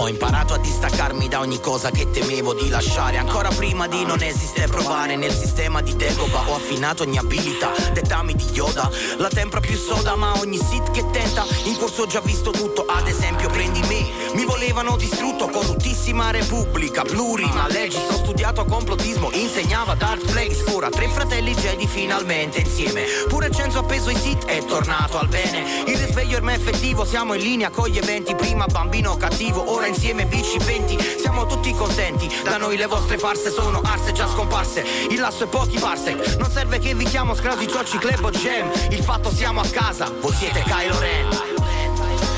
Ho 0.02 0.08
imparato 0.08 0.56
a 0.56 0.58
distaccarmi 0.58 1.28
da 1.28 1.42
ogni 1.42 1.60
cosa 1.60 1.92
che 1.92 2.10
temevo 2.10 2.56
di 2.56 2.70
lasciare. 2.70 3.18
Ancora 3.18 3.50
prima 3.50 3.88
di 3.88 4.04
non 4.04 4.20
esiste 4.24 4.68
provare 4.68 5.16
Nel 5.16 5.32
sistema 5.32 5.80
di 5.82 5.96
Degoba 5.96 6.50
ho 6.50 6.56
affinato 6.56 7.04
ogni 7.04 7.20
abilità 7.20 7.72
Dettami 7.94 8.34
di 8.34 8.46
Yoda. 8.52 8.90
La 9.18 9.30
tempra 9.30 9.60
più 9.60 9.78
soda 9.78 10.16
ma 10.16 10.40
ogni 10.40 10.58
sit 10.58 10.90
che 10.90 11.08
tenta. 11.12 11.46
In 11.66 11.78
corso 11.78 12.02
ho 12.02 12.08
già 12.08 12.20
visto 12.20 12.50
tutto. 12.50 12.84
Ad 12.88 13.08
esempio 13.08 13.48
prendi 13.50 13.80
me. 13.82 14.10
Mi 14.34 14.44
volevano 14.44 14.98
distrutto. 14.98 15.48
Corruttissima 15.50 16.32
repubblica 16.32 17.04
Plurima 17.04 17.68
legis 17.68 18.02
Ho 18.10 18.16
studiato 18.16 18.66
complottismo 18.66 19.30
Insegnava 19.34 19.94
Darth 19.94 20.32
Plagueis. 20.32 20.64
Ora 20.74 20.90
tre 20.90 21.10
fratelli 21.10 21.54
Jedi 21.54 21.86
finalmente 21.86 22.62
insieme. 22.62 23.04
Pure 23.28 23.52
Cenzo 23.52 23.78
appeso 23.78 24.10
ai 24.10 24.16
sit 24.16 24.46
È 24.46 24.66
tornato 24.66 25.20
al 25.20 25.28
bene. 25.28 25.84
Il 25.86 25.96
risveglio 25.96 26.40
è 26.40 26.54
effettivo 26.54 27.06
Siamo 27.06 27.36
in 27.36 27.42
linea 27.42 27.70
con 27.70 27.88
gli 27.88 28.00
eventi. 28.00 28.34
Prima 28.34 28.66
bambino 28.66 29.16
cattivo 29.16 29.70
Ora 29.72 29.90
insieme 29.92 30.26
BC20 30.26 31.20
Siamo 31.20 31.46
tutti 31.46 31.74
contenti. 31.74 32.30
Da 32.44 32.58
noi 32.58 32.78
le 32.78 32.88
vostre 32.88 33.18
farse 33.18 33.52
sono 33.52 33.82
arse 33.84 34.12
già 34.12 34.28
scomparse. 34.28 34.84
Il 35.10 35.20
lasso 35.20 35.44
è 35.44 35.48
pochi 35.48 35.78
parsec 35.78 36.36
Non 36.38 36.50
serve 36.50 36.80
che 36.80 36.96
vi 36.96 37.06
chiamo 37.06 37.36
scrausi, 37.36 37.68
ciocci, 37.68 37.98
club 37.98 38.26
o 38.26 38.32
jam. 38.32 38.72
Il 38.90 39.04
fatto 39.04 39.32
siamo 39.34 39.62
a 39.62 39.68
casa. 39.68 40.12
Voi 40.20 40.34
siete 40.34 40.64
Kylo 40.64 41.00
Ren. 41.00 41.28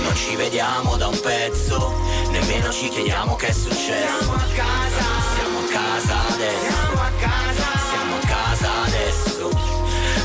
Non 0.03 0.15
ci 0.15 0.35
vediamo 0.35 0.95
da 0.95 1.07
un 1.07 1.19
pezzo, 1.19 1.93
nemmeno 2.29 2.71
ci 2.71 2.89
chiediamo 2.89 3.35
che 3.35 3.47
è 3.47 3.51
successo. 3.51 4.17
Siamo 4.19 4.33
a 4.33 4.45
casa, 4.53 5.05
siamo 5.33 5.59
a 5.59 5.67
casa 5.71 6.27
adesso. 6.33 6.59
Siamo 6.59 7.01
a 7.01 7.11
casa, 7.19 7.65
siamo 7.89 8.15
a 8.15 8.25
casa 8.27 8.83
adesso. 8.85 9.49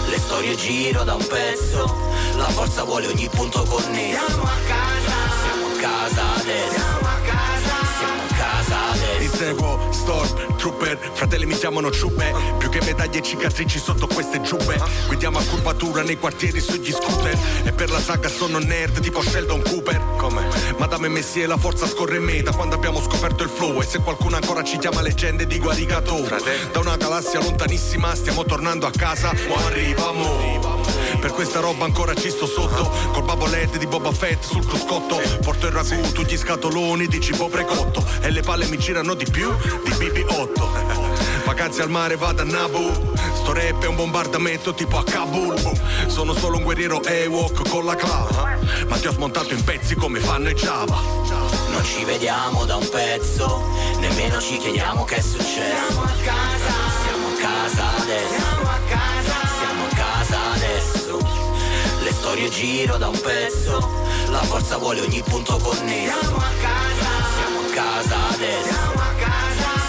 Le 0.09 0.19
storie 0.19 0.57
giro 0.57 1.05
da 1.05 1.15
un 1.15 1.27
pezzo, 1.27 1.97
la 2.37 2.49
forza 2.49 2.85
vuole 2.85 3.07
ogni 3.07 3.29
punto 3.29 3.63
connesso. 3.63 4.27
Siamo 4.27 4.43
a 4.43 4.59
casa, 4.67 5.17
siamo 5.41 5.67
a 5.67 5.81
casa 5.81 6.23
adesso. 6.41 7.08
Inseguo 9.39 9.79
Storm, 9.93 10.57
Trooper, 10.57 10.99
fratelli 11.13 11.47
mi 11.47 11.57
chiamano 11.57 11.93
ciuppe. 11.93 12.35
Più 12.59 12.69
che 12.69 12.81
medaglie 12.85 13.21
e 13.21 13.23
cicatrici 13.23 13.79
sotto 13.79 14.09
queste 14.09 14.41
giubbe 14.41 14.77
Guidiamo 15.07 15.39
a 15.39 15.43
curvatura 15.45 16.03
nei 16.03 16.19
quartieri 16.19 16.59
sugli 16.59 16.91
scooter. 16.91 17.39
E 17.63 17.71
per 17.71 17.89
la 17.89 18.01
saga 18.01 18.29
sono 18.29 18.59
nerd 18.59 18.99
tipo 18.99 19.23
Sheldon 19.23 19.63
Cooper. 19.63 20.17
Come? 20.17 20.45
Madame 20.79 21.07
Messi 21.07 21.41
e 21.41 21.47
la 21.47 21.57
forza 21.57 21.87
scorre 21.87 22.17
in 22.17 22.25
me. 22.25 22.43
Da 22.43 22.53
quando 22.53 22.75
abbiamo 22.75 23.01
scoperto 23.01 23.45
il 23.45 23.49
flow 23.49 23.81
E 23.81 23.85
se 23.85 24.01
qualcuno 24.01 24.35
ancora 24.35 24.65
ci 24.65 24.77
chiama 24.77 25.03
leggende 25.03 25.47
di 25.47 25.61
Guarigato 25.61 26.17
Da 26.73 26.81
una 26.81 26.97
galassia 26.97 27.41
lontanissima 27.41 28.17
stiamo 28.17 28.45
tornando 28.45 28.87
a 28.87 28.91
casa. 28.91 29.33
Mo 29.47 29.55
arrivamo. 29.67 30.89
per 31.21 31.31
questa 31.33 31.61
roba 31.61 31.85
ancora 31.85 32.13
ci 32.15 32.31
sto 32.31 32.47
sotto. 32.47 32.91
Col 33.13 33.23
babo 33.23 33.47
LED 33.47 33.77
di 33.77 33.87
Boba 33.87 34.11
Fett 34.11 34.43
sul 34.43 34.67
cruscotto. 34.67 35.21
Porto 35.43 35.67
il 35.67 35.73
ragù, 35.73 36.01
tu 36.11 36.23
gli 36.23 36.37
scatoloni 36.37 37.07
di 37.07 37.21
cibo 37.21 37.49
precotto. 37.49 38.05
E 38.21 38.31
le 38.31 38.41
palle 38.41 38.67
mi 38.67 38.79
girano 38.79 39.15
di 39.15 39.27
più 39.31 39.55
di 39.85 39.91
BB8 39.91 41.45
Vacanze 41.45 41.83
al 41.83 41.91
mare 41.91 42.17
vado 42.17 42.43
a 42.43 42.45
Nabu 42.45 42.91
Sto 43.35 43.53
rap 43.53 43.83
è 43.83 43.87
un 43.87 43.97
bombardamento 43.97 44.75
tipo 44.75 44.99
a 44.99 45.05
Kabul 45.05 45.57
Sono 46.07 46.35
solo 46.35 46.57
un 46.59 46.63
guerriero 46.63 47.03
Ewok 47.03 47.69
con 47.69 47.85
la 47.85 47.95
clava 47.95 48.59
Ma 48.87 48.97
ti 48.99 49.07
ho 49.07 49.13
smontato 49.13 49.55
in 49.55 49.65
pezzi 49.65 49.95
come 49.95 50.21
fanno 50.21 50.51
i 50.51 50.55
Java 50.55 51.01
Non 51.71 51.85
ci 51.85 52.05
vediamo 52.05 52.65
da 52.65 52.77
un 52.77 52.89
pezzo, 52.89 53.67
nemmeno 53.99 54.41
ci 54.41 54.59
chiediamo 54.59 55.05
che 55.05 55.17
è 55.17 55.21
successo. 55.21 55.91
Siamo 55.91 56.03
a 56.03 56.13
casa, 56.25 56.75
siamo 57.03 57.29
a 57.29 57.41
casa 57.41 57.97
adesso. 58.03 58.35
Siamo 58.35 58.69
a 58.69 58.79
casa, 58.89 59.35
siamo 59.59 59.85
a 59.85 59.95
casa 59.95 60.53
adesso. 60.53 61.19
Le 62.03 62.13
storie 62.13 62.51
giro 62.51 62.97
da 62.97 63.09
un 63.09 63.21
pezzo, 63.21 63.79
la 64.31 64.43
forza 64.43 64.77
vuole 64.77 65.01
ogni 65.01 65.23
punto 65.23 65.57
connesso. 65.57 66.19
Siamo 66.21 66.37
a 66.37 66.51
casa, 66.61 67.11
siamo 67.37 67.61
a 67.61 67.73
casa 67.73 68.29
adesso. 68.35 69.08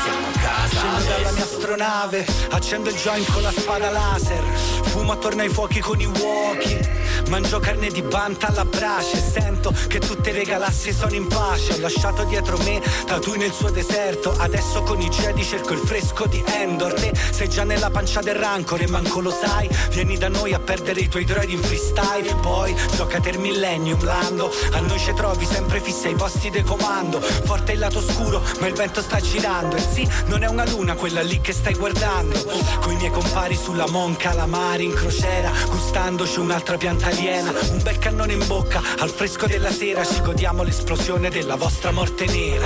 Siamo 0.10 0.28
a 0.28 0.40
casa, 0.40 0.76
Scendo 0.76 1.04
dalla 1.04 1.32
mia 1.32 1.44
astronave, 1.44 2.26
accendo 2.50 2.90
il 2.90 2.96
joint 2.96 3.32
con 3.32 3.44
la 3.44 3.52
spada 3.52 3.92
laser. 3.92 4.44
Fumo 4.86 5.12
attorno 5.12 5.44
ai 5.44 5.50
fuochi 5.50 5.80
con 5.80 6.00
i 6.00 6.06
walkie 6.06 7.00
Mangio 7.30 7.60
carne 7.60 7.90
di 7.90 8.02
banta 8.02 8.48
alla 8.48 8.66
brace. 8.66 9.22
Sento 9.22 9.72
che 9.88 10.00
tutte 10.00 10.32
le 10.32 10.44
galassie 10.44 10.92
sono 10.94 11.14
in 11.14 11.28
pace. 11.28 11.74
Ho 11.74 11.80
lasciato 11.80 12.24
dietro 12.24 12.58
me 12.58 12.82
Tatui 13.06 13.38
nel 13.38 13.52
suo 13.52 13.70
deserto. 13.70 14.34
Adesso 14.36 14.82
con 14.82 15.00
i 15.00 15.10
Jedi 15.10 15.44
cerco 15.44 15.74
il 15.74 15.80
fresco 15.80 16.26
di 16.26 16.44
Endor. 16.44 16.94
Te 16.94 17.14
sei 17.32 17.48
già 17.48 17.64
nella 17.64 17.92
pancia 17.92 18.22
del 18.22 18.34
rancor 18.34 18.82
e 18.82 18.88
manco 18.88 19.20
lo 19.20 19.30
sai. 19.30 19.70
Vieni 19.92 20.18
da 20.18 20.28
noi 20.28 20.54
a 20.54 20.60
perdere 20.60 21.02
i 21.02 21.08
tuoi 21.08 21.24
droidi 21.24 21.54
in 21.54 21.62
freestyle. 21.62 22.34
Poi 22.42 22.76
giocate 22.96 23.30
il 23.30 23.40
Millennium 23.40 24.04
Lando. 24.04 24.52
A 24.72 24.80
noi 24.80 24.98
ci 24.98 25.14
trovi 25.14 25.46
sempre 25.46 25.82
fissa 25.82 26.08
ai 26.08 26.16
posti 26.16 26.50
di 26.50 26.64
comando. 26.64 27.22
Forte 27.22 27.74
il 27.74 27.80
lato 27.80 28.02
scuro 28.02 28.42
ma 28.60 28.66
il 28.66 28.74
vento 28.74 29.02
sta 29.02 29.20
girando. 29.20 29.76
E 29.76 29.82
sì, 30.00 30.08
non 30.28 30.44
è 30.44 30.48
una 30.48 30.66
luna 30.66 30.96
quella 30.96 31.22
lì 31.22 31.42
che 31.42 31.52
stai 31.52 31.74
guardando 31.74 32.40
Coi 32.80 32.96
miei 32.96 33.12
compari 33.12 33.56
sulla 33.56 33.88
Mon 33.90 34.16
Calamari 34.16 34.86
in 34.86 34.94
crociera 34.94 35.52
Gustandoci 35.68 36.40
un'altra 36.40 36.78
pianta 36.78 37.08
aliena 37.08 37.52
Un 37.72 37.82
bel 37.82 37.98
cannone 37.98 38.34
in 38.34 38.46
bocca 38.46 38.82
al 39.00 39.10
fresco 39.10 39.48
della 39.48 39.72
sera 39.72 40.06
Ci 40.06 40.22
godiamo 40.22 40.64
l'esplosione 40.64 41.30
della 41.30 41.56
vostra 41.56 41.92
morte 41.92 42.26
nera 42.26 42.66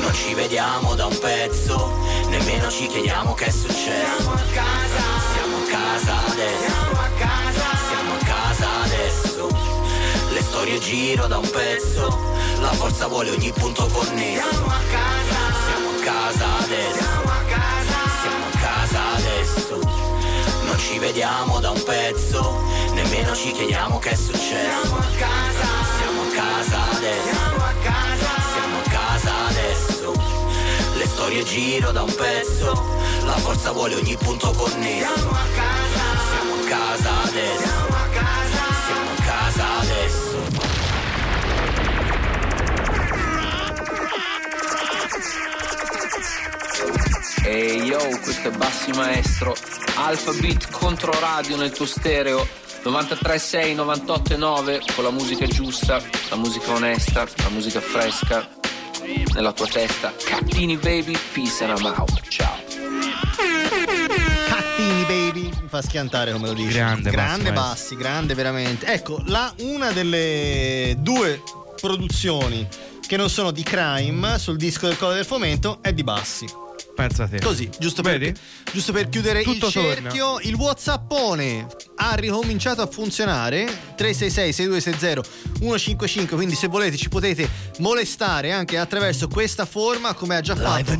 Non 0.00 0.12
ci 0.14 0.34
vediamo 0.34 0.94
da 0.94 1.06
un 1.06 1.18
pezzo, 1.18 1.98
nemmeno 2.28 2.70
ci 2.70 2.86
chiediamo 2.86 3.34
che 3.34 3.46
è 3.46 3.50
successo. 3.50 3.82
Siamo 4.16 4.32
a 4.32 4.42
casa, 4.52 5.02
siamo 5.32 5.56
a 5.56 5.66
casa 5.70 6.26
adesso. 6.26 6.72
Siamo 6.72 7.00
a 7.00 7.10
casa, 7.18 7.76
siamo 7.88 8.12
a 8.12 8.24
casa 8.24 8.82
adesso. 8.82 9.48
Le 10.32 10.42
storie 10.42 10.78
giro 10.78 11.26
da 11.26 11.38
un 11.38 11.50
pezzo, 11.50 12.18
la 12.60 12.72
forza 12.72 13.06
vuole 13.06 13.30
ogni 13.30 13.52
punto 13.52 13.86
connesso. 13.86 14.48
Siamo 14.50 14.66
a 14.66 14.80
casa, 14.90 15.43
casa 16.04 16.58
adesso. 16.58 16.98
Siamo 16.98 17.30
a 17.30 17.44
casa, 17.48 17.98
siamo 18.20 18.44
a 18.44 18.58
casa 18.60 19.00
adesso. 19.16 19.78
Non 20.64 20.78
ci 20.78 20.98
vediamo 20.98 21.60
da 21.60 21.70
un 21.70 21.82
pezzo, 21.82 22.62
nemmeno 22.92 23.34
ci 23.34 23.52
chiediamo 23.52 23.98
che 23.98 24.10
è 24.10 24.14
successo. 24.14 24.82
Siamo 24.82 24.98
a 24.98 25.08
casa, 25.16 25.68
siamo 25.96 26.20
a 26.22 26.26
casa 26.34 26.78
adesso. 26.96 27.22
Siamo 27.24 27.64
a 27.64 27.74
casa, 27.82 28.30
siamo 28.52 28.76
a 28.78 28.88
casa 28.90 29.32
adesso. 29.48 30.12
Le 30.96 31.06
storie 31.06 31.44
giro 31.44 31.90
da 31.90 32.02
un 32.02 32.14
pezzo, 32.14 32.84
la 33.24 33.36
forza 33.38 33.72
vuole 33.72 33.94
ogni 33.94 34.16
punto 34.16 34.50
connesso. 34.50 35.14
Siamo 35.14 35.30
a 35.30 35.46
casa, 35.54 36.04
siamo 36.28 36.54
a 36.54 36.64
casa 36.68 37.22
adesso. 37.24 37.62
Siamo 37.64 37.96
a 37.96 38.08
casa, 38.12 38.62
siamo 38.84 39.10
a 39.10 39.22
casa 39.24 39.64
adesso. 39.80 40.33
Ehi 47.46 47.88
yo, 47.88 47.98
questo 48.22 48.48
è 48.48 48.50
Bassi 48.52 48.90
Maestro. 48.92 49.54
Alfa 49.96 50.32
Beat 50.32 50.70
contro 50.70 51.12
radio 51.20 51.58
nel 51.58 51.72
tuo 51.72 51.84
stereo. 51.84 52.48
93.6, 52.82 53.74
98.9 53.76 54.94
con 54.94 55.04
la 55.04 55.10
musica 55.10 55.46
giusta, 55.46 56.00
la 56.30 56.36
musica 56.36 56.72
onesta, 56.72 57.28
la 57.36 57.48
musica 57.50 57.82
fresca 57.82 58.48
nella 59.34 59.52
tua 59.52 59.66
testa. 59.66 60.14
Cattini 60.24 60.78
baby, 60.78 61.14
peace 61.34 61.62
and 61.62 61.78
I'm 61.78 61.84
out. 61.84 62.18
Ciao. 62.28 62.56
Cattini 64.48 65.02
baby 65.02 65.50
mi 65.60 65.68
fa 65.68 65.82
schiantare 65.82 66.32
come 66.32 66.46
lo 66.46 66.54
dici 66.54 66.72
Grande, 66.72 67.10
grande 67.10 67.52
Bassi, 67.52 67.94
bassi, 67.94 67.96
grande 67.96 68.34
veramente 68.34 68.86
ecco 68.86 69.20
la, 69.26 69.52
una 69.58 69.90
delle 69.92 70.96
due 70.98 71.42
produzioni 71.78 72.66
che 73.06 73.16
non 73.16 73.28
sono 73.28 73.50
di 73.50 73.62
crime 73.62 74.38
sul 74.38 74.56
disco 74.56 74.86
del 74.86 74.96
Colle 74.96 75.14
del 75.14 75.24
Fomento 75.24 75.78
è 75.80 75.92
di 75.92 76.02
bassi 76.02 76.62
Pensa 76.94 77.26
te. 77.26 77.40
Così, 77.40 77.68
giusto 77.78 78.02
per, 78.02 78.32
giusto 78.72 78.92
per 78.92 79.08
chiudere 79.08 79.42
Tutto 79.42 79.66
il 79.66 79.72
cerchio, 79.72 80.38
il 80.40 80.54
Whatsappone 80.54 81.66
ha 81.96 82.14
ricominciato 82.14 82.82
a 82.82 82.86
funzionare 82.86 83.66
366-6260-155. 83.98 86.34
Quindi, 86.34 86.54
se 86.54 86.68
volete, 86.68 86.96
ci 86.96 87.08
potete 87.08 87.48
molestare 87.78 88.52
anche 88.52 88.78
attraverso 88.78 89.26
questa 89.26 89.66
forma, 89.66 90.14
come 90.14 90.36
ha 90.36 90.40
già 90.40 90.54
fatto. 90.54 90.92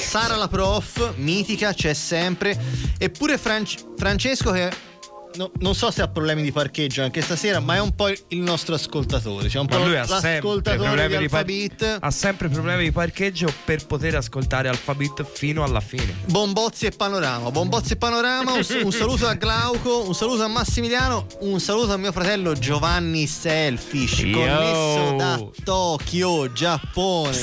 Sara 0.00 0.34
la 0.34 0.48
prof, 0.48 1.12
mitica, 1.16 1.72
c'è 1.72 1.94
sempre. 1.94 2.60
Eppure 2.98 3.38
Franc- 3.38 3.94
Francesco, 3.96 4.50
che 4.50 4.94
no- 5.36 5.50
non 5.58 5.74
so 5.74 5.90
se 5.90 6.02
ha 6.02 6.08
problemi 6.08 6.42
di 6.42 6.52
parcheggio 6.52 7.02
anche 7.02 7.20
stasera, 7.20 7.60
ma 7.60 7.76
è 7.76 7.80
un 7.80 7.94
po' 7.94 8.08
il 8.08 8.38
nostro 8.38 8.74
ascoltatore. 8.74 9.48
Cioè 9.48 9.60
un 9.60 9.66
po' 9.66 9.78
Ma 9.78 9.84
lui 9.86 9.96
ha 9.96 10.06
sempre 10.06 10.32
l'ascoltatore 10.34 10.78
di 10.78 10.84
problemi 10.86 11.18
di 11.18 11.74
par- 11.76 11.98
ha 12.00 12.10
sempre 12.10 12.48
problemi 12.48 12.84
di 12.84 12.92
parcheggio 12.92 13.52
per 13.64 13.86
poter 13.86 14.16
ascoltare 14.16 14.68
Alphabet 14.68 15.24
fino 15.24 15.62
alla 15.62 15.80
fine. 15.80 16.14
Bombozzi 16.26 16.86
e 16.86 16.90
Panorama, 16.90 17.50
Bombozzi 17.50 17.92
e 17.92 17.96
Panorama, 17.96 18.52
un, 18.54 18.64
un 18.82 18.92
saluto 18.92 19.26
a 19.26 19.34
Glauco, 19.34 20.06
un 20.06 20.14
saluto 20.14 20.42
a 20.42 20.48
Massimiliano, 20.48 21.26
un 21.40 21.60
saluto 21.60 21.92
a 21.92 21.96
mio 21.96 22.12
fratello 22.12 22.54
Giovanni 22.54 23.26
Selfish, 23.26 24.20
Yo. 24.20 24.38
connesso 24.38 25.16
da 25.16 25.40
Tokyo, 25.64 26.52
Giappone. 26.52 27.36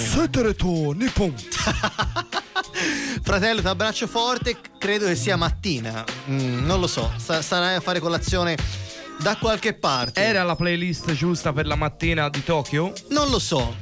Nippon. 0.95 1.33
Fratello, 3.21 3.61
ti 3.61 3.67
abbraccio 3.67 4.07
forte, 4.07 4.57
credo 4.77 5.05
che 5.07 5.15
sia 5.15 5.35
mattina, 5.35 6.03
Mm, 6.29 6.65
non 6.65 6.79
lo 6.79 6.87
so, 6.87 7.11
starai 7.17 7.75
a 7.75 7.79
fare 7.79 7.99
colazione 7.99 8.57
da 9.19 9.35
qualche 9.37 9.73
parte. 9.73 10.21
Era 10.21 10.43
la 10.43 10.55
playlist 10.55 11.11
giusta 11.13 11.51
per 11.53 11.65
la 11.67 11.75
mattina 11.75 12.29
di 12.29 12.43
Tokyo? 12.43 12.93
Non 13.09 13.29
lo 13.29 13.39
so. 13.39 13.75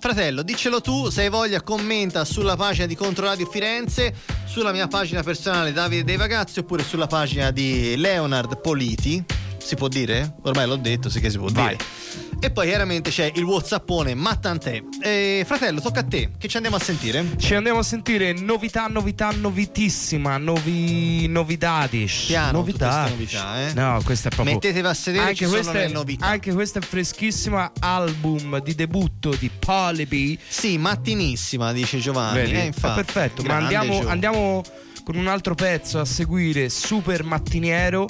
Fratello, 0.00 0.42
diccelo 0.42 0.80
tu, 0.80 1.10
se 1.10 1.22
hai 1.22 1.28
voglia 1.28 1.62
commenta 1.62 2.24
sulla 2.24 2.56
pagina 2.56 2.86
di 2.86 2.96
Controradio 2.96 3.46
Firenze, 3.46 4.12
sulla 4.46 4.72
mia 4.72 4.88
pagina 4.88 5.22
personale 5.22 5.72
Davide 5.72 6.02
dei 6.02 6.16
Ragazzi 6.16 6.58
oppure 6.58 6.82
sulla 6.82 7.06
pagina 7.06 7.52
di 7.52 7.96
Leonard 7.96 8.60
Politi. 8.60 9.24
Si 9.64 9.76
può 9.76 9.88
dire? 9.88 10.34
Ormai 10.42 10.66
l'ho 10.66 10.76
detto, 10.76 11.08
sì 11.08 11.20
che 11.20 11.30
si 11.30 11.38
può 11.38 11.48
Vai. 11.50 11.76
dire. 11.76 12.30
E 12.40 12.50
poi 12.50 12.66
chiaramente 12.66 13.10
c'è 13.10 13.30
il 13.36 13.44
Whatsappone, 13.44 14.14
ma 14.14 14.34
tant'è. 14.34 14.82
Eh, 15.00 15.44
fratello, 15.46 15.80
tocca 15.80 16.00
a 16.00 16.04
te. 16.04 16.32
Che 16.36 16.48
ci 16.48 16.56
andiamo 16.56 16.76
a 16.76 16.80
sentire? 16.80 17.24
Ci 17.38 17.54
andiamo 17.54 17.78
a 17.78 17.82
sentire 17.84 18.32
novità, 18.32 18.88
novità, 18.88 19.30
novitissima, 19.30 20.38
novi, 20.38 21.28
novidadish. 21.28 22.24
Piano, 22.26 22.58
novità. 22.58 23.08
novità, 23.08 23.68
eh. 23.68 23.72
No, 23.74 24.00
questa 24.04 24.28
è 24.28 24.34
proprio. 24.34 24.54
Mettetevi 24.56 24.86
a 24.88 24.94
sedere, 24.94 25.28
anche 25.28 25.46
questa, 25.46 25.80
è, 25.80 25.88
novità. 25.88 26.26
anche 26.26 26.52
questo 26.52 26.78
è 26.78 26.82
freschissima 26.82 27.70
album 27.78 28.60
di 28.60 28.74
debutto 28.74 29.30
di 29.36 29.48
Polyby. 29.56 30.36
Sì, 30.46 30.78
mattinissima, 30.78 31.72
dice 31.72 31.98
Giovanni. 31.98 32.40
Vedi? 32.40 32.54
Eh, 32.54 32.64
infatti. 32.64 33.00
È 33.00 33.04
perfetto. 33.04 33.42
Ma 33.42 33.48
Grande 33.58 33.76
andiamo, 33.76 34.00
Gio. 34.00 34.08
andiamo 34.08 34.62
con 35.04 35.16
un 35.16 35.28
altro 35.28 35.54
pezzo 35.54 36.00
a 36.00 36.04
seguire, 36.04 36.68
super 36.68 37.22
mattiniero. 37.22 38.06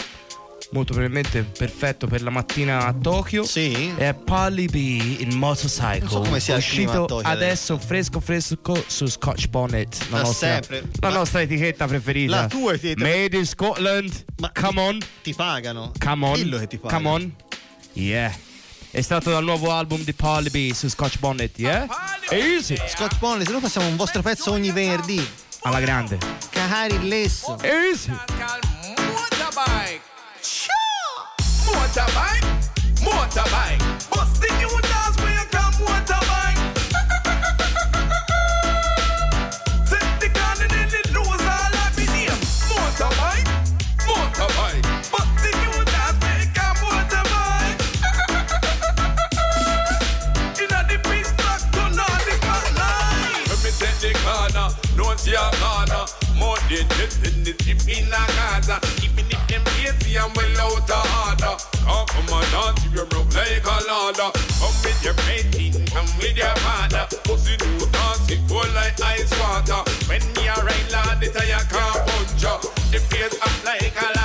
Molto 0.71 0.93
probabilmente 0.93 1.43
perfetto 1.43 2.07
per 2.07 2.23
la 2.23 2.31
mattina 2.31 2.87
a 2.87 2.93
Tokyo. 2.95 3.45
Sì. 3.45 3.93
È 3.97 4.15
Polly 4.15 4.67
B 4.67 5.21
in 5.21 5.37
Motorcycle. 5.37 5.99
Non 6.01 6.09
so 6.09 6.21
come 6.21 6.41
sia 6.41 6.57
uscito 6.57 7.05
Tokyo 7.05 7.29
adesso 7.29 7.79
fresco 7.79 8.21
fresco 8.21 8.85
su 8.87 9.07
Scotch 9.07 9.49
Bonnet. 9.49 10.07
La, 10.11 10.23
nostra, 10.23 10.49
sempre. 10.49 10.83
la 11.01 11.09
Ma- 11.09 11.17
nostra 11.17 11.43
etichetta 11.43 11.87
preferita. 11.87 12.41
La 12.43 12.47
tua 12.47 12.73
etichetta. 12.73 13.03
Made 13.03 13.37
in 13.37 13.47
Scotland. 13.47 14.25
Come 14.59 14.81
on. 14.81 14.99
Ti 15.23 15.35
pagano. 15.35 15.93
Come 15.99 16.27
on. 16.27 16.35
Dillo 16.35 16.59
che 16.59 16.67
ti 16.67 16.79
pagano. 16.79 17.03
Come 17.03 17.15
on. 17.15 17.35
Yeah. 17.95 18.33
È 18.91 19.01
stato 19.01 19.31
dal 19.31 19.43
nuovo 19.43 19.71
album 19.73 20.03
di 20.05 20.13
Polly 20.13 20.51
B 20.51 20.73
su 20.73 20.89
Scotch 20.89 21.19
Bonnet, 21.19 21.59
yeah? 21.59 21.87
Easy. 22.29 22.77
Scotch 22.89 23.19
Bonnet, 23.19 23.47
se 23.47 23.53
no 23.53 23.61
facciamo 23.61 23.87
un 23.87 23.97
vostro 23.97 24.21
pezzo 24.21 24.51
ogni 24.51 24.71
venerdì. 24.71 25.27
Alla 25.63 25.81
grande. 25.81 26.19
Cahari 26.51 27.09
Lesso. 27.09 27.59
Easy. 27.63 28.11
Motorbike. 30.43 30.83
Motorbike. 31.67 32.43
Motorbike. 32.99 33.79
Busting 34.11 34.59
you 34.61 34.69
motorbike. 35.87 36.59
Set 39.87 40.21
the 40.21 40.29
then 40.91 41.07
lose 41.15 41.47
all. 41.47 41.71
Motorbike. 42.75 43.47
Motorbike. 44.03 44.83
You 45.63 45.73
motorbike. 46.83 47.79
The 50.57 50.99
turn 51.71 51.99
on 52.03 52.21
the. 52.27 52.35
Let 53.49 53.59
me 53.63 53.71
take 53.79 53.99
the 54.03 54.11
corner, 54.25 54.69
no 54.97 55.05
see 55.17 55.35
a 55.35 55.51
corner. 55.63 56.05
More 56.37 56.59
than 56.69 56.89
just 56.99 57.25
in 57.25 57.45
a 58.13 58.27
Gaza. 58.35 58.92
If 60.13 60.19
lazy 60.19 60.19
and 60.19 60.37
well 60.37 60.67
out 60.67 60.91
order. 61.41 61.57
Come 61.85 62.07
come 62.07 62.35
on 62.35 62.45
dance 62.51 62.85
if 62.85 62.95
you 62.95 63.05
broke 63.07 63.35
like 63.35 63.65
a 63.65 63.77
ladder. 63.89 64.31
Come 64.61 64.77
with 64.85 65.05
your 65.05 65.15
painting, 65.15 65.87
come 65.87 66.07
with 66.19 66.37
your 66.37 66.55
partner. 66.57 67.07
Pussy 67.25 67.57
do 67.57 67.79
dance, 67.79 68.31
it 68.31 68.47
go 68.49 68.61
like 68.75 69.01
ice 69.01 69.33
water. 69.41 69.83
When 70.09 70.21
me 70.35 70.49
a 70.49 70.55
ride 70.55 70.91
lad, 70.93 71.23
a 71.23 71.49
ya 71.49 71.61
can't 71.65 72.07
punch. 72.07 72.43
The 72.93 72.99
face 72.99 73.41
up 73.41 73.65
like 73.65 73.97
a 73.97 74.22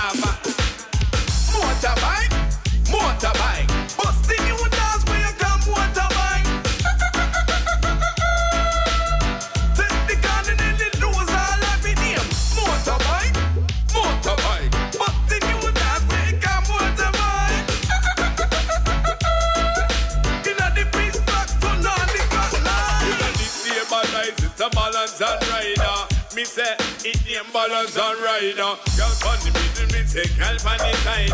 rider. 28.38 28.74
Girl 28.98 29.14
on 29.26 29.38
the 29.42 29.52
middle, 29.54 29.88
me 29.94 30.06
say 30.06 30.26
girl 30.38 30.58
on 30.70 30.78
the 30.78 30.94
side. 31.04 31.34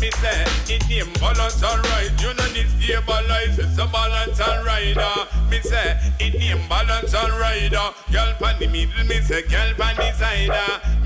Me 0.00 0.10
say 0.20 0.44
it 0.74 0.88
name 0.88 1.12
balance 1.20 1.62
and 1.62 1.86
ride. 1.88 2.12
You 2.20 2.34
know 2.34 2.48
the 2.52 2.64
stabilize, 2.68 3.58
it's 3.58 3.78
a 3.78 3.86
balance 3.86 4.40
and 4.40 4.64
rider. 4.66 5.14
Me 5.50 5.60
say 5.60 5.98
it 6.20 6.34
name 6.38 6.68
balance 6.68 7.14
and 7.14 7.32
rider. 7.40 7.88
Girl 8.12 8.34
on 8.44 8.58
the 8.58 8.66
middle, 8.68 9.04
me 9.06 9.20
say 9.20 9.42
girl 9.42 9.70
on 9.80 9.96
the 9.96 10.12
side. 10.12 10.52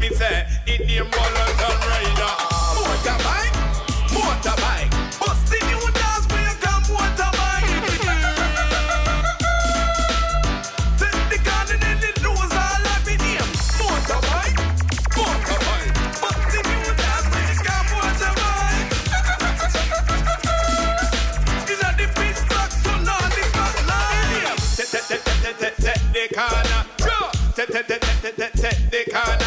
Me 0.01 0.09
say 0.11 0.47
it 0.67 0.87
name 0.87 1.11
balance 1.11 1.63
and 1.69 1.83
rider. 1.91 2.33
Motorbike, 2.83 3.57
motorbike, 4.15 4.96
te 27.73 27.83
te 27.85 27.99
te 27.99 28.33
te 28.33 28.51
te 28.51 29.05
te 29.05 29.46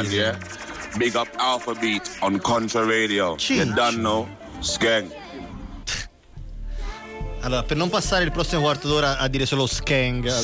incredibile. 0.00 0.10
here. 0.10 0.38
Big 0.98 1.14
up 1.14 1.28
Alpha 1.38 1.74
Beat 1.74 2.18
on 2.20 2.38
Contra 2.40 2.84
Radio. 2.84 3.36
You 3.38 3.72
done 3.74 3.96
know. 3.96 4.28
Skeng. 4.60 5.10
Allora, 7.40 7.64
per 7.64 7.76
non 7.76 7.88
passare 7.88 8.22
il 8.22 8.30
prossimo 8.30 8.60
quarto 8.60 8.86
d'ora 8.86 9.18
a 9.18 9.26
dire 9.26 9.46
solo 9.46 9.66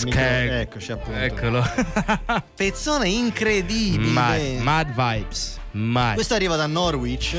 microfono, 0.02 0.10
Skang. 0.10 0.50
eccoci 0.50 0.92
appunto. 0.92 1.18
Eccolo. 1.18 1.64
Pezzone 2.56 3.08
incredibile. 3.08 4.10
Mad, 4.10 4.40
mad 4.62 4.86
vibes. 4.88 5.58
Mad. 5.72 6.14
Questo 6.14 6.34
arriva 6.34 6.56
da 6.56 6.66
Norwich. 6.66 7.36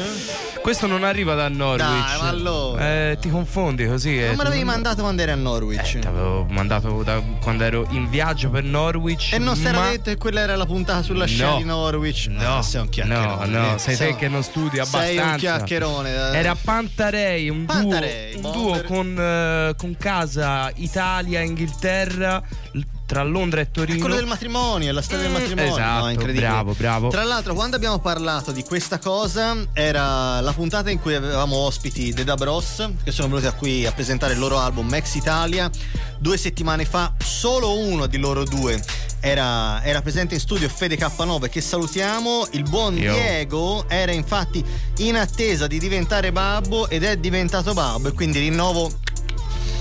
Questo 0.61 0.87
non 0.87 1.03
arriva 1.03 1.33
da 1.35 1.47
Norwich. 1.47 1.79
Dai, 1.87 2.19
ma 2.21 2.27
allora. 2.27 3.09
Eh, 3.11 3.17
ti 3.19 3.29
confondi 3.29 3.87
così. 3.87 4.19
eh. 4.21 4.27
Non 4.27 4.35
me 4.35 4.43
l'avevi 4.43 4.63
mandato 4.63 5.01
quando 5.01 5.21
eri 5.23 5.31
a 5.31 5.35
Norwich. 5.35 5.99
Ti 5.99 6.05
avevo 6.07 6.45
mandato 6.49 7.01
da 7.01 7.21
quando 7.41 7.63
ero 7.63 7.87
in 7.91 8.07
viaggio 8.09 8.49
per 8.49 8.63
Norwich. 8.63 9.33
e 9.33 9.39
non 9.39 9.55
si 9.55 9.65
era 9.65 9.79
ma- 9.79 9.89
detto 9.89 10.11
che 10.11 10.17
quella 10.17 10.41
era 10.41 10.55
la 10.55 10.65
puntata 10.65 11.01
sulla 11.01 11.25
scena 11.25 11.51
No. 11.51 11.57
di 11.57 11.63
Norwich? 11.63 12.27
No, 12.27 12.61
sei 12.61 12.81
un 12.81 12.85
no, 12.85 12.91
chiacchierone. 12.91 13.47
no, 13.47 13.77
sei 13.77 13.95
te 13.97 14.03
Sei- 14.03 14.15
che 14.15 14.27
non 14.27 14.43
studi 14.43 14.77
abbastanza. 14.79 15.07
Sei 15.07 15.17
un 15.17 15.35
chiacchierone. 15.37 16.09
eh. 16.33 16.37
Era 16.37 16.55
Pantarei, 16.61 17.49
un 17.49 17.65
Pantarei, 17.65 18.39
duo, 18.39 18.49
un 18.49 18.51
duo 18.51 18.83
con, 18.83 19.15
eh, 19.19 19.73
con 19.75 19.95
casa 19.97 20.71
Italia-Inghilterra 20.75 22.41
l- 22.73 22.81
tra 23.09 23.23
Londra 23.23 23.59
e 23.59 23.63
È 23.63 23.71
Torino. 23.71 23.97
quello 23.99 24.13
del 24.13 24.27
matrimonio, 24.27 24.87
è 24.87 24.91
la 24.91 25.01
storia 25.01 25.23
del 25.23 25.31
matrimonio. 25.31 25.71
esatto, 25.73 26.03
No, 26.05 26.11
incredibile. 26.11 26.45
bravo, 26.45 26.73
bravo. 26.77 27.09
Tra 27.09 27.23
l'altro, 27.23 27.55
quando 27.55 27.75
abbiamo 27.75 27.97
parlato 27.97 28.51
di 28.51 28.63
questa 28.63 28.99
cosa, 28.99 29.57
era 29.73 30.39
la 30.41 30.53
puntata 30.53 30.91
in 30.91 30.99
cui 30.99 31.15
avevamo 31.15 31.55
ospiti 31.55 32.13
The 32.13 32.23
Dub 32.23 32.43
Ross, 32.43 32.87
che 33.03 33.11
sono 33.11 33.33
venuti 33.35 33.51
qui 33.57 33.83
a 33.87 33.91
presentare 33.93 34.33
il 34.33 34.39
loro 34.39 34.59
album 34.59 34.87
Max 34.87 35.15
Italia. 35.15 35.71
Due 36.19 36.37
settimane 36.37 36.85
fa, 36.85 37.13
solo 37.17 37.79
uno 37.79 38.05
di 38.05 38.17
loro 38.19 38.43
due 38.43 38.79
era, 39.21 39.83
era 39.83 40.01
presente 40.01 40.35
in 40.35 40.39
studio 40.39 40.69
Fede 40.69 40.95
K9, 40.95 41.49
che 41.49 41.61
salutiamo. 41.61 42.49
Il 42.51 42.63
buon 42.63 42.95
Yo. 42.95 43.11
Diego 43.11 43.85
era 43.89 44.11
infatti 44.11 44.63
in 44.97 45.15
attesa 45.15 45.65
di 45.65 45.79
diventare 45.79 46.31
babbo 46.31 46.87
ed 46.89 47.03
è 47.03 47.17
diventato 47.17 47.73
babbo, 47.73 48.09
e 48.09 48.11
quindi 48.13 48.37
rinnovo 48.37 48.91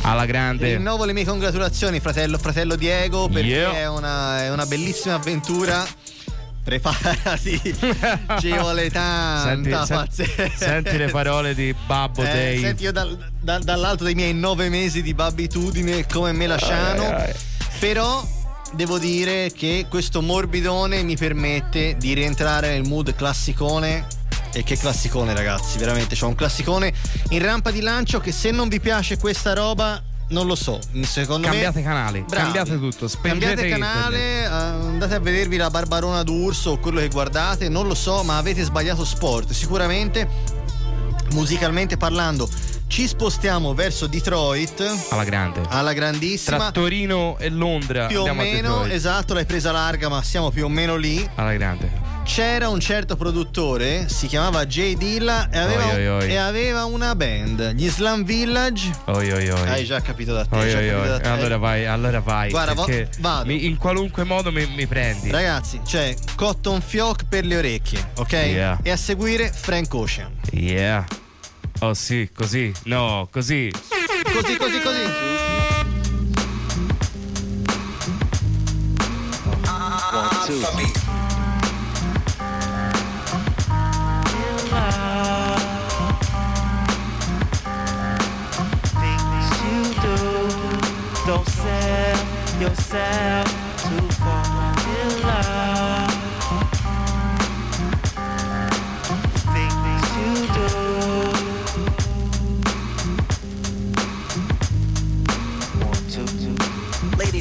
Alla 0.03 0.25
grande. 0.27 0.77
Rinnovo 0.77 1.05
le 1.05 1.13
mie 1.13 1.25
congratulazioni, 1.25 2.01
fratello, 2.01 2.39
fratello 2.39 2.77
Diego, 2.77 3.29
perché 3.29 3.47
Yeah. 3.49 3.73
è, 3.75 3.89
una, 3.89 4.43
è 4.45 4.51
una 4.51 4.67
bellissima 4.67 5.15
avventura. 5.15 5.85
Preparati, 6.65 7.59
ci 8.41 8.51
vuole 8.53 8.91
Senti, 8.91 9.71
tanta 9.71 9.87
sen- 9.87 9.97
pazienza. 9.97 10.57
senti 10.67 10.97
le 10.99 11.09
parole 11.09 11.55
di 11.55 11.75
Babbo 11.87 12.21
Eh, 12.21 12.25
Dave. 12.27 12.59
senti, 12.61 12.83
io 12.83 12.93
dal- 12.93 13.17
dal- 13.41 13.63
dall'alto 13.63 14.05
dei 14.05 14.15
miei 14.15 14.35
nove 14.35 14.69
mesi 14.69 15.01
di 15.01 15.15
babbitudine 15.15 16.05
come 16.07 16.33
me 16.33 16.47
lasciano, 16.47 17.05
ai, 17.05 17.23
ai. 17.31 17.33
però 17.79 18.23
devo 18.75 18.99
dire 18.99 19.51
che 19.51 19.87
questo 19.89 20.21
morbidone 20.21 21.03
mi 21.05 21.17
permette 21.17 21.97
di 21.97 22.13
rientrare 22.13 22.69
nel 22.73 22.87
mood 22.87 23.15
classicone. 23.15 24.05
E 24.53 24.63
che 24.63 24.77
classicone, 24.77 25.35
ragazzi, 25.35 25.79
veramente. 25.79 26.17
C'ho 26.17 26.27
un 26.29 26.35
classicone 26.35 26.93
in 27.31 27.43
rampa 27.43 27.71
di 27.71 27.81
lancio 27.81 28.19
che 28.21 28.33
se 28.33 28.51
non 28.51 28.69
vi 28.69 28.81
piace 28.81 29.19
questa 29.19 29.53
roba, 29.55 30.03
non 30.31 30.47
lo 30.47 30.55
so. 30.55 30.79
Secondo 31.03 31.47
Cambiate 31.49 31.79
me. 31.79 31.85
canale, 31.85 32.21
Bravi. 32.23 32.43
cambiate 32.53 32.79
tutto, 32.79 33.09
Cambiate 33.21 33.69
canale, 33.69 34.43
eh, 34.43 34.45
andate 34.47 35.15
a 35.15 35.21
vedervi 35.21 35.57
la 35.57 35.71
Barbarona 35.71 36.23
d'Urso 36.23 36.73
o 36.73 36.79
quello 36.79 37.01
che 37.01 37.09
guardate, 37.09 37.69
non 37.69 37.87
lo 37.87 37.95
so, 37.95 38.23
ma 38.25 38.37
avete 38.39 38.63
sbagliato 38.65 39.05
sport. 39.05 39.53
Sicuramente, 39.53 40.29
musicalmente 41.33 41.97
parlando, 41.97 42.49
ci 42.89 43.07
spostiamo 43.07 43.75
verso 43.75 44.07
Detroit, 44.07 44.83
Alla 45.11 45.25
grande. 45.25 45.61
alla 45.69 45.93
grandissima. 45.93 46.57
Tra 46.57 46.71
Torino 46.73 47.37
e 47.39 47.49
Londra 47.51 48.07
più 48.07 48.23
o 48.23 48.33
meno, 48.35 48.85
esatto, 48.87 49.35
l'hai 49.35 49.45
presa 49.47 49.73
larga, 49.73 50.09
ma 50.09 50.23
siamo 50.23 50.51
più 50.51 50.65
o 50.65 50.69
meno 50.69 50.97
lì. 50.97 51.27
Alla 51.37 51.53
grande. 51.53 52.08
C'era 52.29 52.69
un 52.69 52.79
certo 52.79 53.17
produttore, 53.17 54.07
si 54.09 54.27
chiamava 54.27 54.65
Jay 54.67 54.97
Dilla 54.97 55.49
e 55.51 55.59
aveva, 55.59 55.87
Oi, 55.87 56.07
oi, 56.07 56.07
oi. 56.25 56.29
e 56.31 56.37
aveva 56.37 56.85
una 56.85 57.15
band, 57.17 57.73
gli 57.75 57.89
Slam 57.89 58.23
Village. 58.23 58.93
Oi, 59.07 59.33
oi, 59.33 59.49
oi. 59.49 59.69
Hai 59.69 59.85
già 59.85 60.01
capito 60.03 60.35
da 60.35 60.45
te. 60.45 60.55
Oi, 60.57 60.67
oi, 60.67 60.73
capito 60.73 61.01
oi. 61.01 61.09
da 61.09 61.21
te. 61.21 61.29
Allora 61.29 61.57
vai, 61.57 61.87
allora 61.87 62.21
vai. 62.21 62.51
Guarda, 62.51 62.75
va- 63.21 63.43
mi- 63.45 63.65
in 63.65 63.77
qualunque 63.77 64.23
modo 64.25 64.53
mi, 64.53 64.67
mi 64.77 64.87
prendi. 64.87 65.31
Ragazzi, 65.31 65.81
c'è 65.85 66.15
Cotton 66.37 66.81
Fioc 66.83 67.25
per 67.29 67.45
le 67.47 67.57
orecchie, 67.57 68.11
ok? 68.19 68.33
Yeah. 68.33 68.79
E 68.83 68.91
a 68.91 68.97
seguire 68.97 69.51
Frank 69.51 69.93
Ocean. 69.95 70.31
Yeah. 70.53 71.05
Oh 71.81 71.95
sì, 71.95 72.31
così. 72.33 72.73
No, 72.85 73.27
così. 73.33 73.73
Così, 73.73 74.57
così, 74.59 74.81
così. 74.81 75.03
Things 80.47 81.28
yourself 92.61 93.68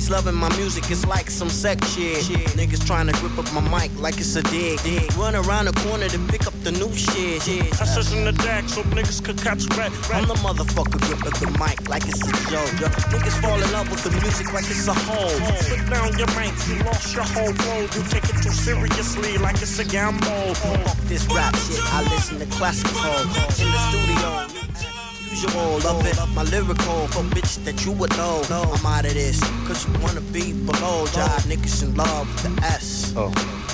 Loving 0.10 0.36
my 0.36 0.48
music, 0.56 0.90
it's 0.90 1.06
like 1.06 1.30
some 1.30 1.50
sex 1.50 1.94
shit. 1.94 2.24
Niggas 2.56 2.86
trying 2.88 3.08
to 3.08 3.14
grip 3.20 3.38
up 3.38 3.52
my 3.54 3.62
mic 3.68 3.92
like 4.00 4.18
it's 4.18 4.36
a 4.38 4.44
dig. 4.44 4.80
Run 5.18 5.36
around 5.36 5.66
the 5.66 5.74
corner 5.84 6.08
to 6.08 6.20
pick 6.32 6.48
up 6.48 6.54
the 6.64 6.72
new 6.72 6.94
shit. 6.96 7.44
I 7.82 7.86
says 7.86 8.14
in 8.14 8.24
the 8.24 8.32
deck 8.32 8.70
so 8.70 8.84
niggas 8.84 9.22
could 9.24 9.38
catch 9.38 9.66
rat. 9.78 9.92
I'm 10.14 10.26
the 10.28 10.36
motherfucker 10.36 11.02
grip 11.02 11.26
up 11.28 11.38
the 11.40 11.48
mic 11.60 11.90
like 11.90 12.08
it's 12.08 12.24
a 12.24 12.32
joke. 12.50 12.72
Yo, 12.80 12.88
Niggas 13.12 13.42
fall 13.42 13.62
in 13.62 13.70
love 13.74 13.92
with 13.92 14.04
the 14.04 14.12
music 14.22 14.54
like 14.54 14.66
it's 14.70 14.88
a 14.88 14.94
hole. 14.94 15.40
Put 15.68 15.90
down 15.92 16.18
your 16.18 16.32
mic, 16.40 16.56
you 16.68 16.80
lost 16.86 17.14
your 17.14 17.26
whole 17.26 17.52
world. 17.68 17.94
You 17.94 18.04
take 18.08 18.24
it 18.24 18.42
too 18.42 18.52
seriously 18.52 19.38
like 19.38 19.56
it's 19.62 19.78
a 19.80 19.86
gamble. 19.86 20.56
Fuck 20.56 20.98
this 21.12 21.28
rap 21.28 21.56
shit, 21.56 21.84
I 21.94 22.04
listen 22.04 22.40
to 22.40 22.46
classical 22.56 23.12
in 23.12 23.72
the 23.72 23.80
studio. 23.92 24.97
Usual, 25.40 25.78
love 25.82 26.04
it, 26.04 26.18
my 26.34 26.42
lyrical 26.42 27.06
for 27.10 27.22
bitch 27.22 27.64
that 27.64 27.86
you 27.86 27.92
would 27.92 28.10
know. 28.18 28.42
I'm 28.50 28.86
out 28.88 29.06
of 29.06 29.14
this, 29.14 29.40
cause 29.68 29.86
you 29.88 29.94
wanna 30.02 30.22
be 30.22 30.52
below. 30.52 31.06
Jive 31.14 31.46
niggas 31.46 31.84
in 31.84 31.94
love 31.96 32.28
with 32.28 32.56
the 32.56 32.66
S. 32.66 33.14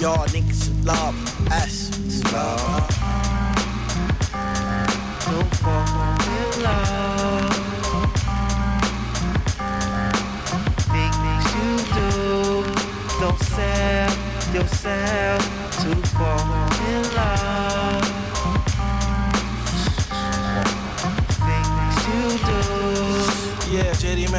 Y'all 0.01 0.27
niggas 0.27 0.67
in 0.67 0.83
love 0.83 1.15
with 1.15 1.47
the 1.47 1.55
S. 1.55 1.89
Oh. 1.93 2.03
It's 2.05 2.33
love. 2.33 2.87
Don't 5.31 5.55
fall 5.63 6.19
in 6.35 6.63
love. 6.63 7.55
Things 10.91 11.45
you 11.55 11.69
do, 11.95 12.11
don't 13.21 13.39
sell 13.39 14.11
yourself 14.53 15.41
too 15.81 16.01
far 16.11 16.72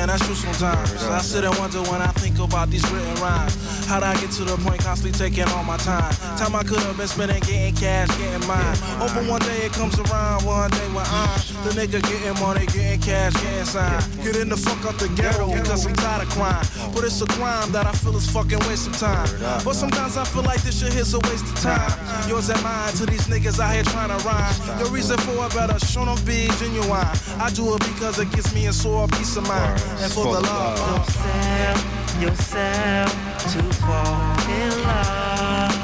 man, 0.06 0.18
that's 0.18 0.26
true 0.26 0.34
sometimes. 0.34 1.02
I 1.04 1.20
sit 1.20 1.44
and 1.44 1.56
wonder 1.58 1.80
when 1.90 2.02
I 2.02 2.08
think 2.20 2.38
about 2.38 2.70
these 2.70 2.84
written 2.90 3.14
rhymes. 3.22 3.56
How'd 3.86 4.02
I 4.02 4.14
get 4.20 4.30
to 4.32 4.44
the 4.44 4.56
point 4.56 4.80
constantly 4.80 5.16
taking 5.18 5.44
all 5.52 5.64
my 5.64 5.76
time? 5.78 6.12
Time 6.36 6.54
I 6.54 6.62
could 6.62 6.80
have 6.80 6.96
been 6.96 7.08
spending 7.08 7.40
getting 7.40 7.74
cash, 7.74 8.08
getting 8.18 8.46
mine. 8.46 8.76
Hoping 9.00 9.28
one 9.28 9.40
day 9.42 9.66
it 9.66 9.72
comes 9.72 9.98
around, 9.98 10.44
one 10.44 10.70
day 10.70 10.88
when 10.92 11.04
I'm 11.06 11.38
the 11.64 11.70
nigga 11.70 12.02
getting 12.02 12.38
money, 12.40 12.66
getting 12.66 13.00
cash, 13.00 13.32
getting 13.42 13.64
signed. 13.64 14.04
Getting 14.22 14.48
the 14.50 14.56
fuck 14.56 14.84
out 14.84 14.98
the 14.98 15.08
ghetto 15.16 15.48
because 15.48 15.86
I'm 15.86 15.94
tired 15.94 16.22
of 16.22 16.30
crime. 16.30 16.64
But 16.94 17.04
it's 17.04 17.20
a 17.22 17.26
crime 17.26 17.72
that 17.72 17.86
I 17.86 17.92
feel 17.92 18.14
is 18.16 18.28
fucking 18.30 18.58
waste 18.68 18.86
of 18.86 18.96
time. 18.98 19.26
But 19.64 19.74
sometimes 19.74 20.16
I 20.16 20.24
feel 20.24 20.42
like 20.42 20.62
this 20.62 20.80
shit 20.80 20.92
here's 20.92 21.14
a 21.14 21.20
waste 21.20 21.48
of 21.48 21.56
time. 21.60 21.90
Yours 22.28 22.50
and 22.50 22.62
mine 22.62 22.92
to 22.94 23.06
these 23.06 23.26
niggas 23.28 23.58
out 23.58 23.74
here 23.74 23.84
trying 23.84 24.12
to 24.12 24.20
rhyme. 24.26 24.78
Your 24.78 24.90
reason 24.90 25.18
for 25.18 25.46
it 25.46 25.54
better 25.54 25.78
show 25.86 26.04
them 26.04 26.18
be 26.26 26.48
genuine. 26.60 27.08
I 27.40 27.50
do 27.54 27.74
it 27.74 27.80
because 27.80 28.18
it 28.18 28.30
gives 28.32 28.54
me 28.54 28.66
a 28.66 28.72
sore 28.72 29.08
peace 29.08 29.36
of 29.36 29.48
mind. 29.48 29.80
And 30.00 30.12
for 30.12 30.24
the 30.34 30.40
love. 30.40 30.76
Don't 30.78 31.06
sell 31.08 32.20
yourself 32.20 33.10
too 33.52 33.72
far 33.80 34.36
in 34.50 34.82
love. 34.82 35.83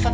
Questo 0.00 0.12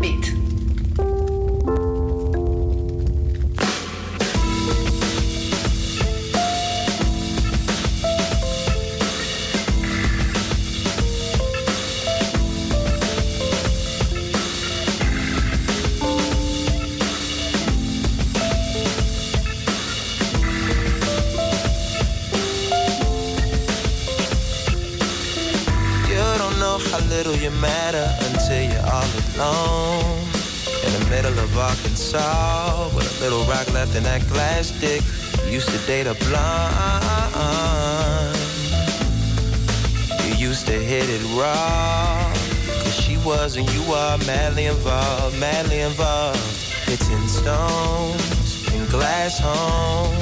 and 43.59 43.73
you 43.73 43.83
are 43.93 44.19
madly 44.19 44.67
involved, 44.67 45.39
madly 45.41 45.81
involved. 45.81 46.39
Hitting 46.85 47.27
stones 47.27 48.73
in 48.75 48.85
glass 48.87 49.39
homes. 49.43 50.19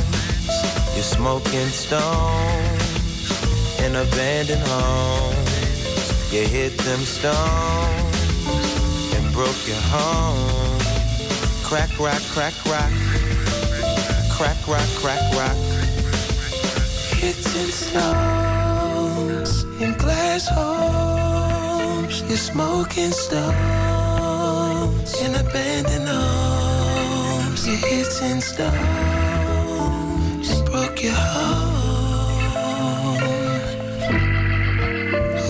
You're 0.94 1.02
smoking 1.02 1.68
stones 1.68 3.30
in 3.80 3.96
abandoned 3.96 4.62
homes. 4.66 6.32
You 6.32 6.46
hit 6.46 6.76
them 6.78 7.00
stones 7.00 8.16
and 9.14 9.32
broke 9.32 9.66
your 9.66 9.82
home. 9.90 10.78
Crack, 11.64 11.98
rock, 11.98 12.22
crack, 12.34 12.54
rock. 12.66 12.92
Crack, 14.30 14.68
rock, 14.68 14.88
crack, 15.02 15.22
rock. 15.34 15.56
Hitting 17.18 17.72
stones 17.82 19.64
in 19.80 19.92
glass 19.94 20.48
homes. 20.48 21.33
You're 22.34 22.40
smoking 22.40 23.12
stones 23.12 23.54
in 25.22 25.36
abandoned 25.36 26.08
homes. 26.08 27.64
You're 27.64 27.76
hitting 27.76 28.40
stones 28.40 28.74
and 30.50 30.64
broke 30.66 31.00
your 31.00 31.12
home. 31.12 31.62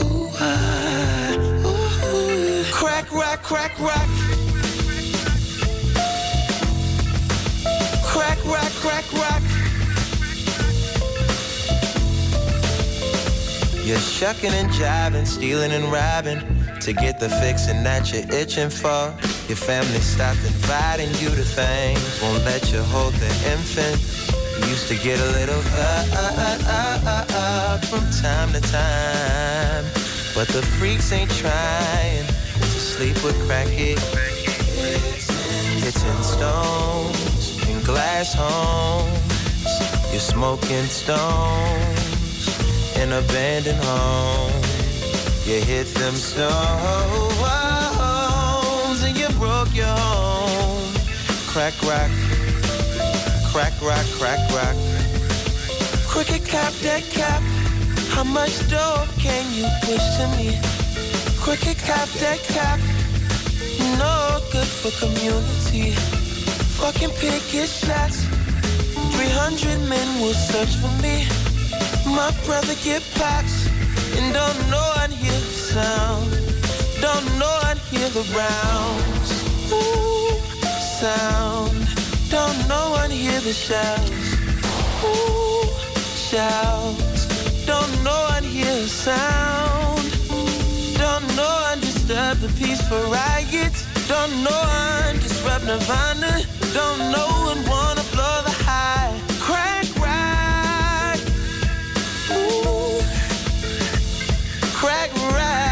Ooh, 0.02 0.28
ah, 0.38 1.32
ooh. 1.64 2.64
Crack, 2.70 3.10
rock, 3.10 3.42
crack, 3.42 3.80
rock. 3.80 4.08
Crack, 8.04 8.44
rock, 8.44 8.72
crack, 8.82 9.10
rock. 9.14 9.42
You're 13.86 13.98
shucking 13.98 14.52
and 14.52 14.68
jiving, 14.68 15.26
stealing 15.26 15.72
and 15.72 15.90
robbing 15.90 16.53
to 16.84 16.92
get 16.92 17.18
the 17.18 17.30
fixing 17.30 17.82
that 17.82 18.12
you're 18.12 18.28
itching 18.34 18.68
for. 18.68 19.14
Your 19.48 19.56
family 19.56 20.00
stopped 20.00 20.44
inviting 20.44 21.08
you 21.16 21.30
to 21.30 21.42
things, 21.42 22.20
won't 22.20 22.44
let 22.44 22.70
you 22.72 22.82
hold 22.82 23.14
the 23.14 23.32
infant. 23.52 23.96
You 24.60 24.68
used 24.68 24.88
to 24.88 24.96
get 24.96 25.18
a 25.18 25.30
little 25.32 25.62
uh, 25.64 26.06
uh, 26.12 26.58
uh, 26.66 27.24
uh, 27.30 27.78
from 27.88 28.04
time 28.20 28.52
to 28.52 28.60
time, 28.60 29.84
but 30.34 30.46
the 30.48 30.60
freaks 30.76 31.10
ain't 31.10 31.30
trying 31.30 32.26
to 32.26 32.78
sleep 32.92 33.16
with 33.24 33.36
crackhead. 33.48 33.98
Hitting 35.80 36.22
stones 36.22 37.66
in 37.66 37.82
glass 37.82 38.34
homes. 38.36 40.12
You're 40.12 40.20
smoking 40.20 40.84
stones 40.84 42.44
in 42.98 43.10
abandoned 43.10 43.82
homes. 43.82 44.63
You 45.46 45.60
hit 45.60 45.86
them 45.88 46.14
stones 46.14 46.48
and 49.02 49.14
you 49.14 49.28
broke 49.38 49.74
your 49.74 49.84
home. 49.84 50.94
Crack 51.46 51.74
rock, 51.82 52.10
crack 53.52 53.74
rock, 53.82 54.06
crack 54.16 54.40
rock. 54.56 54.76
Cricket 56.08 56.46
cap, 56.46 56.72
dead 56.80 57.02
cap. 57.10 57.42
How 58.08 58.24
much 58.24 58.56
dope 58.70 59.12
can 59.18 59.44
you 59.52 59.68
push 59.82 60.16
to 60.16 60.28
me? 60.38 60.58
Cricket 61.40 61.76
cap, 61.76 62.08
dead 62.18 62.40
cap. 62.44 62.80
No 63.98 64.40
good 64.50 64.66
for 64.66 64.92
community. 64.98 65.90
Fucking 66.80 67.10
picket 67.20 67.68
shots. 67.68 68.24
300 69.12 69.88
men 69.90 70.20
will 70.22 70.32
search 70.32 70.74
for 70.76 70.90
me. 71.02 71.26
My 72.06 72.32
brother 72.46 72.74
get 72.82 73.02
packs 73.16 73.68
and 74.16 74.32
don't 74.32 74.70
know 74.70 74.92
I'd 74.96 75.10
hear 75.10 75.32
the 75.32 75.33
sound. 75.74 76.30
Don't 77.00 77.26
know 77.40 77.54
I'd 77.68 77.78
hear 77.90 78.08
the 78.18 78.24
rounds. 78.38 79.30
Ooh, 79.72 80.30
sound. 81.02 81.80
Don't 82.30 82.58
know 82.70 82.86
I'd 83.02 83.10
hear 83.10 83.40
the 83.40 83.52
shouts. 83.52 84.26
Ooh, 85.02 85.66
shouts. 86.30 87.22
Don't 87.66 87.92
know 88.04 88.20
I'd 88.34 88.44
hear 88.44 88.74
the 88.84 88.92
sound. 89.06 90.06
Don't 91.02 91.26
know 91.38 91.54
I'd 91.70 91.80
disturb 91.80 92.38
the 92.38 92.52
peaceful 92.60 93.02
riots. 93.10 93.80
Don't 94.06 94.34
know 94.44 94.60
I'd 94.86 95.18
disrupt 95.24 95.64
Nirvana. 95.64 96.32
Don't 96.78 97.00
know 97.12 97.30
I'd 97.50 97.62
wanna 97.72 98.04
blow 98.14 98.36
the 98.48 98.54
high. 98.68 99.12
Crack 99.46 99.86
rock. 100.04 101.18
Ooh. 102.38 103.02
Crack 104.80 105.10
rock. 105.34 105.63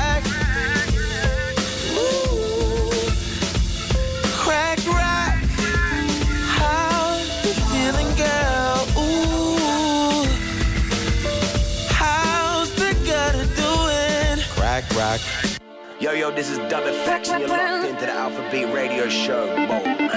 Yo, 16.12 16.28
yo, 16.28 16.30
this 16.30 16.50
is 16.50 16.58
Dub 16.68 16.84
Effects, 16.84 17.30
and 17.30 17.40
you're 17.40 17.48
locked 17.48 17.88
into 17.88 18.04
the 18.04 18.12
Alpha 18.12 18.46
Beat 18.50 18.66
Radio 18.66 19.08
Show. 19.08 19.46
Boom. 19.66 20.10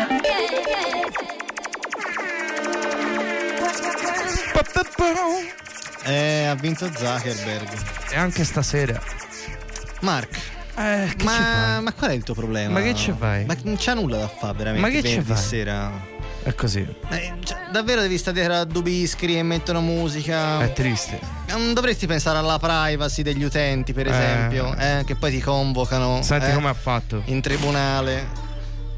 Eh, 6.03 6.47
ha 6.47 6.55
vinto 6.55 6.91
Zuckerberg. 6.93 7.69
E 8.11 8.17
anche 8.17 8.43
stasera. 8.43 9.01
Mark. 10.01 10.35
Eh, 10.75 11.13
che 11.15 11.23
ma, 11.23 11.31
ci 11.31 11.41
fai? 11.41 11.81
ma 11.81 11.93
qual 11.93 12.11
è 12.11 12.13
il 12.13 12.23
tuo 12.23 12.33
problema? 12.33 12.73
Ma 12.73 12.81
che 12.81 12.93
ci 12.93 13.13
fai? 13.17 13.45
Ma 13.45 13.55
non 13.63 13.77
c'è 13.77 13.93
nulla 13.93 14.17
da 14.17 14.27
fare 14.27 14.57
veramente. 14.57 14.89
Ma 14.89 14.93
che 14.93 15.07
ci 15.07 15.21
fai? 15.21 15.37
sera. 15.37 15.91
È 16.43 16.53
così. 16.55 16.85
Eh, 17.09 17.33
davvero 17.75 17.99
devi 18.01 18.17
stare 18.17 18.37
dietro 18.37 18.55
a 18.55 18.63
Dubiscri 18.63 19.37
e 19.37 19.43
mettono 19.43 19.81
musica. 19.81 20.61
È 20.61 20.71
triste. 20.71 21.19
Non 21.49 21.73
dovresti 21.73 22.07
pensare 22.07 22.37
alla 22.37 22.57
privacy 22.57 23.21
degli 23.21 23.43
utenti, 23.43 23.91
per 23.93 24.07
Eh. 24.07 24.11
esempio, 24.11 24.73
eh, 24.77 25.03
che 25.05 25.15
poi 25.15 25.31
ti 25.31 25.41
convocano. 25.41 26.21
Senti 26.21 26.51
eh, 26.51 26.53
come 26.53 26.69
ha 26.69 26.73
fatto. 26.73 27.21
In 27.25 27.41
tribunale. 27.41 28.43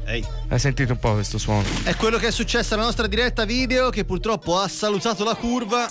Ehi. 0.06 0.24
Hai 0.48 0.58
sentito 0.58 0.92
un 0.92 0.98
po' 0.98 1.12
questo 1.14 1.38
suono? 1.38 1.64
È 1.82 1.94
quello 1.96 2.18
che 2.18 2.28
è 2.28 2.30
successo 2.30 2.74
alla 2.74 2.84
nostra 2.84 3.06
diretta 3.08 3.44
video 3.44 3.90
che 3.90 4.04
purtroppo 4.04 4.58
ha 4.58 4.68
salutato 4.68 5.24
la 5.24 5.34
curva. 5.34 5.86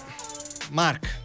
Mark. 0.71 1.19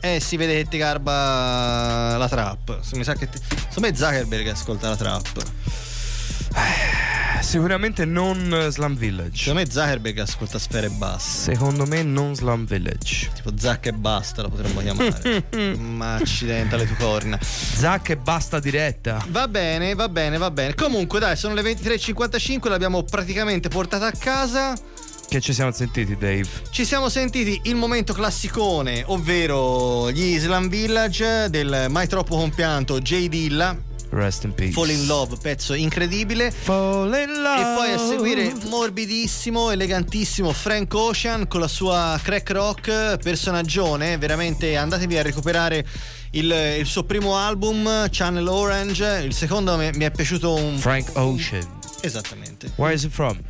Eh, 0.00 0.18
si 0.18 0.36
vede 0.38 0.62
che 0.62 0.68
ti 0.68 0.78
garba 0.78 2.16
la 2.16 2.28
trap. 2.28 2.80
Mi 2.94 3.04
sa 3.04 3.12
che 3.14 3.28
ti... 3.28 3.38
Me 3.80 3.94
Zuckerberg 3.94 4.48
ascolta 4.48 4.88
la 4.88 4.96
trap. 4.96 5.28
Sicuramente 7.42 8.04
non 8.04 8.68
Slum 8.70 8.96
Village. 8.96 9.36
Secondo 9.36 9.60
me 9.60 9.70
Zuckerberg 9.70 10.18
ascolta 10.18 10.58
sfere 10.58 10.88
basse. 10.88 11.52
Secondo 11.52 11.86
me 11.86 12.02
non 12.02 12.34
Slum 12.34 12.64
Village. 12.64 13.30
Tipo 13.34 13.52
Zac 13.56 13.86
e 13.86 13.92
basta 13.92 14.42
lo 14.42 14.48
potremmo 14.50 14.80
chiamare. 14.80 15.46
Ma 15.76 16.14
accidenta 16.14 16.76
le 16.76 16.86
tue 16.86 16.96
corna. 16.96 17.38
Zac 17.40 18.10
e 18.10 18.16
basta 18.16 18.60
diretta. 18.60 19.24
Va 19.28 19.48
bene, 19.48 19.94
va 19.94 20.08
bene, 20.08 20.38
va 20.38 20.50
bene. 20.50 20.74
Comunque, 20.74 21.18
dai, 21.18 21.36
sono 21.36 21.54
le 21.54 21.62
23.55, 21.62 22.68
l'abbiamo 22.68 23.02
praticamente 23.02 23.68
portata 23.68 24.06
a 24.06 24.12
casa. 24.12 24.74
Che 25.28 25.40
ci 25.40 25.52
siamo 25.52 25.70
sentiti, 25.70 26.16
Dave? 26.16 26.48
Ci 26.70 26.84
siamo 26.84 27.08
sentiti 27.08 27.60
il 27.64 27.76
momento 27.76 28.12
classicone, 28.12 29.04
ovvero 29.06 30.10
gli 30.10 30.34
Islam 30.34 30.68
Village 30.68 31.48
del 31.50 31.86
mai 31.88 32.08
troppo 32.08 32.36
compianto 32.36 33.00
J. 33.00 33.28
Dilla. 33.28 33.88
Rest 34.10 34.44
in 34.44 34.52
peace. 34.54 34.72
Fall 34.72 34.90
in 34.90 35.06
Love, 35.06 35.36
pezzo 35.40 35.72
incredibile. 35.72 36.50
Fall 36.50 37.14
in 37.14 37.42
love. 37.42 37.60
E 37.60 37.74
poi 37.76 37.92
a 37.92 37.98
seguire 37.98 38.52
morbidissimo, 38.68 39.70
elegantissimo 39.70 40.52
Frank 40.52 40.92
Ocean 40.94 41.46
con 41.46 41.60
la 41.60 41.68
sua 41.68 42.18
crack 42.22 42.50
rock 42.50 43.18
personaggione. 43.18 44.18
Veramente 44.18 44.76
andatevi 44.76 45.16
a 45.16 45.22
recuperare 45.22 45.86
il, 46.32 46.50
il 46.78 46.86
suo 46.86 47.04
primo 47.04 47.36
album, 47.36 48.08
Channel 48.10 48.46
Orange. 48.46 49.22
Il 49.24 49.34
secondo 49.34 49.76
mi, 49.76 49.90
mi 49.94 50.04
è 50.04 50.10
piaciuto 50.10 50.54
un. 50.54 50.76
Frank 50.76 51.10
Ocean. 51.14 51.78
Esattamente. 52.00 52.72
Where 52.76 52.92
is 52.92 53.04
it 53.04 53.12
from? 53.12 53.40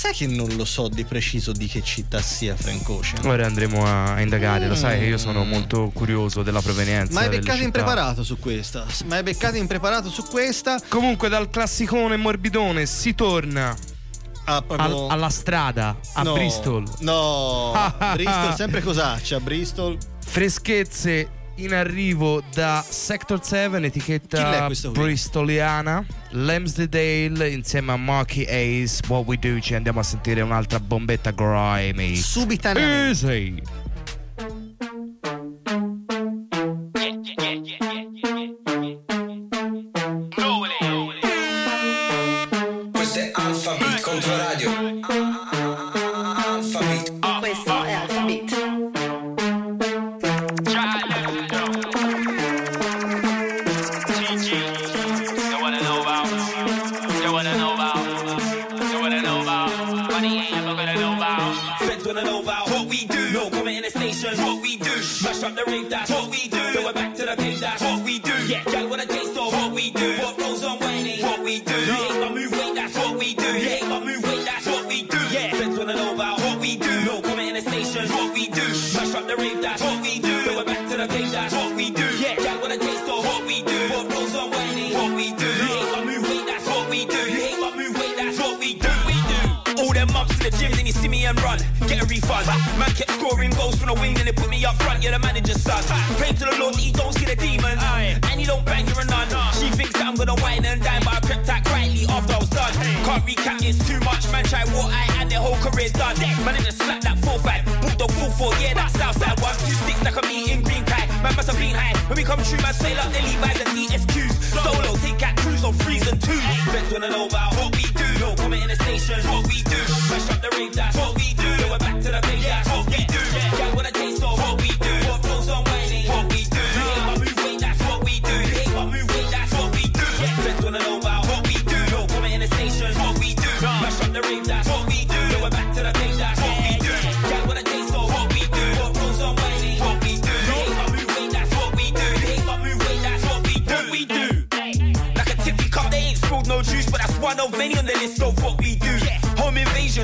Sai 0.00 0.14
che 0.14 0.26
non 0.26 0.48
lo 0.56 0.64
so 0.64 0.88
di 0.88 1.04
preciso 1.04 1.52
di 1.52 1.66
che 1.66 1.82
città 1.82 2.22
sia 2.22 2.56
Frank 2.56 2.88
Ocean. 2.88 3.26
Ora 3.26 3.44
andremo 3.44 3.84
a, 3.84 4.14
a 4.14 4.20
indagare, 4.22 4.66
lo 4.66 4.74
sai 4.74 4.98
che 4.98 5.04
io 5.04 5.18
sono 5.18 5.44
molto 5.44 5.90
curioso 5.92 6.42
della 6.42 6.62
provenienza. 6.62 7.12
Ma 7.12 7.20
hai 7.20 7.28
beccato 7.28 7.62
impreparato 7.62 8.22
su 8.22 8.38
questa. 8.38 8.86
Ma 9.04 9.16
hai 9.16 9.22
beccato 9.22 9.56
impreparato 9.58 10.08
su 10.08 10.22
questa. 10.22 10.80
Comunque 10.88 11.28
dal 11.28 11.50
classicone 11.50 12.16
morbidone 12.16 12.86
si 12.86 13.14
torna 13.14 13.76
Ah, 14.44 14.62
proprio- 14.62 15.04
al- 15.04 15.10
alla 15.10 15.28
strada 15.28 15.94
a 16.14 16.22
No, 16.22 16.32
Bristol. 16.32 16.84
No, 17.00 17.72
Bristol 18.14 18.54
sempre 18.56 18.80
cosaccia, 18.80 19.38
Bristol. 19.38 19.98
Freschezze 20.24 21.28
in 21.64 21.74
arrivo 21.74 22.42
da 22.54 22.84
Sector 22.86 23.44
7, 23.44 23.76
Chi 23.76 23.80
l'è 23.80 23.86
etichetta 23.86 24.70
bristoliana. 24.90 26.04
Lamsdale 26.30 27.50
insieme 27.50 27.92
a 27.92 27.96
Marky 27.96 28.44
Ace. 28.44 29.00
What 29.08 29.26
We 29.26 29.38
Do. 29.38 29.60
Ci 29.60 29.74
andiamo 29.74 30.00
a 30.00 30.02
sentire 30.02 30.40
un'altra 30.40 30.80
bombetta 30.80 31.30
grimy. 31.30 32.16
Subitaneamente. 32.16 33.08
Easy. 33.08 33.62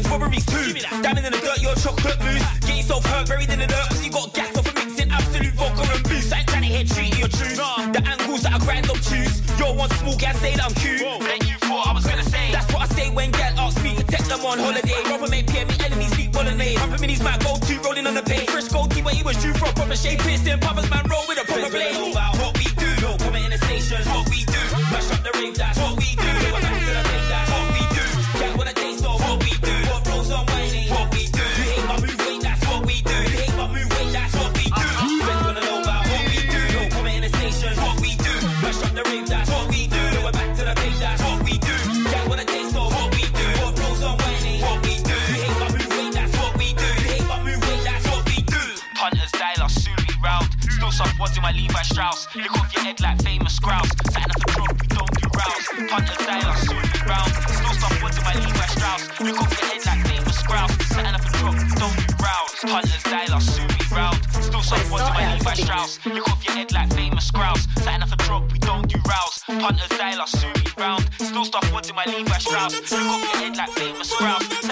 Home 0.04 0.20
robberies 0.20 0.44
too. 0.44 0.74
Down 1.00 1.16
in 1.16 1.24
the 1.24 1.30
dirt, 1.30 1.62
your 1.62 1.74
chocolate 1.74 2.18
mousse. 2.20 2.44
Get 2.60 2.76
yourself 2.76 3.04
hurt, 3.06 3.28
buried 3.28 3.48
in 3.48 3.60
the 3.60 3.66
dirt, 3.66 3.88
cause 3.88 4.04
you 4.04 4.12
got 4.12 4.34
gas 4.34 4.54
off 4.56 4.68
of 4.68 4.74
mixing 4.74 5.10
absolute 5.10 5.54
vodka 5.54 5.88
and 5.88 6.02
booze. 6.04 6.30
I 6.30 6.40
ain't 6.40 6.48
trying 6.48 6.62
to 6.62 6.68
hear 6.68 6.84
treating 6.84 7.18
your 7.18 7.28
truth. 7.28 7.56
The 7.56 8.02
angles 8.04 8.42
that 8.42 8.52
I 8.52 8.58
grind 8.58 8.90
up 8.90 9.00
choose. 9.00 9.40
You're 9.58 9.72
one 9.72 9.88
small 9.96 10.16
gal, 10.16 10.34
say 10.34 10.54
that 10.54 10.64
I'm 10.68 10.74
cute. 10.76 11.00
Then 11.00 11.40
you 11.48 11.56
thought 11.64 11.88
I 11.88 11.92
was 11.94 12.04
gonna 12.04 12.28
say. 12.28 12.52
That's 12.52 12.70
what 12.72 12.82
I 12.82 12.88
say 12.92 13.08
when 13.08 13.30
gal 13.30 13.58
asks 13.58 13.82
me 13.82 13.96
to 13.96 14.04
take 14.04 14.26
them 14.28 14.44
on 14.44 14.58
holiday. 14.58 15.00
Rather 15.08 15.28
make 15.28 15.48
PM, 15.48 15.68
me 15.68 15.74
enemies 15.80 16.12
speak 16.12 16.30
bolognese. 16.30 16.76
Pumping 16.76 17.00
minis, 17.00 17.24
my 17.24 17.38
go 17.40 17.56
to 17.56 17.80
rolling 17.80 18.06
on 18.06 18.14
the 18.14 18.22
pay. 18.22 18.44
Fresh 18.44 18.68
gold 18.68 18.92
key, 18.92 19.00
but 19.00 19.14
he 19.14 19.22
was 19.22 19.40
due 19.40 19.54
for 19.54 19.64
a 19.64 19.72
proper 19.72 19.96
shave. 19.96 20.18
Piercing 20.20 20.60
poppers, 20.60 20.90
man, 20.90 21.05
head 52.86 53.00
like 53.00 53.20
famous 53.22 53.58
grouse. 53.58 53.90
Sign 54.12 54.30
up 54.30 54.38
the 54.38 54.48
truth, 54.54 54.74
we 54.80 54.86
don't 54.94 55.12
get 55.18 55.30
roused. 55.34 55.66
Still 57.56 57.74
stuff 57.74 57.96
my 58.26 58.34
Levi 58.38 58.66
Strauss. 58.74 59.02
Look 59.20 59.42
off 59.42 59.50
your 59.58 59.66
head 59.70 59.82
like 59.86 60.02
famous 60.06 60.42
grouse. 60.46 60.72
Sign 60.94 61.14
up 61.14 61.22
the 61.26 61.32
truth, 61.38 61.58
don't 61.82 61.96
get 61.96 62.14
roused. 62.22 62.54
Punters 62.62 63.02
die 63.02 63.38
soon 63.38 63.66
be 63.66 63.82
round. 63.90 64.18
Still 64.46 64.62
stuff 64.62 64.92
under 64.92 65.12
my 65.18 65.34
Levi 65.34 65.54
Strauss. 65.54 65.98
Look 66.06 66.28
off 66.30 66.44
your 66.46 66.54
head 66.54 66.72
like 66.72 66.92
famous 66.94 67.30
grouse. 67.30 67.66
Sign 67.82 68.02
up 68.02 68.08
the 68.08 68.16
truth, 68.26 68.52
we 68.52 68.58
don't 68.60 68.86
do 68.88 68.98
rouse. 69.08 69.42
Punters 69.46 69.88
die 69.98 70.24
soon 70.26 70.52
be 70.54 70.70
round. 70.78 71.04
Still 71.18 71.44
stuff 71.44 71.72
under 71.74 71.94
my 71.94 72.04
Levi 72.04 72.38
Strauss. 72.38 72.72
Look 72.92 73.08
off 73.14 73.22
your 73.32 73.42
head 73.42 73.56
like 73.56 73.70
famous 73.70 74.14
grouse. 74.16 74.65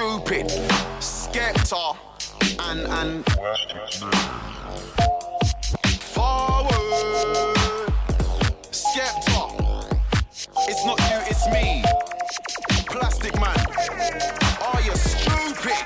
Stupid? 0.00 0.46
Skepta 0.98 1.94
and 2.60 2.86
and 2.86 3.26
forward. 6.00 6.72
Skepta. 8.72 9.40
It's 10.68 10.84
not 10.86 10.98
you, 11.00 11.18
it's 11.28 11.46
me. 11.52 11.84
Plastic 12.86 13.34
man. 13.38 13.58
Are 14.72 14.80
you 14.80 14.96
stupid? 14.96 15.84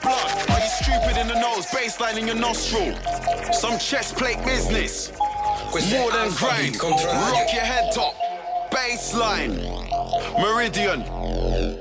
Blood. 0.00 0.50
Are 0.50 0.60
you 0.60 0.70
stupid 0.80 1.18
in 1.18 1.28
the 1.28 1.38
nose? 1.38 1.66
Baseline 1.66 2.16
in 2.16 2.26
your 2.26 2.36
nostril. 2.36 2.96
Some 3.52 3.78
chest 3.78 4.16
plate 4.16 4.42
business. 4.46 5.12
More 5.90 6.10
than 6.12 6.30
grind. 6.30 6.80
Rock 6.80 7.52
your 7.52 7.60
head 7.60 7.92
top. 7.92 8.14
Baseline. 8.70 9.84
Meridian. 10.40 11.02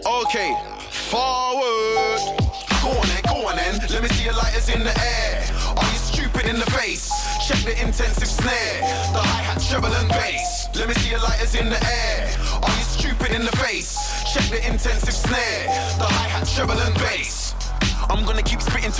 Okay. 0.06 0.73
Forward. 1.14 2.18
Go 2.82 2.90
on 2.90 3.06
then, 3.06 3.22
go 3.30 3.48
on 3.48 3.56
then. 3.56 3.78
Let 3.92 4.02
me 4.02 4.10
see 4.10 4.24
your 4.24 4.34
lighters 4.34 4.68
in 4.68 4.80
the 4.84 4.98
air. 4.98 5.46
Are 5.78 5.86
you 5.86 6.00
stupid 6.00 6.48
in 6.48 6.58
the 6.58 6.66
face? 6.72 7.08
Check 7.48 7.60
the 7.60 7.80
intensive 7.86 8.28
snare. 8.28 8.82
The 9.14 9.22
hi-hat, 9.22 9.62
treble 9.62 9.94
and 9.94 10.10
bass. 10.10 10.70
Let 10.74 10.88
me 10.88 10.96
see 10.96 11.12
your 11.12 11.20
lighters 11.20 11.54
in 11.54 11.70
the 11.70 11.78
air. 11.86 12.34
Are 12.64 12.76
you 12.78 12.84
stupid 12.98 13.30
in 13.30 13.46
the 13.46 13.56
face? 13.58 13.94
Check 14.34 14.50
the 14.50 14.66
intensive 14.68 15.14
snare. 15.14 15.68
The 16.02 16.10
hi-hat, 16.10 16.48
treble 16.48 16.82
and 16.82 16.96
bass. 16.96 17.03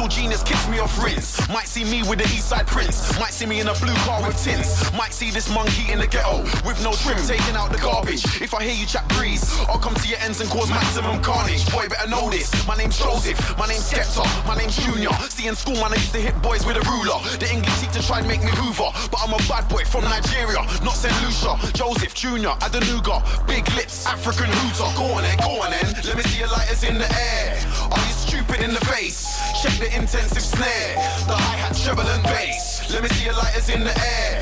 Genius 0.08 0.44
kicks 0.44 0.68
me 0.70 0.80
off 0.80 0.98
rinse. 1.04 1.48
Might 1.50 1.68
see 1.68 1.84
me 1.84 2.02
with 2.08 2.20
the 2.20 2.26
East 2.26 2.50
Side 2.50 2.68
Prince. 2.68 3.20
Might 3.20 3.34
see 3.34 3.46
me 3.46 3.60
in 3.60 3.68
a 3.68 3.74
blue 3.76 3.94
car 4.08 4.26
with 4.26 4.42
tints. 4.42 4.92
Might 4.94 5.14
see 5.14 5.30
this 5.30 5.50
monkey 5.50 5.92
in 5.92 6.00
the 6.00 6.08
ghetto 6.08 6.44
with 6.66 6.82
no 6.84 6.94
trim, 6.94 7.18
taking 7.26 7.56
out 7.56 7.72
the 7.72 7.78
garbage. 7.78 8.24
If 8.42 8.54
I 8.54 8.64
hear 8.64 8.74
you 8.74 8.86
chat 8.86 9.08
breeze, 9.10 9.44
I'll 9.70 9.80
come 9.80 9.96
to 9.96 10.08
your 10.08 10.20
ends 10.20 10.42
and 10.42 10.50
cause 10.50 10.70
maximum 10.70 11.22
carnage. 11.22 11.70
Boy, 11.72 11.88
better 11.88 12.10
know 12.10 12.30
this. 12.30 12.50
My 12.68 12.76
name's 12.76 12.98
Joseph. 12.98 13.38
My 13.58 13.68
name's 13.68 13.92
Skepta. 13.92 14.24
My 14.48 14.56
name's 14.56 14.78
Junior. 14.78 15.12
See 15.30 15.48
in 15.48 15.56
school, 15.56 15.76
man, 15.76 15.94
I 15.94 15.96
used 15.96 16.14
to 16.14 16.22
hit 16.22 16.40
boys 16.42 16.66
with 16.66 16.78
a 16.78 16.86
ruler. 16.90 17.20
The 17.40 17.52
English 17.52 17.80
teacher 17.82 18.02
tried 18.02 18.24
to 18.24 18.28
make 18.28 18.44
me 18.44 18.52
Hoover, 18.56 18.90
but 19.12 19.20
I'm 19.22 19.34
a 19.34 19.42
bad 19.50 19.68
boy 19.70 19.84
from 19.86 20.04
Nigeria, 20.06 20.62
not 20.84 20.96
St. 20.96 21.14
Lucia. 21.24 21.58
Joseph 21.74 22.14
Junior, 22.14 22.54
Adenuga, 22.62 23.22
big 23.48 23.68
lips, 23.74 24.06
African 24.06 24.50
hooter. 24.50 24.90
Go 24.98 25.06
on 25.14 25.24
then, 25.24 25.38
go 25.40 25.62
on 25.62 25.72
then. 25.72 25.94
Let 26.06 26.18
me 26.18 26.24
see 26.24 26.40
your 26.40 26.50
lighters 26.50 26.84
in 26.84 26.98
the 26.98 27.10
air. 27.12 27.60
Are 27.92 28.00
you 28.00 28.14
stupid 28.14 28.62
in 28.62 28.74
the 28.74 28.84
face? 28.86 29.40
Check 29.62 29.74
the 29.80 29.93
intensive 29.96 30.42
snare, 30.42 30.96
the 31.28 31.36
hi 31.36 31.56
hat, 31.58 31.76
treble 31.76 32.02
and 32.04 32.24
bass. 32.24 32.90
Let 32.92 33.04
me 33.04 33.10
see 33.10 33.26
your 33.26 33.36
lighters 33.36 33.70
in 33.70 33.84
the 33.84 33.96
air. 33.98 34.42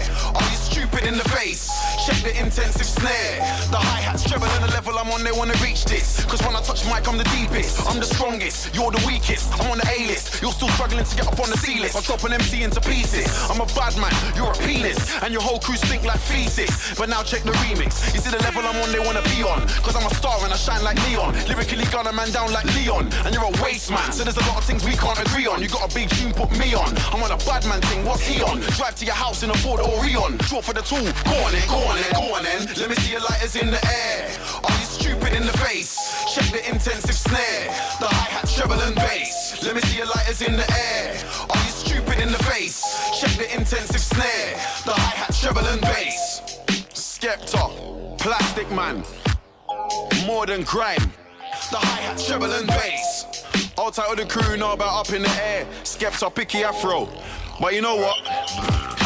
You 0.49 0.57
stupid 0.81 1.07
in 1.07 1.17
the 1.17 1.27
face? 1.29 1.69
Check 2.05 2.17
the 2.25 2.33
intensive 2.41 2.85
snare, 2.85 3.37
the 3.69 3.77
hi 3.77 4.01
hats, 4.01 4.23
treble 4.25 4.47
and 4.57 4.63
the 4.65 4.71
level 4.73 4.97
I'm 4.97 5.11
on. 5.11 5.23
They 5.23 5.31
wanna 5.31 5.53
reach 5.61 5.85
this, 5.85 6.25
cause 6.25 6.41
when 6.41 6.55
I 6.55 6.61
touch 6.61 6.85
mic, 6.85 7.05
I'm 7.07 7.17
the 7.17 7.29
deepest. 7.37 7.85
I'm 7.85 7.99
the 7.99 8.09
strongest, 8.09 8.73
you're 8.73 8.89
the 8.89 9.03
weakest. 9.05 9.53
I'm 9.61 9.69
on 9.69 9.77
the 9.77 9.85
A 9.85 10.07
list, 10.09 10.41
you're 10.41 10.51
still 10.51 10.69
struggling 10.73 11.05
to 11.05 11.15
get 11.15 11.27
up 11.27 11.37
on 11.37 11.49
the 11.49 11.57
C 11.57 11.79
list. 11.79 11.95
I'll 11.95 12.01
drop 12.01 12.23
an 12.23 12.33
MC 12.33 12.63
into 12.63 12.81
pieces. 12.81 13.29
I'm 13.49 13.61
a 13.61 13.69
bad 13.77 13.93
man, 14.01 14.13
you're 14.35 14.49
a 14.49 14.57
penis, 14.65 14.97
and 15.21 15.31
your 15.31 15.41
whole 15.41 15.59
crew 15.59 15.77
stink 15.77 16.03
like 16.03 16.19
feces. 16.19 16.71
But 16.97 17.09
now 17.09 17.21
check 17.21 17.43
the 17.43 17.53
remix. 17.61 18.13
You 18.13 18.19
see 18.19 18.31
the 18.31 18.41
level 18.41 18.65
I'm 18.65 18.81
on, 18.81 18.91
they 18.91 18.99
wanna 18.99 19.21
be 19.37 19.45
on. 19.45 19.61
Cause 19.85 19.95
I'm 19.95 20.05
a 20.05 20.13
star 20.15 20.41
and 20.41 20.51
I 20.53 20.57
shine 20.57 20.83
like 20.83 20.97
neon. 21.05 21.37
Lyrically 21.45 21.85
gun 21.93 22.07
a 22.07 22.13
man 22.13 22.31
down 22.31 22.51
like 22.51 22.65
Leon. 22.73 23.13
And 23.25 23.35
you're 23.35 23.45
a 23.45 23.53
waste 23.61 23.91
man, 23.91 24.11
so 24.11 24.23
there's 24.23 24.37
a 24.37 24.47
lot 24.49 24.57
of 24.57 24.65
things 24.65 24.83
we 24.83 24.97
can't 24.97 25.19
agree 25.21 25.45
on. 25.45 25.61
You 25.61 25.69
got 25.69 25.85
a 25.85 25.93
big 25.93 26.09
tune, 26.09 26.33
put 26.33 26.49
me 26.57 26.73
on. 26.73 26.89
I'm 27.13 27.21
on 27.21 27.29
a 27.29 27.37
bad 27.45 27.65
man 27.69 27.81
thing, 27.81 28.03
what's 28.05 28.25
he 28.25 28.41
on? 28.41 28.61
Drive 28.81 28.95
to 28.95 29.05
your 29.05 29.15
house 29.15 29.43
in 29.43 29.51
a 29.51 29.57
Ford 29.61 29.79
Orion. 29.79 30.37
Draw 30.49 30.61
for 30.71 30.79
the 30.79 30.87
tool, 30.87 31.03
go 31.25 32.33
on 32.33 32.43
then. 32.43 32.65
Let 32.77 32.89
me 32.89 32.95
see 32.95 33.11
your 33.11 33.21
lighters 33.21 33.55
in 33.55 33.71
the 33.71 33.85
air. 33.85 34.29
Are 34.63 34.71
you 34.71 34.85
stupid 34.85 35.33
in 35.33 35.45
the 35.45 35.57
face? 35.57 35.97
Check 36.33 36.45
the 36.51 36.67
intensive 36.69 37.15
snare, 37.15 37.65
the 37.99 38.07
hi 38.07 38.29
hat, 38.29 38.47
treble 38.47 38.79
and 38.79 38.95
bass. 38.95 39.61
Let 39.63 39.75
me 39.75 39.81
see 39.81 39.97
your 39.97 40.07
lighters 40.07 40.41
in 40.41 40.53
the 40.53 40.69
air. 40.71 41.17
Are 41.49 41.57
you 41.57 41.71
stupid 41.71 42.19
in 42.19 42.31
the 42.31 42.41
face? 42.43 42.83
Check 43.19 43.31
the 43.31 43.53
intensive 43.53 43.99
snare, 43.99 44.53
the 44.85 44.93
hi 44.93 45.15
hat, 45.15 45.33
treble 45.33 45.65
and 45.65 45.81
bass. 45.81 46.41
Skepta, 46.93 48.17
Plastic 48.17 48.71
Man, 48.71 49.03
more 50.25 50.45
than 50.45 50.63
grime. 50.63 51.11
The 51.71 51.77
hi 51.77 52.01
hat, 52.01 52.17
treble 52.19 52.51
and 52.51 52.67
bass. 52.67 53.25
All 53.77 53.91
title 53.91 54.15
the 54.15 54.25
crew 54.25 54.57
know 54.57 54.71
about 54.73 55.07
up 55.07 55.13
in 55.13 55.23
the 55.23 55.43
air. 55.43 55.65
Skepta, 55.83 56.33
picky 56.33 56.63
afro. 56.63 57.09
But 57.59 57.73
you 57.73 57.81
know 57.81 57.95
what? 57.95 59.00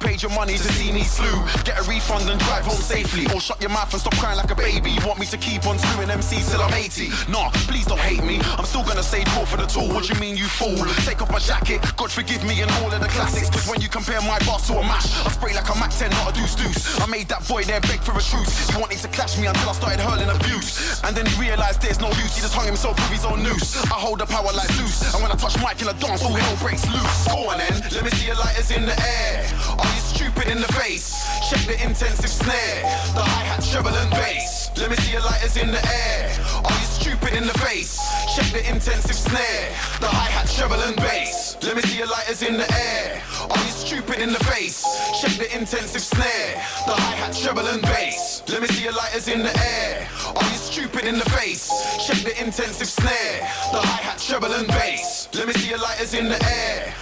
You 0.00 0.08
paid 0.08 0.22
your 0.22 0.30
money 0.32 0.54
to 0.56 0.68
see 0.78 0.92
me 0.92 1.02
slew, 1.04 1.28
get 1.64 1.76
a 1.76 1.82
refund 1.84 2.30
and 2.30 2.40
drive 2.40 2.64
home 2.64 2.80
safely. 2.80 3.26
Or 3.34 3.40
shut 3.40 3.60
your 3.60 3.70
mouth 3.70 3.92
and 3.92 4.00
stop 4.00 4.16
crying 4.16 4.38
like 4.38 4.50
a 4.50 4.54
baby. 4.54 4.90
You 4.92 5.04
want 5.06 5.18
me 5.18 5.26
to 5.26 5.36
keep 5.36 5.66
on 5.66 5.78
slewing 5.78 6.08
MCs 6.08 6.50
till 6.50 6.62
I'm 6.62 6.72
80? 6.72 7.10
Nah, 7.28 7.50
please 7.68 7.84
don't 7.84 8.00
hate 8.00 8.24
me. 8.24 8.40
I'm 8.56 8.64
still 8.64 8.84
gonna 8.84 9.02
say 9.02 9.24
draw 9.24 9.44
for 9.44 9.58
the 9.58 9.66
tool. 9.66 9.88
What 9.88 10.08
you 10.08 10.14
mean, 10.16 10.36
you 10.38 10.46
fool? 10.46 10.76
Take 11.04 11.20
off 11.20 11.30
my 11.30 11.38
jacket, 11.38 11.84
God 11.96 12.10
forgive 12.10 12.44
me 12.44 12.62
and 12.62 12.70
all 12.80 12.92
of 12.92 13.00
the 13.00 13.08
classics. 13.08 13.50
Cause 13.50 13.68
when 13.68 13.80
you 13.80 13.88
compare 13.88 14.20
my 14.22 14.38
boss 14.46 14.68
to 14.68 14.78
a 14.78 14.82
mash, 14.82 15.10
I 15.26 15.30
spray 15.32 15.52
like 15.52 15.68
a 15.68 15.76
Mac 15.76 15.90
10, 15.90 16.10
not 16.10 16.30
a 16.30 16.32
deuce 16.32 16.54
deuce. 16.54 17.00
I 17.00 17.06
made 17.06 17.28
that 17.28 17.46
boy 17.46 17.64
there 17.64 17.80
beg 17.80 18.00
for 18.00 18.12
a 18.16 18.22
truce. 18.22 18.70
He 18.70 18.80
wanted 18.80 18.98
to 19.04 19.08
clash 19.08 19.36
me 19.38 19.48
until 19.48 19.68
I 19.68 19.72
started 19.72 20.00
hurling 20.00 20.30
abuse. 20.30 21.02
And 21.04 21.14
then 21.14 21.26
he 21.26 21.34
realized 21.40 21.82
there's 21.82 22.00
no 22.00 22.08
use. 22.16 22.36
He 22.36 22.40
just 22.40 22.54
hung 22.54 22.64
himself 22.66 22.96
with 22.96 23.20
his 23.20 23.26
own 23.26 23.42
noose. 23.42 23.76
I 23.92 24.00
hold 24.00 24.20
the 24.20 24.26
power 24.26 24.52
like 24.54 24.70
Zeus. 24.72 25.12
And 25.12 25.22
when 25.22 25.30
I 25.32 25.36
touch 25.36 25.60
mic 25.60 25.76
in 25.82 25.88
a 25.88 25.96
dance, 26.00 26.24
all 26.24 26.32
hell 26.32 26.56
breaks 26.56 26.88
loose. 26.88 27.28
Go 27.28 27.50
on 27.50 27.58
then, 27.58 27.84
let 27.92 28.04
me 28.04 28.10
see 28.16 28.26
your 28.26 28.36
lighters 28.36 28.70
in 28.70 28.86
the 28.86 28.96
air. 28.96 29.44
You 29.89 29.89
stupid 30.20 30.52
in 30.52 30.60
the 30.60 30.72
face? 30.74 31.16
Check 31.48 31.64
the 31.64 31.80
intensive 31.82 32.28
snare, 32.28 32.82
the 33.16 33.24
hi 33.24 33.44
hat, 33.48 33.64
treble 33.64 33.88
and 33.88 34.10
bass. 34.10 34.70
Let 34.76 34.90
me 34.90 34.96
see 34.96 35.12
your 35.12 35.22
lighters 35.22 35.56
in 35.56 35.70
the 35.70 35.80
air. 35.80 36.28
Are 36.60 36.76
you 36.76 36.88
stupid 37.00 37.32
in 37.32 37.46
the 37.46 37.56
face? 37.64 37.96
Check 38.36 38.52
the 38.52 38.60
intensive 38.68 39.16
snare, 39.16 39.68
the 40.00 40.08
hi 40.08 40.28
hat, 40.28 40.46
treble 40.52 40.80
and 40.84 40.96
bass. 40.96 41.56
Let 41.62 41.76
me 41.76 41.82
see 41.82 41.96
your 41.96 42.08
lighters 42.08 42.42
in 42.42 42.58
the 42.58 42.68
air. 42.68 43.22
Are 43.48 43.64
you 43.64 43.72
stupid 43.72 44.20
in 44.20 44.32
the 44.32 44.44
face? 44.44 44.84
Check 45.20 45.32
the 45.40 45.48
intensive 45.56 46.02
snare, 46.02 46.52
the 46.84 46.94
hi 47.00 47.14
hat, 47.16 47.32
treble 47.32 47.66
and 47.66 47.80
bass. 47.80 48.42
Let 48.48 48.60
me 48.60 48.68
see 48.68 48.84
your 48.84 48.92
lighters 48.92 49.26
in 49.26 49.40
the 49.40 49.56
air. 49.56 50.06
Are 50.36 50.48
you 50.52 50.58
stupid 50.60 51.04
in 51.06 51.16
the 51.16 51.30
face? 51.30 51.72
Check 52.06 52.20
the 52.28 52.36
intensive 52.44 52.88
snare, 52.88 53.40
the 53.72 53.80
hi 53.80 54.00
hat, 54.04 54.18
treble 54.18 54.52
and 54.52 54.68
bass. 54.68 55.28
Let 55.32 55.46
me 55.48 55.54
see 55.54 55.70
your 55.70 55.78
lighters 55.80 56.12
in 56.12 56.28
the 56.28 56.40
air. 56.44 56.92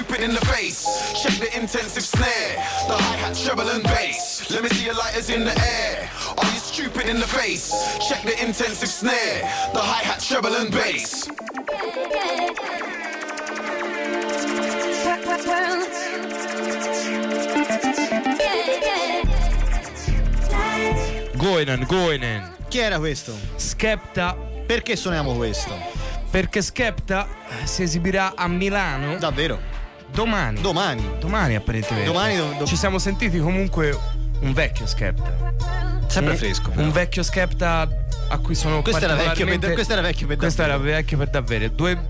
Stupid 0.00 0.22
in 0.22 0.32
the 0.32 0.46
face? 0.46 0.86
Check 1.22 1.34
the 1.40 1.60
intensive 1.60 2.02
snare, 2.02 2.56
the 2.88 2.96
hi 2.96 3.16
hat, 3.16 3.36
treble 3.36 3.68
and 3.68 3.82
bass. 3.82 4.50
Let 4.50 4.62
me 4.62 4.70
see 4.70 4.86
your 4.86 4.94
lighters 4.94 5.28
in 5.28 5.44
the 5.44 5.52
air. 5.52 6.08
Are 6.38 6.46
you 6.46 6.58
stupid 6.58 7.06
in 7.06 7.20
the 7.20 7.26
face? 7.26 7.70
Check 8.08 8.22
the 8.22 8.32
intensive 8.42 8.88
snare, 8.88 9.42
the 9.74 9.78
hi 9.78 10.02
hat, 10.02 10.20
treble 10.20 10.56
and 10.56 10.70
bass. 10.72 11.28
Goenen, 21.36 21.84
Goenen. 21.86 22.56
Chi 22.68 22.78
era 22.78 22.98
questo? 22.98 23.36
Skepta. 23.56 24.34
Perché 24.66 24.96
suoniamo 24.96 25.34
questo? 25.34 25.76
Perché 26.30 26.62
Skepta 26.62 27.28
si 27.64 27.82
esibirà 27.82 28.32
a 28.34 28.48
Milano. 28.48 29.18
Davvero? 29.18 29.79
Domani. 30.12 30.60
Domani. 30.60 31.02
Domani 31.18 31.54
apparentemente. 31.54 32.06
Domani 32.06 32.36
do- 32.36 32.54
do- 32.58 32.66
Ci 32.66 32.76
siamo 32.76 32.98
sentiti 32.98 33.38
comunque 33.38 33.96
un 34.40 34.52
vecchio 34.52 34.86
Skepta. 34.86 35.52
Sempre 36.06 36.32
Un- 36.32 36.38
fresco, 36.38 36.70
però. 36.70 36.82
Un 36.82 36.92
vecchio 36.92 37.22
Skepta 37.22 37.88
a 38.28 38.38
cui 38.38 38.54
sono 38.54 38.82
Questo 38.82 39.04
era 39.04 39.14
vecchio 39.14 39.16
per- 39.16 39.26
particolarmente- 39.26 39.72
questo 39.74 39.92
era 39.92 40.02
vecchio 40.02 40.26
per 40.26 40.36
Questo 40.36 40.62
davvero. 40.62 40.82
era 40.88 40.96
vecchio 40.96 41.16
per 41.18 41.28
davvero. 41.30 41.68
Due... 41.68 42.06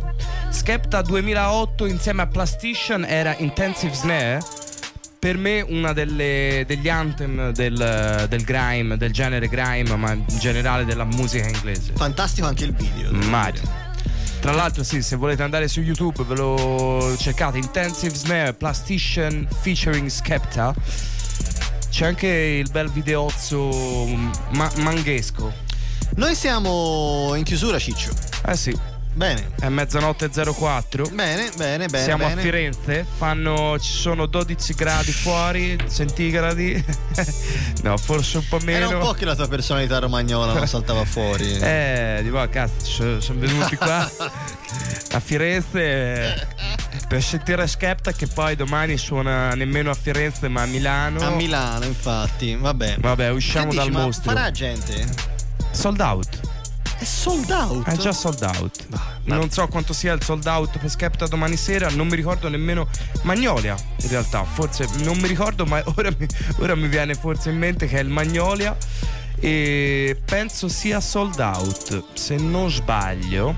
Skepta 0.51 1.03
2008 1.03 1.87
insieme 1.87 2.23
a 2.23 2.27
Plastation 2.27 3.05
era 3.05 3.35
Intensive 3.39 3.95
Snare. 3.95 4.41
Per 5.19 5.37
me 5.37 5.61
una 5.61 5.93
delle, 5.93 6.65
degli 6.67 6.89
anthem 6.89 7.53
del, 7.53 8.27
del 8.27 8.43
grime, 8.43 8.97
del 8.97 9.13
genere 9.13 9.49
grime, 9.49 9.95
ma 9.97 10.13
in 10.13 10.25
generale 10.39 10.87
della 10.87 11.05
musica 11.05 11.47
inglese. 11.47 11.93
Fantastico 11.95 12.47
anche 12.47 12.65
il 12.65 12.73
video. 12.73 13.13
Mario. 13.29 13.61
Tra 14.41 14.53
l'altro, 14.53 14.83
sì, 14.83 15.03
se 15.03 15.17
volete 15.17 15.43
andare 15.43 15.69
su 15.69 15.81
YouTube, 15.81 16.25
ve 16.25 16.35
lo 16.35 17.15
cercate 17.19 17.59
Intensive 17.59 18.15
Snare 18.15 18.55
Plastation 18.55 19.47
featuring 19.61 20.09
Skepta. 20.09 20.75
C'è 21.91 22.07
anche 22.07 22.27
il 22.27 22.71
bel 22.71 22.91
videozzo 22.91 24.07
ma- 24.53 24.73
manghesco. 24.77 25.53
Noi 26.17 26.35
siamo 26.35 27.35
in 27.35 27.45
chiusura, 27.45 27.79
Ciccio. 27.79 28.13
Eh 28.47 28.57
sì. 28.57 28.90
Bene. 29.13 29.51
È 29.59 29.69
mezzanotte 29.69 30.31
04. 30.31 31.09
Bene, 31.13 31.51
bene, 31.57 31.87
bene. 31.87 32.05
Siamo 32.05 32.27
bene. 32.27 32.41
a 32.41 32.43
Firenze, 32.43 33.07
fanno, 33.17 33.79
ci 33.79 33.93
sono 33.93 34.27
12 34.27 34.75
gradi 34.75 35.13
fuori, 35.13 35.77
centigradi. 35.91 36.83
no, 37.83 37.97
forse 37.97 38.39
un 38.39 38.49
po' 38.49 38.59
meno. 38.63 38.87
Era 38.87 38.97
un 38.97 39.03
po' 39.03 39.13
che 39.13 39.25
la 39.25 39.35
tua 39.35 39.49
personalità 39.49 39.99
romagnola 39.99 40.53
non 40.53 40.67
saltava 40.67 41.05
fuori. 41.05 41.59
Eh, 41.71 42.21
di 42.23 42.31
cazzo, 42.51 43.21
sono 43.21 43.41
venuti 43.41 43.77
qua 43.77 44.09
a 45.13 45.21
Firenze 45.21 45.81
eh, 45.81 46.47
per 47.07 47.23
sentire 47.23 47.67
Skepta 47.67 48.13
che 48.13 48.27
poi 48.27 48.57
domani 48.57 48.97
suona 48.97 49.55
nemmeno 49.55 49.91
a 49.91 49.95
Firenze 49.95 50.49
ma 50.49 50.63
a 50.63 50.67
Milano. 50.67 51.21
A 51.21 51.31
Milano, 51.31 51.85
infatti. 51.85 52.57
Vabbè. 52.57 52.97
Vabbè, 52.99 53.31
usciamo 53.31 53.71
Che 53.71 53.77
dici, 53.77 53.85
dal 53.85 53.93
ma 53.93 54.05
mostro. 54.05 54.33
Farà 54.33 54.51
gente? 54.51 55.07
Sold 55.71 56.01
out. 56.01 56.50
È 57.01 57.05
sold 57.05 57.49
out? 57.49 57.87
È 57.87 57.97
già 57.97 58.13
sold 58.13 58.43
out. 58.43 58.87
Non 59.25 59.51
so 59.51 59.67
quanto 59.69 59.95
sia 59.95 60.13
il 60.13 60.23
sold 60.23 60.45
out 60.45 60.77
per 60.77 60.91
Skepta 60.91 61.27
domani 61.27 61.57
sera, 61.57 61.89
non 61.89 62.09
mi 62.09 62.15
ricordo 62.15 62.51
nemmeno 62.51 62.89
Magnolia 63.23 63.75
in 64.03 64.09
realtà, 64.11 64.45
forse 64.45 64.87
non 64.99 65.17
mi 65.17 65.27
ricordo 65.27 65.65
ma 65.65 65.83
ora 65.97 66.11
mi, 66.19 66.27
ora 66.59 66.75
mi 66.75 66.89
viene 66.89 67.15
forse 67.15 67.49
in 67.49 67.57
mente 67.57 67.87
che 67.87 67.97
è 67.97 68.03
il 68.03 68.11
Magnolia 68.11 68.77
e 69.39 70.15
penso 70.27 70.69
sia 70.69 71.01
sold 71.01 71.39
out, 71.39 72.05
se 72.13 72.37
non 72.37 72.71
sbaglio. 72.71 73.57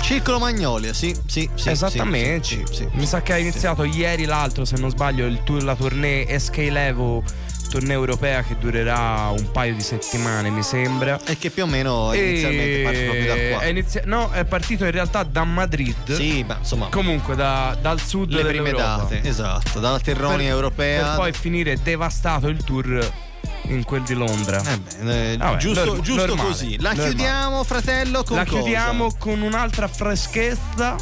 Circolo 0.00 0.38
Magnolia, 0.38 0.94
sì, 0.94 1.14
sì, 1.26 1.46
sì. 1.56 1.68
Esattamente. 1.68 2.42
sì, 2.42 2.64
sì, 2.64 2.74
sì. 2.74 2.88
Mi 2.92 3.04
sa 3.04 3.20
che 3.20 3.34
ha 3.34 3.36
iniziato 3.36 3.84
ieri 3.84 4.24
l'altro, 4.24 4.64
se 4.64 4.78
non 4.78 4.88
sbaglio, 4.88 5.26
il 5.26 5.42
tour, 5.44 5.62
la 5.62 5.74
tournée 5.74 6.38
SK 6.38 6.56
Levo, 6.70 7.22
tournée 7.68 7.92
europea 7.94 8.42
che 8.42 8.56
durerà 8.58 9.28
un 9.36 9.50
paio 9.52 9.74
di 9.74 9.82
settimane, 9.82 10.50
mi 10.50 10.62
sembra. 10.62 11.18
E 11.24 11.36
che 11.38 11.50
più 11.50 11.64
o 11.64 11.66
meno 11.66 12.12
inizialmente 12.14 12.82
parte 12.82 13.04
proprio 13.04 13.26
da 13.26 13.34
qua. 13.56 13.60
È 13.60 13.66
inizia- 13.68 14.02
no, 14.06 14.30
è 14.32 14.44
partito 14.44 14.84
in 14.84 14.90
realtà 14.90 15.22
da 15.22 15.44
Madrid. 15.44 16.12
Sì, 16.14 16.44
ma 16.46 16.56
insomma. 16.58 16.88
Comunque 16.88 17.34
da- 17.36 17.76
dal 17.80 18.00
sud 18.00 18.32
Le 18.32 18.44
prime 18.44 18.72
date, 18.72 19.20
esatto, 19.22 19.80
dalla 19.80 20.00
Terronia 20.00 20.36
Per- 20.38 20.46
europea. 20.54 21.06
Per 21.06 21.14
poi 21.16 21.32
finire 21.32 21.78
devastato 21.82 22.48
il 22.48 22.62
tour 22.64 23.26
in 23.64 23.84
quel 23.84 24.02
di 24.02 24.14
Londra. 24.14 24.62
Eh, 25.04 25.38
giusto 25.58 25.84
norm- 25.84 26.00
giusto 26.00 26.26
normale, 26.26 26.48
così. 26.48 26.80
La 26.80 26.88
normale. 26.90 27.08
chiudiamo, 27.10 27.64
fratello, 27.64 28.22
con 28.22 28.36
La 28.36 28.44
cosa? 28.44 28.56
chiudiamo 28.56 29.14
con 29.18 29.42
un'altra 29.42 29.88
freschezza 29.88 30.96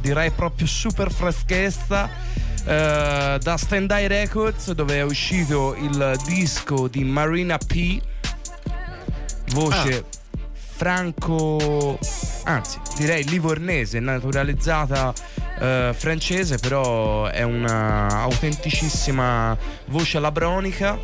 direi 0.00 0.30
proprio 0.30 0.66
super 0.66 1.10
freschezza. 1.12 2.08
Eh, 2.64 3.38
da 3.40 3.56
Stand 3.56 3.90
Eye 3.90 4.08
Records 4.08 4.72
dove 4.72 4.94
è 4.96 5.02
uscito 5.02 5.74
il 5.74 6.18
disco 6.24 6.88
di 6.88 7.04
Marina 7.04 7.58
P. 7.58 8.00
Voce 9.52 10.04
franco 10.54 11.98
anzi 12.44 12.80
direi 12.96 13.24
livornese 13.24 14.00
naturalizzata 14.00 15.12
eh, 15.60 15.94
francese 15.96 16.58
però 16.58 17.26
è 17.26 17.42
una 17.42 18.08
autenticissima 18.08 19.56
voce 19.86 20.18
labronica 20.18 20.98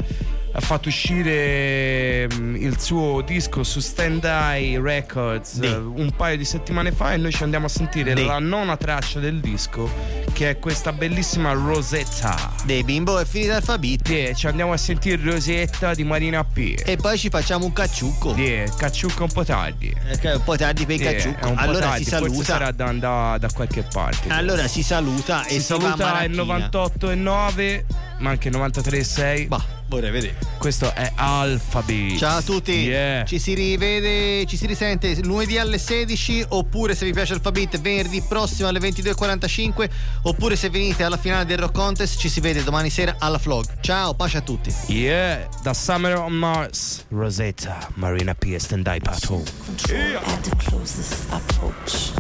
ha 0.59 0.61
fatto 0.61 0.89
uscire 0.89 2.27
mm, 2.35 2.57
il 2.57 2.81
suo 2.81 3.21
disco 3.21 3.63
su 3.63 3.79
Stand 3.79 4.25
Eye 4.25 4.81
Records 4.81 5.61
eh, 5.63 5.77
un 5.77 6.11
paio 6.17 6.37
di 6.37 6.45
settimane 6.45 6.91
fa 6.91 7.13
e 7.13 7.17
noi 7.17 7.33
ci 7.33 7.45
andiamo 7.45 7.67
a 7.67 7.69
sentire 7.69 8.17
Sì. 8.17 8.25
la 8.25 8.41
nona 8.41 8.77
traccia 8.77 9.21
del 9.21 9.39
disco 9.39 9.89
che 10.33 10.51
è 10.51 10.59
questa 10.59 10.93
bellissima 10.93 11.53
Rosetta. 11.53 12.53
Dei 12.65 12.83
bimbo 12.83 13.19
è 13.19 13.25
finita 13.25 13.53
l'alfabeto 13.55 14.11
sì, 14.13 14.33
ci 14.35 14.47
andiamo 14.49 14.73
a 14.73 14.77
sentire 14.77 15.21
Rosetta 15.23 15.95
di 15.95 16.03
Marina 16.05 16.43
P. 16.45 16.75
E 16.85 16.97
poi 16.97 17.17
ci 17.17 17.29
facciamo 17.29 17.65
un 17.65 17.73
cacciucco 17.73 18.35
sì, 18.35 18.63
cacciucco 18.77 19.23
un 19.25 19.33
po' 19.33 19.45
tardi. 19.45 19.95
Perché 20.07 20.33
è 20.33 20.35
un 20.35 20.43
po' 20.43 20.57
tardi 20.57 20.87
per 20.87 20.95
il 20.97 21.01
Sì, 21.01 21.05
cacciucco 21.07 21.47
è 21.47 21.49
un 21.51 21.55
po' 21.55 21.61
allora 21.61 21.87
tardi, 21.91 22.05
si 22.05 22.11
saluta. 22.11 22.43
sarà 22.45 22.71
da 22.73 22.85
andare 22.87 23.39
da 23.39 23.49
qualche 23.55 23.83
parte 23.83 24.29
allora 24.29 24.67
si 24.67 24.83
saluta 24.83 25.45
e 25.47 25.55
si 25.55 25.61
saluta 25.61 25.93
il 26.25 26.31
Maracchina. 26.33 26.43
98 26.43 27.11
e 27.11 27.15
9 27.15 27.85
ma 28.19 28.31
anche 28.31 28.49
il 28.49 28.55
93 28.55 28.97
e 28.99 29.05
6 29.05 29.47
bah 29.47 29.65
vorrei 29.89 30.11
vedere 30.11 30.37
questo 30.59 30.93
è 30.95 31.11
Alphabet 31.15 32.17
Ciao 32.19 32.39
a 32.39 32.43
tutti, 32.43 32.73
Yeah. 32.73 33.25
ci 33.25 33.39
si 33.39 33.55
rivede, 33.55 34.45
ci 34.47 34.57
si 34.57 34.67
risente 34.67 35.15
lunedì 35.23 35.59
alle 35.59 35.79
16 35.79 36.47
oppure 36.49 36.95
se 36.95 37.05
vi 37.05 37.13
piace 37.13 37.33
Alphabet 37.35 37.81
venerdì 37.81 38.23
prossimo 38.23 38.69
alle 38.69 38.79
22.45 38.81 39.89
oppure 40.23 40.57
se 40.57 40.69
venite 40.71 41.05
alla 41.05 41.17
finale 41.17 41.45
del 41.45 41.59
Rock 41.59 41.75
Contest 41.75 42.19
ci 42.19 42.29
si 42.29 42.41
vede 42.41 42.63
domani 42.65 42.91
sera 42.91 43.17
alla 43.19 43.39
vlog. 43.39 43.65
Ciao, 43.81 44.15
pace 44.15 44.39
a 44.39 44.41
tutti. 44.41 44.75
Yeah, 44.89 45.49
da 45.63 45.73
Summer 45.75 46.17
on 46.17 46.33
Mars 46.35 47.05
Rosetta 47.09 47.89
Marina 47.95 48.35
P 48.35 48.45
e 48.53 48.59
Stand 48.59 48.87
Eye 48.87 49.01
Patrol 49.01 49.43
at 49.43 50.41
the 50.43 50.57
closest 50.57 51.15
approach. 51.31 52.13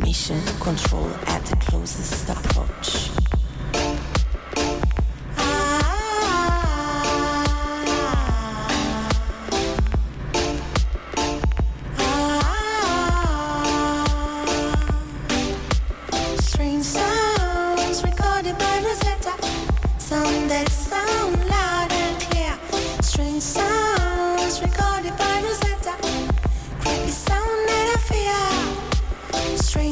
Mission 0.00 0.40
control 0.58 1.10
at 1.26 1.42
the 1.44 1.56
closest 1.56 2.28
approach. 2.28 3.10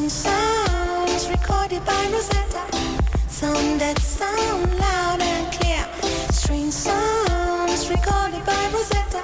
Strange 0.09 0.35
sounds 0.37 1.29
recorded 1.29 1.85
by 1.85 2.07
Rosetta. 2.09 2.63
Sound 3.27 3.81
that 3.81 3.99
sound 3.99 4.79
loud 4.79 5.19
and 5.19 5.53
clear. 5.53 5.85
Strange 6.31 6.71
sounds 6.71 7.89
recorded 7.89 8.45
by 8.45 8.69
Rosetta. 8.71 9.21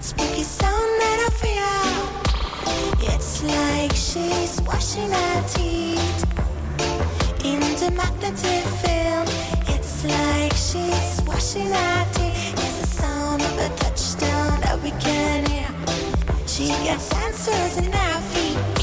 Spooky 0.00 0.42
sound 0.42 0.90
that 1.00 1.18
I 1.26 1.30
fear. 1.38 3.14
It's 3.14 3.44
like 3.44 3.92
she's 3.92 4.60
washing 4.62 5.12
her 5.12 5.42
teeth 5.46 6.24
in 7.44 7.60
the 7.78 7.92
magnetic 7.94 8.64
field. 8.82 9.28
It's 9.68 10.04
like 10.04 10.54
she's 10.54 11.22
washing 11.24 11.70
her 11.70 12.06
teeth. 12.14 12.54
It's 12.54 12.80
the 12.80 12.86
sound 12.86 13.42
of 13.42 13.58
a 13.58 13.68
touchdown 13.76 14.60
that 14.62 14.82
we 14.82 14.90
can 14.98 15.46
hear. 15.46 15.68
She 16.48 16.66
gets 16.82 17.14
answers 17.14 17.76
in 17.76 17.92
her 17.92 18.20
feet. 18.32 18.79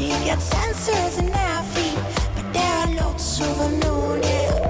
She 0.00 0.08
got 0.08 0.40
answers 0.54 1.18
in 1.18 1.26
feet, 1.74 1.98
but 2.34 2.50
there 2.54 2.62
are 2.62 2.94
lots 2.94 3.38
of 3.42 3.60
unknown. 3.60 4.22
Yeah. 4.22 4.69